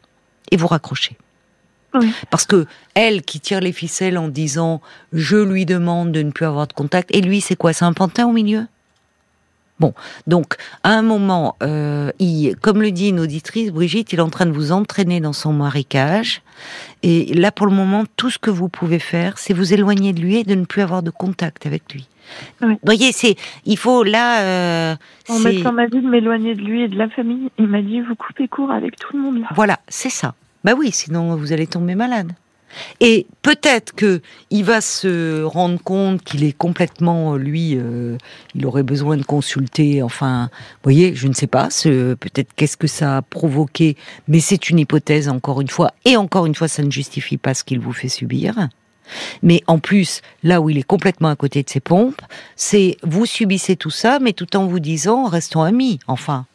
et 0.50 0.56
vous 0.56 0.66
raccrochez. 0.66 1.16
Oui. 1.94 2.12
Parce 2.30 2.44
que 2.44 2.66
elle 2.94 3.22
qui 3.22 3.38
tire 3.38 3.60
les 3.60 3.72
ficelles 3.72 4.18
en 4.18 4.28
disant 4.28 4.82
je 5.12 5.36
lui 5.36 5.64
demande 5.64 6.10
de 6.10 6.22
ne 6.22 6.32
plus 6.32 6.44
avoir 6.44 6.66
de 6.66 6.72
contact 6.72 7.08
et 7.14 7.20
lui 7.20 7.40
c'est 7.40 7.54
quoi 7.54 7.72
c'est 7.72 7.84
un 7.84 7.92
pantin 7.92 8.26
au 8.26 8.32
milieu? 8.32 8.66
Bon, 9.80 9.92
donc 10.28 10.54
à 10.84 10.90
un 10.90 11.02
moment, 11.02 11.56
euh, 11.62 12.12
il, 12.20 12.54
comme 12.56 12.80
le 12.80 12.92
dit 12.92 13.08
une 13.08 13.18
auditrice, 13.18 13.72
Brigitte, 13.72 14.12
il 14.12 14.20
est 14.20 14.22
en 14.22 14.30
train 14.30 14.46
de 14.46 14.52
vous 14.52 14.70
entraîner 14.70 15.20
dans 15.20 15.32
son 15.32 15.52
marécage. 15.52 16.42
Et 17.02 17.34
là, 17.34 17.50
pour 17.50 17.66
le 17.66 17.72
moment, 17.72 18.04
tout 18.16 18.30
ce 18.30 18.38
que 18.38 18.50
vous 18.50 18.68
pouvez 18.68 19.00
faire, 19.00 19.36
c'est 19.36 19.52
vous 19.52 19.74
éloigner 19.74 20.12
de 20.12 20.20
lui 20.20 20.36
et 20.36 20.44
de 20.44 20.54
ne 20.54 20.64
plus 20.64 20.82
avoir 20.82 21.02
de 21.02 21.10
contact 21.10 21.66
avec 21.66 21.92
lui. 21.92 22.08
Oui. 22.62 22.74
Vous 22.74 22.78
voyez, 22.84 23.12
c'est, 23.12 23.34
il 23.66 23.76
faut 23.76 24.04
là. 24.04 24.42
Euh, 24.42 24.96
En 25.28 25.40
mettant 25.40 25.72
ma 25.72 25.86
vie 25.86 26.00
de 26.00 26.08
m'éloigner 26.08 26.54
de 26.54 26.62
lui 26.62 26.82
et 26.82 26.88
de 26.88 26.96
la 26.96 27.08
famille, 27.08 27.50
il 27.58 27.66
m'a 27.66 27.82
dit 27.82 28.00
vous 28.00 28.14
coupez 28.14 28.48
court 28.48 28.70
avec 28.70 28.96
tout 28.96 29.16
le 29.16 29.22
monde 29.22 29.40
là. 29.40 29.48
Voilà, 29.54 29.80
c'est 29.88 30.10
ça. 30.10 30.34
Bah 30.62 30.72
oui, 30.78 30.90
sinon 30.92 31.34
vous 31.36 31.52
allez 31.52 31.66
tomber 31.66 31.94
malade. 31.94 32.32
Et 33.00 33.26
peut-être 33.42 33.92
que 33.94 34.20
il 34.50 34.64
va 34.64 34.80
se 34.80 35.42
rendre 35.42 35.80
compte 35.82 36.22
qu'il 36.22 36.44
est 36.44 36.52
complètement, 36.52 37.36
lui, 37.36 37.76
euh, 37.76 38.16
il 38.54 38.66
aurait 38.66 38.82
besoin 38.82 39.16
de 39.16 39.22
consulter. 39.22 40.02
Enfin, 40.02 40.50
vous 40.52 40.80
voyez, 40.84 41.14
je 41.14 41.26
ne 41.28 41.34
sais 41.34 41.46
pas. 41.46 41.68
Peut-être 41.84 42.52
qu'est-ce 42.56 42.76
que 42.76 42.86
ça 42.86 43.18
a 43.18 43.22
provoqué, 43.22 43.96
mais 44.28 44.40
c'est 44.40 44.70
une 44.70 44.78
hypothèse 44.78 45.28
encore 45.28 45.60
une 45.60 45.68
fois. 45.68 45.92
Et 46.04 46.16
encore 46.16 46.46
une 46.46 46.54
fois, 46.54 46.68
ça 46.68 46.82
ne 46.82 46.90
justifie 46.90 47.36
pas 47.36 47.54
ce 47.54 47.64
qu'il 47.64 47.80
vous 47.80 47.92
fait 47.92 48.08
subir. 48.08 48.68
Mais 49.42 49.62
en 49.66 49.78
plus, 49.78 50.22
là 50.42 50.60
où 50.60 50.70
il 50.70 50.78
est 50.78 50.82
complètement 50.82 51.28
à 51.28 51.36
côté 51.36 51.62
de 51.62 51.70
ses 51.70 51.80
pompes, 51.80 52.22
c'est 52.56 52.96
vous 53.02 53.26
subissez 53.26 53.76
tout 53.76 53.90
ça, 53.90 54.18
mais 54.18 54.32
tout 54.32 54.56
en 54.56 54.66
vous 54.66 54.80
disant 54.80 55.26
restons 55.26 55.62
amis. 55.62 55.98
Enfin, 56.06 56.46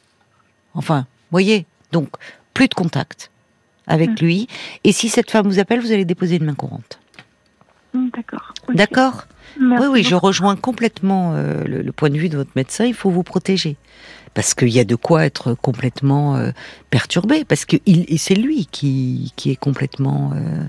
enfin, 0.73 1.05
voyez. 1.31 1.65
Donc 1.91 2.09
plus 2.53 2.67
de 2.67 2.73
contact 2.73 3.31
avec 3.89 4.11
Mm. 4.11 4.25
lui. 4.25 4.47
Et 4.85 4.93
si 4.93 5.09
cette 5.09 5.29
femme 5.29 5.45
vous 5.47 5.59
appelle, 5.59 5.81
vous 5.81 5.91
allez 5.91 6.05
déposer 6.05 6.37
une 6.37 6.45
main 6.45 6.55
courante. 6.55 6.99
Hum, 7.93 8.09
D'accord. 8.15 8.53
D'accord 8.73 9.25
Oui, 9.59 9.87
oui, 9.91 10.03
je 10.03 10.15
rejoins 10.15 10.55
complètement 10.55 11.33
euh, 11.35 11.63
le, 11.65 11.81
le 11.81 11.91
point 11.91 12.09
de 12.09 12.17
vue 12.17 12.29
de 12.29 12.37
votre 12.37 12.51
médecin. 12.55 12.85
Il 12.85 12.93
faut 12.93 13.09
vous 13.09 13.23
protéger. 13.23 13.75
Parce 14.35 14.53
qu'il 14.53 14.69
y 14.69 14.79
a 14.79 14.83
de 14.85 14.95
quoi 14.95 15.25
être 15.25 15.55
complètement 15.55 16.35
euh, 16.37 16.51
perturbé. 16.91 17.43
Parce 17.45 17.65
que 17.65 17.77
c'est 18.17 18.35
lui 18.35 18.67
qui, 18.71 19.33
qui 19.35 19.49
est 19.51 19.55
complètement. 19.55 20.31
euh, 20.35 20.63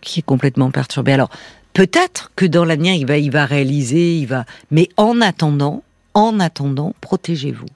qui 0.00 0.18
est 0.18 0.22
complètement 0.24 0.72
perturbé. 0.72 1.12
Alors, 1.12 1.30
peut-être 1.72 2.32
que 2.34 2.44
dans 2.44 2.64
l'avenir, 2.64 2.94
il 2.94 3.06
va, 3.06 3.16
il 3.18 3.30
va 3.30 3.46
réaliser, 3.46 4.18
il 4.18 4.26
va. 4.26 4.44
Mais 4.72 4.88
en 4.96 5.20
attendant, 5.20 5.84
en 6.14 6.40
attendant, 6.40 6.94
protégez-vous. 7.00 7.66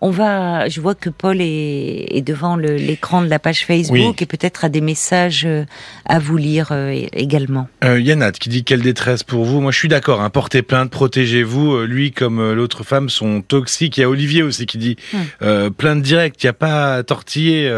On 0.00 0.10
va, 0.10 0.68
je 0.68 0.80
vois 0.80 0.94
que 0.94 1.08
Paul 1.08 1.38
est, 1.40 2.22
devant 2.24 2.56
l'écran 2.56 3.22
de 3.22 3.28
la 3.28 3.38
page 3.38 3.64
Facebook 3.64 4.20
et 4.20 4.26
peut-être 4.26 4.64
a 4.64 4.68
des 4.68 4.80
messages 4.80 5.44
euh, 5.46 5.64
à 6.04 6.18
vous 6.18 6.36
lire 6.36 6.68
euh, 6.72 7.06
également. 7.12 7.68
Euh, 7.84 8.00
Yannat 8.00 8.32
qui 8.32 8.48
dit 8.48 8.64
quelle 8.64 8.82
détresse 8.82 9.22
pour 9.22 9.44
vous. 9.44 9.60
Moi, 9.60 9.72
je 9.72 9.78
suis 9.78 9.88
d'accord. 9.88 10.20
Hein, 10.20 10.28
portez 10.30 10.62
plainte, 10.62 10.90
protégez-vous. 10.90 11.82
Lui, 11.82 12.12
comme 12.12 12.52
l'autre 12.52 12.84
femme, 12.84 13.08
sont 13.08 13.40
toxiques. 13.40 13.96
Il 13.96 14.02
y 14.02 14.04
a 14.04 14.10
Olivier 14.10 14.42
aussi 14.42 14.66
qui 14.66 14.78
dit 14.78 14.96
hum. 15.40 15.70
plainte 15.70 16.02
directe. 16.02 16.42
Il 16.42 16.46
n'y 16.46 16.50
a 16.50 16.54
pas 16.54 16.96
à 16.96 17.02
tortiller. 17.02 17.72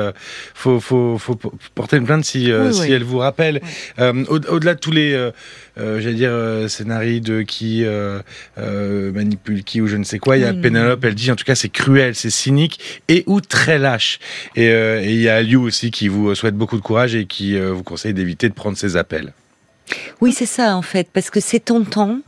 faut, 0.55 0.81
faut, 0.81 1.18
faut 1.18 1.37
porter 1.74 1.96
une 1.98 2.05
plainte 2.05 2.24
si, 2.24 2.51
si 2.72 2.92
elle 2.92 3.05
vous 3.05 3.18
rappelle. 3.18 3.61
Au-delà 3.98 4.74
de 4.74 4.81
tous 4.81 4.92
les 4.92 5.31
j'allais 5.77 6.14
dire, 6.14 6.33
scénarii 6.68 7.20
de 7.20 7.42
qui 7.42 7.85
manipule 8.57 9.62
qui 9.62 9.81
ou 9.81 9.87
je 9.87 9.96
ne 9.96 10.05
sais 10.05 10.18
quoi. 10.18 10.37
Il 10.37 10.42
y 10.42 10.46
a 10.46 10.53
Pénélope, 10.53 11.05
elle 11.05 11.14
dit, 11.14 11.31
en 11.31 11.37
tout 11.37 11.44
cas, 11.44 11.55
c'est 11.55 11.68
cruel, 11.79 12.17
c'est 12.17 12.31
cynique 12.31 12.81
et 13.07 13.23
ou 13.27 13.41
très 13.41 13.79
lâche. 13.79 14.19
Euh, 14.59 15.01
et 15.01 15.12
il 15.12 15.21
y 15.21 15.29
a 15.29 15.41
Liu 15.43 15.57
aussi 15.57 15.93
qui 15.93 16.09
vous 16.09 16.35
souhaite 16.35 16.57
beaucoup 16.57 16.77
de 16.77 16.83
courage 16.83 17.14
et 17.14 17.27
qui 17.27 17.57
euh, 17.57 17.73
vous 17.73 17.85
conseille 17.85 18.14
d'éviter 18.14 18.49
de 18.49 18.55
prendre 18.55 18.77
ses 18.77 18.97
appels. 18.97 19.33
Oui, 20.21 20.33
c'est 20.33 20.47
ça 20.47 20.77
en 20.77 20.83
fait, 20.83 21.09
parce 21.12 21.31
que 21.31 21.41
c'est 21.41 21.61
tentant. 21.61 22.19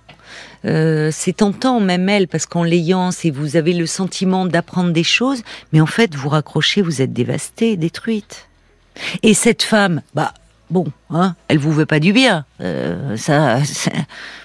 Euh, 0.64 1.10
c'est 1.12 1.38
tentant, 1.38 1.80
même 1.80 2.08
elle, 2.08 2.28
parce 2.28 2.46
qu'en 2.46 2.62
l'ayant, 2.62 3.10
si 3.10 3.30
vous 3.30 3.56
avez 3.56 3.72
le 3.72 3.86
sentiment 3.86 4.46
d'apprendre 4.46 4.92
des 4.92 5.02
choses, 5.02 5.42
mais 5.72 5.80
en 5.80 5.86
fait, 5.86 6.14
vous 6.14 6.28
raccrochez, 6.28 6.82
vous 6.82 7.02
êtes 7.02 7.12
dévastée, 7.12 7.76
détruite. 7.76 8.46
Et 9.22 9.34
cette 9.34 9.62
femme, 9.62 10.02
bah, 10.14 10.32
bon, 10.68 10.86
hein, 11.08 11.34
elle 11.48 11.58
vous 11.58 11.72
veut 11.72 11.86
pas 11.86 11.98
du 11.98 12.12
bien, 12.12 12.44
ça, 13.16 13.58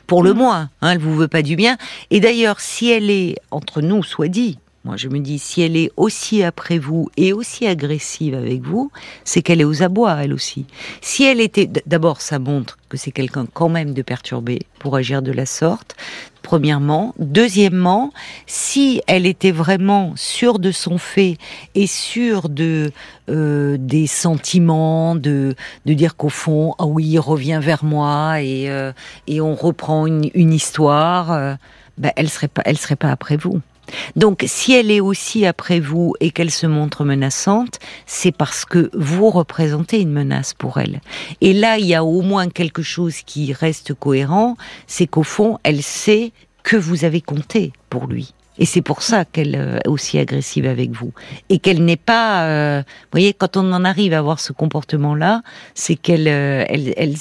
pour 0.07 0.23
le 0.23 0.33
moins, 0.33 0.69
hein, 0.81 0.91
elle 0.91 0.99
vous 0.99 1.15
veut 1.15 1.27
pas 1.27 1.41
du 1.41 1.55
bien. 1.57 1.77
Et 2.11 2.21
d'ailleurs, 2.21 2.61
si 2.61 2.89
elle 2.89 3.11
est 3.11 3.35
entre 3.51 3.81
nous, 3.81 4.01
soit 4.01 4.29
dit, 4.29 4.57
moi, 4.85 4.97
je 4.97 5.07
me 5.07 5.17
dis, 5.17 5.39
si 5.39 5.63
elle 5.63 5.75
est 5.75 5.89
aussi 5.97 6.43
après 6.43 6.77
vous 6.77 7.09
et 7.17 7.33
aussi 7.33 7.65
agressive 7.65 8.35
avec 8.35 8.61
vous, 8.61 8.91
c'est 9.23 9.41
qu'elle 9.41 9.59
est 9.59 9.65
aux 9.65 9.81
abois, 9.81 10.15
elle 10.21 10.31
aussi. 10.31 10.67
Si 11.01 11.23
elle 11.23 11.41
était, 11.41 11.67
d'abord, 11.87 12.21
ça 12.21 12.37
montre 12.37 12.77
que 12.87 12.95
c'est 12.95 13.11
quelqu'un 13.11 13.47
quand 13.51 13.67
même 13.67 13.95
de 13.95 14.03
perturbé 14.03 14.59
pour 14.77 14.95
agir 14.95 15.23
de 15.23 15.31
la 15.31 15.47
sorte. 15.47 15.95
Premièrement. 16.43 17.15
Deuxièmement, 17.17 18.13
si 18.45 19.01
elle 19.07 19.25
était 19.25 19.49
vraiment 19.49 20.13
sûre 20.15 20.59
de 20.59 20.71
son 20.71 20.99
fait 20.99 21.39
et 21.73 21.87
sûre 21.87 22.47
de 22.47 22.91
euh, 23.27 23.77
des 23.79 24.05
sentiments, 24.05 25.15
de 25.15 25.55
de 25.87 25.93
dire 25.93 26.15
qu'au 26.15 26.29
fond, 26.29 26.75
ah 26.77 26.85
oui, 26.85 27.05
il 27.07 27.19
revient 27.19 27.59
vers 27.59 27.83
moi 27.83 28.39
et 28.43 28.69
euh, 28.69 28.91
et 29.25 29.41
on 29.41 29.55
reprend 29.55 30.05
une, 30.05 30.29
une 30.35 30.53
histoire, 30.53 31.31
euh, 31.31 31.55
ben, 31.97 32.11
elle 32.15 32.29
serait 32.29 32.47
pas, 32.47 32.61
elle 32.65 32.77
serait 32.77 32.95
pas 32.95 33.09
après 33.09 33.37
vous. 33.37 33.59
Donc, 34.15 34.43
si 34.47 34.73
elle 34.73 34.91
est 34.91 34.99
aussi 34.99 35.45
après 35.45 35.79
vous 35.79 36.13
et 36.19 36.31
qu'elle 36.31 36.51
se 36.51 36.67
montre 36.67 37.03
menaçante, 37.03 37.79
c'est 38.05 38.31
parce 38.31 38.65
que 38.65 38.89
vous 38.93 39.29
représentez 39.29 40.01
une 40.01 40.11
menace 40.11 40.53
pour 40.53 40.79
elle. 40.79 41.01
Et 41.41 41.53
là, 41.53 41.77
il 41.77 41.85
y 41.85 41.95
a 41.95 42.03
au 42.03 42.21
moins 42.21 42.49
quelque 42.49 42.81
chose 42.81 43.21
qui 43.25 43.53
reste 43.53 43.93
cohérent, 43.93 44.57
c'est 44.87 45.07
qu'au 45.07 45.23
fond, 45.23 45.59
elle 45.63 45.83
sait 45.83 46.31
que 46.63 46.77
vous 46.77 47.05
avez 47.05 47.21
compté 47.21 47.73
pour 47.89 48.07
lui. 48.07 48.33
Et 48.57 48.65
c'est 48.65 48.81
pour 48.81 49.01
ça 49.01 49.25
qu'elle 49.25 49.55
euh, 49.55 49.79
est 49.83 49.87
aussi 49.87 50.17
agressive 50.17 50.65
avec 50.65 50.91
vous. 50.91 51.11
Et 51.49 51.59
qu'elle 51.59 51.83
n'est 51.83 51.97
pas... 51.97 52.47
Euh, 52.47 52.79
vous 52.79 53.09
voyez, 53.11 53.33
quand 53.33 53.57
on 53.57 53.71
en 53.73 53.83
arrive 53.83 54.13
à 54.13 54.19
avoir 54.19 54.39
ce 54.39 54.53
comportement-là, 54.53 55.41
c'est 55.73 55.95
qu'elle 55.95 56.27
euh, 56.27 56.63
elle, 56.69 57.15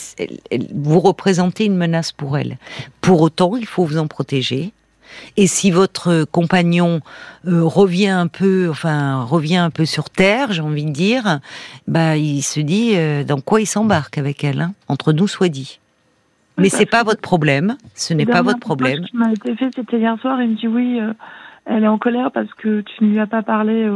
vous 0.74 1.00
représentez 1.00 1.64
une 1.64 1.76
menace 1.76 2.12
pour 2.12 2.38
elle. 2.38 2.58
Pour 3.00 3.20
autant, 3.20 3.56
il 3.56 3.66
faut 3.66 3.84
vous 3.84 3.98
en 3.98 4.06
protéger 4.06 4.72
et 5.36 5.46
si 5.46 5.70
votre 5.70 6.24
compagnon 6.24 7.00
euh, 7.46 7.62
revient 7.64 8.08
un 8.08 8.26
peu, 8.26 8.68
enfin 8.70 9.22
revient 9.22 9.56
un 9.56 9.70
peu 9.70 9.84
sur 9.84 10.10
terre, 10.10 10.52
j'ai 10.52 10.62
envie 10.62 10.84
de 10.84 10.90
dire, 10.90 11.40
bah 11.88 12.16
il 12.16 12.42
se 12.42 12.60
dit 12.60 12.92
euh, 12.94 13.24
dans 13.24 13.40
quoi 13.40 13.60
il 13.60 13.66
s'embarque 13.66 14.18
avec 14.18 14.44
elle. 14.44 14.60
Hein, 14.62 14.74
entre 14.88 15.12
nous 15.12 15.28
soit 15.28 15.48
dit. 15.48 15.80
Mais 16.56 16.68
c'est 16.68 16.86
pas 16.86 17.02
votre 17.02 17.20
problème. 17.20 17.76
Ce 17.94 18.14
n'est 18.14 18.26
pas 18.26 18.42
votre 18.42 18.60
problème. 18.60 19.04
Ce 19.04 19.10
qui 19.10 19.16
m'a 19.16 19.32
été 19.32 19.56
fait, 19.56 19.70
c'était 19.74 19.98
hier 19.98 20.16
soir. 20.20 20.40
Il 20.40 20.50
me 20.50 20.54
dit 20.54 20.68
oui, 20.68 21.00
euh, 21.00 21.12
elle 21.64 21.82
est 21.82 21.88
en 21.88 21.98
colère 21.98 22.30
parce 22.30 22.52
que 22.54 22.82
tu 22.82 23.04
ne 23.04 23.10
lui 23.10 23.18
as 23.18 23.26
pas 23.26 23.42
parlé 23.42 23.88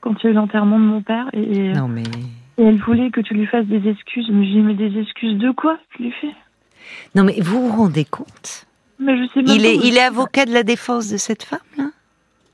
quand 0.00 0.14
il 0.22 0.24
y 0.24 0.26
a 0.28 0.30
eu 0.30 0.34
l'enterrement 0.34 0.78
de 0.78 0.84
mon 0.84 1.02
père. 1.02 1.26
Et, 1.34 1.72
non 1.72 1.88
mais. 1.88 2.04
Et 2.56 2.64
elle 2.64 2.78
voulait 2.78 3.10
que 3.10 3.20
tu 3.20 3.34
lui 3.34 3.46
fasses 3.46 3.66
des 3.66 3.88
excuses. 3.88 4.28
Mais 4.30 4.46
j'ai 4.46 4.60
mais 4.60 4.74
des 4.74 4.98
excuses 4.98 5.36
de 5.36 5.50
quoi 5.50 5.78
tu 5.94 6.04
lui 6.04 6.12
fais? 6.12 6.34
Non 7.14 7.24
mais 7.24 7.38
vous 7.40 7.68
vous 7.68 7.76
rendez 7.76 8.06
compte? 8.06 8.67
Il 9.00 9.66
est, 9.66 9.76
il 9.76 9.96
est 9.96 10.02
avocat 10.02 10.44
de 10.44 10.52
la 10.52 10.62
défense 10.62 11.08
de 11.08 11.16
cette 11.16 11.42
femme, 11.42 11.60
là? 11.76 11.90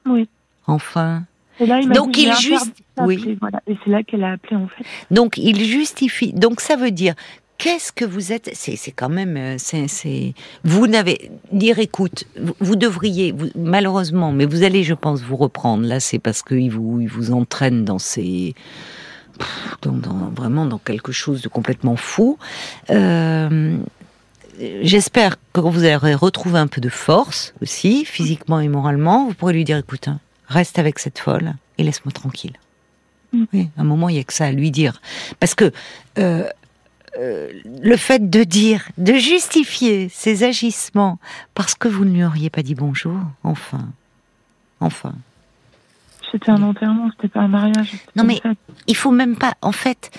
Oui. 0.07 0.29
Enfin. 0.67 1.23
Donc 1.93 2.19
il 2.19 2.35
juste, 2.35 2.75
oui. 2.99 3.39
Et 3.67 3.77
c'est 3.85 3.91
là 3.91 4.03
qu'elle 4.03 4.25
a 4.25 4.33
appelé 4.33 4.57
en 4.57 4.67
fait. 4.67 4.85
Donc 5.11 5.39
il 5.39 5.65
justifie. 5.65 6.33
Donc 6.33 6.61
ça 6.61 6.75
veut 6.77 6.91
dire 6.91 7.15
qu'est-ce 7.59 7.93
que 7.93 8.05
vous 8.05 8.33
êtes 8.33 8.51
C'est 8.55 8.93
quand 8.93 9.09
même, 9.09 9.37
euh, 9.37 9.57
c'est 9.59 10.35
vous 10.65 10.87
n'avez 10.87 11.31
dire 11.53 11.79
écoute, 11.79 12.25
vous, 12.61 12.77
devriez 12.77 13.35
malheureusement, 13.55 14.33
mais 14.33 14.47
vous 14.47 14.65
allez, 14.65 14.83
je 14.83 14.95
pense, 14.95 15.23
vous 15.23 15.37
reprendre. 15.37 15.87
Là, 15.87 16.01
c'est 16.01 16.19
parce 16.19 16.43
qu'il 16.43 16.71
vous 16.71 17.01
il 17.01 17.09
vous 17.09 17.33
entraîne 17.33 17.85
dans 17.85 17.99
ces 17.99 18.55
dans, 19.83 20.31
vraiment 20.35 20.67
dans 20.67 20.79
quelque 20.79 21.13
chose 21.13 21.43
de 21.43 21.49
complètement 21.49 21.97
fou. 21.97 22.39
Euh, 22.91 23.77
j'espère 24.83 25.37
que 25.53 25.61
vous 25.61 25.85
aurez 25.85 26.14
retrouvé 26.14 26.59
un 26.59 26.67
peu 26.67 26.81
de 26.81 26.88
force 26.88 27.55
aussi, 27.62 28.05
physiquement 28.05 28.61
et 28.61 28.69
moralement. 28.69 29.27
Vous 29.27 29.35
pourrez 29.35 29.53
lui 29.53 29.64
dire, 29.64 29.79
écoute, 29.79 30.09
hein, 30.09 30.21
reste 30.49 30.79
avec 30.79 30.99
cette 30.99 31.19
folle 31.19 31.55
et 31.79 31.83
laisse-moi 31.83 32.12
tranquille. 32.12 32.59
Mm. 33.33 33.45
Oui, 33.53 33.69
à 33.77 33.81
un 33.81 33.85
moment, 33.85 34.09
il 34.09 34.17
y 34.17 34.19
a 34.19 34.25
que 34.25 34.33
ça 34.33 34.47
à 34.47 34.53
lui 34.53 34.71
dire. 34.71 35.01
Parce 35.40 35.55
que 35.55 35.73
euh, 36.19 36.49
euh, 37.19 37.53
le 37.83 37.97
fait 37.97 38.29
de 38.29 38.43
dire, 38.43 38.88
de 38.99 39.14
justifier 39.14 40.09
ses 40.09 40.43
agissements 40.43 41.19
parce 41.55 41.75
que 41.75 41.87
vous 41.87 42.05
ne 42.05 42.11
lui 42.11 42.25
auriez 42.25 42.51
pas 42.51 42.62
dit 42.62 42.75
bonjour, 42.75 43.19
enfin, 43.45 43.88
enfin. 44.81 45.14
C'était 46.33 46.51
un 46.51 46.62
enterrement, 46.62 47.11
c'était 47.12 47.29
pas 47.29 47.43
un 47.43 47.49
mariage. 47.49 47.93
Non 48.17 48.25
mais 48.25 48.40
il 48.88 48.97
faut 48.97 49.12
même 49.12 49.37
pas. 49.37 49.55
En 49.62 49.71
fait, 49.71 50.11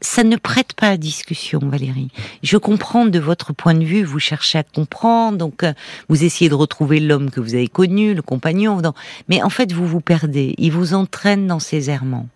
ça 0.00 0.24
ne 0.24 0.36
prête 0.36 0.72
pas 0.74 0.88
à 0.88 0.96
discussion, 0.96 1.60
Valérie. 1.62 2.10
Je 2.42 2.56
comprends 2.56 3.06
de 3.06 3.18
votre 3.18 3.52
point 3.52 3.74
de 3.74 3.84
vue, 3.84 4.04
vous 4.04 4.18
cherchez 4.18 4.58
à 4.58 4.62
comprendre, 4.62 5.38
donc 5.38 5.62
euh, 5.62 5.72
vous 6.08 6.24
essayez 6.24 6.48
de 6.48 6.54
retrouver 6.54 7.00
l'homme 7.00 7.30
que 7.30 7.40
vous 7.40 7.54
avez 7.54 7.68
connu, 7.68 8.14
le 8.14 8.22
compagnon, 8.22 8.80
mais 9.28 9.42
en 9.42 9.50
fait 9.50 9.72
vous 9.72 9.86
vous 9.86 10.00
perdez. 10.00 10.54
Il 10.58 10.72
vous 10.72 10.94
entraîne 10.94 11.46
dans 11.46 11.60
ses 11.60 11.90
errements. 11.90 12.28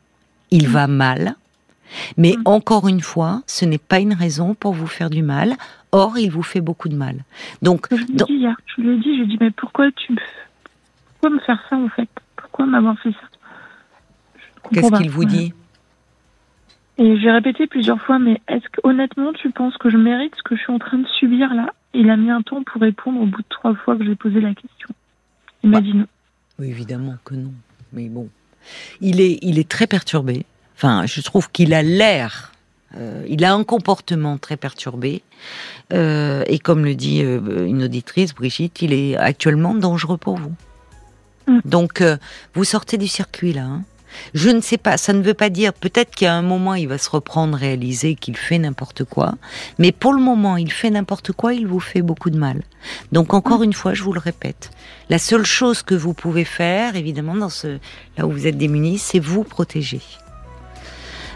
Il 0.51 0.68
va 0.68 0.87
mal, 0.87 1.37
mais 2.16 2.35
mm. 2.37 2.42
encore 2.44 2.88
une 2.88 3.01
fois, 3.01 3.42
ce 3.46 3.64
n'est 3.64 3.79
pas 3.79 4.01
une 4.01 4.14
raison 4.14 4.55
pour 4.55 4.72
vous 4.72 4.87
faire 4.87 5.11
du 5.11 5.22
mal. 5.22 5.55
Or, 5.92 6.18
il 6.18 6.31
vous 6.31 6.42
fait 6.42 6.61
beaucoup 6.61 6.88
de 6.88 6.96
mal. 6.96 7.16
Donc, 7.61 7.87
je 7.90 7.96
lui 7.96 8.03
ai 8.03 8.14
dit 8.14 8.33
hier, 8.35 8.57
je 8.66 8.83
lui 8.83 8.94
ai 8.94 8.96
dit, 8.96 9.05
je 9.05 9.11
lui 9.11 9.22
ai 9.22 9.27
dit, 9.27 9.38
mais 9.40 9.51
pourquoi 9.51 9.90
tu, 9.92 10.14
pourquoi 11.20 11.31
me 11.31 11.40
faire 11.40 11.62
ça 11.68 11.77
en 11.77 11.88
fait? 11.88 12.09
Pourquoi 12.37 12.66
m'avoir 12.66 12.98
fait 12.98 13.12
ça? 13.12 14.70
Qu'est-ce 14.72 14.92
qu'il 14.96 15.11
vous 15.11 15.25
dit? 15.25 15.53
Et 16.99 17.17
j'ai 17.19 17.31
répété 17.31 17.67
plusieurs 17.67 18.01
fois, 18.03 18.19
mais 18.19 18.41
est-ce 18.49 18.69
que 18.69 18.81
honnêtement 18.83 19.33
tu 19.33 19.51
penses 19.51 19.77
que 19.79 19.89
je 19.89 19.97
mérite 19.97 20.35
ce 20.37 20.43
que 20.43 20.57
je 20.57 20.61
suis 20.61 20.73
en 20.73 20.79
train 20.79 20.99
de 20.99 21.09
subir 21.09 21.55
là? 21.55 21.73
Il 21.95 22.11
a 22.11 22.17
mis 22.17 22.31
un 22.31 22.43
temps 22.43 22.63
pour 22.63 22.81
répondre 22.81 23.21
au 23.21 23.27
bout 23.27 23.41
de 23.43 23.49
trois 23.49 23.75
fois 23.75 23.97
que 23.97 24.05
j'ai 24.05 24.15
posé 24.15 24.41
la 24.41 24.55
question. 24.55 24.89
Il 25.63 25.71
m'a 25.71 25.81
bah, 25.81 25.87
dit 25.87 25.95
non. 25.95 26.07
Oui, 26.59 26.69
évidemment 26.69 27.17
que 27.25 27.35
non. 27.35 27.53
Mais 27.93 28.09
bon, 28.09 28.29
il 29.01 29.21
est, 29.21 29.39
il 29.43 29.59
est 29.59 29.69
très 29.69 29.87
perturbé. 29.87 30.45
Enfin, 30.77 31.07
je 31.07 31.21
trouve 31.21 31.51
qu'il 31.51 31.75
a 31.75 31.83
l'air, 31.83 32.53
euh, 32.97 33.25
il 33.29 33.45
a 33.45 33.55
un 33.55 33.65
comportement 33.65 34.39
très 34.39 34.57
perturbé. 34.57 35.23
Euh, 35.93 36.45
et 36.47 36.59
comme 36.59 36.85
le 36.85 36.95
dit 36.95 37.23
euh, 37.23 37.67
une 37.67 37.85
auditrice, 37.85 38.35
Brigitte, 38.35 38.83
il 38.83 38.93
est 38.93 39.17
actuellement 39.17 39.75
dangereux 39.75 40.19
pour 40.19 40.37
vous. 40.37 40.55
Mm. 41.47 41.61
Donc, 41.65 42.03
vous 42.55 42.65
sortez 42.65 42.99
du 42.99 43.09
circuit 43.09 43.53
là. 43.53 43.65
Hein 43.65 43.83
je 44.35 44.51
ne 44.51 44.61
sais 44.61 44.79
pas, 44.79 44.96
ça 44.96 45.12
ne 45.12 45.22
veut 45.22 45.35
pas 45.35 45.51
dire, 45.51 45.72
peut-être 45.72 46.14
qu'à 46.14 46.35
un 46.35 46.42
moment 46.42 46.75
il 46.75 46.88
va 46.88 46.98
se 46.98 47.11
reprendre, 47.11 47.57
réaliser 47.57 48.14
qu'il 48.14 48.37
fait 48.37 48.59
n'importe 48.59 49.05
quoi, 49.05 49.35
mais 49.79 49.92
pour 49.92 50.12
le 50.12 50.20
moment 50.20 50.57
il 50.57 50.72
fait 50.72 50.90
n'importe 50.90 51.33
quoi, 51.33 51.55
il 51.55 51.66
vous 51.66 51.81
fait 51.81 52.03
beaucoup 52.03 52.31
de 52.31 52.38
mal. 52.38 52.62
Donc 53.12 53.35
encore 53.35 53.62
une 53.62 53.72
fois, 53.72 53.94
je 53.94 54.03
vous 54.03 54.12
le 54.12 54.20
répète, 54.20 54.70
la 55.09 55.18
seule 55.18 55.46
chose 55.46 55.83
que 55.83 55.94
vous 55.94 56.14
pouvez 56.14 56.44
faire, 56.44 56.96
évidemment, 56.96 57.37
dans 57.37 57.48
ce, 57.48 57.79
là 58.16 58.27
où 58.27 58.31
vous 58.31 58.46
êtes 58.46 58.59
démunis, 58.59 58.98
c'est 58.98 59.20
vous 59.20 59.44
protéger. 59.44 60.01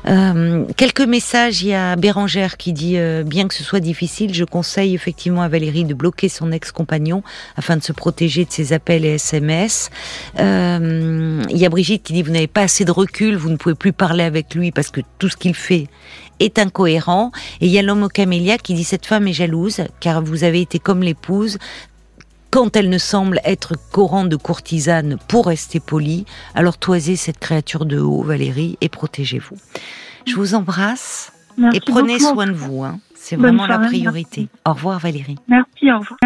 Euh, 0.09 0.65
quelques 0.77 1.01
messages. 1.01 1.63
Il 1.63 1.69
y 1.69 1.75
a 1.75 1.97
Bérangère 1.97 2.57
qui 2.57 2.73
dit 2.73 2.97
euh, 2.97 3.25
bien 3.25 3.49
que 3.49 3.55
ce 3.55 3.65
soit 3.65 3.81
difficile, 3.81 4.35
je 4.35 4.45
conseille 4.45 4.95
effectivement 4.95 5.43
à 5.43 5.49
Valérie 5.49 5.85
de 5.85 5.95
bloquer 5.95 6.29
son 6.29 6.53
ex-compagnon 6.53 7.23
afin 7.57 7.77
de 7.77 7.83
se 7.83 7.93
protéger 7.93 8.45
de 8.45 8.53
ses 8.53 8.73
appels 8.73 9.05
et 9.05 9.15
SMS. 9.15 9.91
Euh, 10.39 11.43
il 11.51 11.57
y 11.57 11.67
a 11.67 11.69
Brigitte 11.69 12.03
qui 12.05 12.13
dit 12.13 12.23
vous 12.23 12.33
n'avez 12.33 12.47
pas 12.47 12.63
assez 12.63 12.85
de 12.85 12.93
recul, 12.93 13.37
vous 13.37 13.51
ne 13.51 13.57
pouvez 13.57 13.75
plus 13.75 13.93
parler 13.93 14.25
avec 14.25 14.55
lui 14.55 14.71
parce 14.71 14.91
que 14.91 15.01
tout 15.19 15.29
ce 15.29 15.37
qu'il 15.37 15.55
fait 15.55 15.89
est 16.39 16.59
incohérent. 16.59 17.33
Et 17.61 17.67
il 17.67 17.73
y 17.73 17.79
a 17.79 17.83
l'homme 17.83 18.03
au 18.03 18.09
camélia 18.09 18.59
qui 18.59 18.75
dit 18.75 18.85
cette 18.85 19.07
femme 19.07 19.27
est 19.27 19.33
jalouse 19.33 19.83
car 20.01 20.23
vous 20.23 20.45
avez 20.45 20.61
été 20.61 20.79
comme 20.79 21.03
l'épouse 21.03 21.59
quand 22.57 22.75
elle 22.75 22.89
ne 22.89 22.97
semble 22.97 23.39
être 23.45 23.75
qu'au 23.93 24.07
rang 24.07 24.25
de 24.25 24.35
courtisane 24.35 25.19
pour 25.29 25.49
rester 25.49 25.79
polie, 25.79 26.25
alors 26.55 26.79
toisez 26.79 27.15
cette 27.15 27.39
créature 27.39 27.85
de 27.85 28.01
haut, 28.01 28.23
Valérie, 28.23 28.79
et 28.81 28.89
protégez-vous. 28.89 29.59
Je 30.27 30.37
vous 30.37 30.55
embrasse 30.55 31.35
et 31.75 31.81
prenez 31.81 32.19
soin 32.19 32.47
de 32.47 32.53
vous. 32.53 32.83
Hein. 32.83 32.99
C'est 33.15 33.37
vraiment 33.37 33.67
la 33.67 33.81
priorité. 33.81 34.49
Au 34.65 34.73
revoir 34.73 34.99
Valérie. 35.01 35.37
Merci, 35.49 35.93
au 35.93 35.99
revoir. 35.99 36.19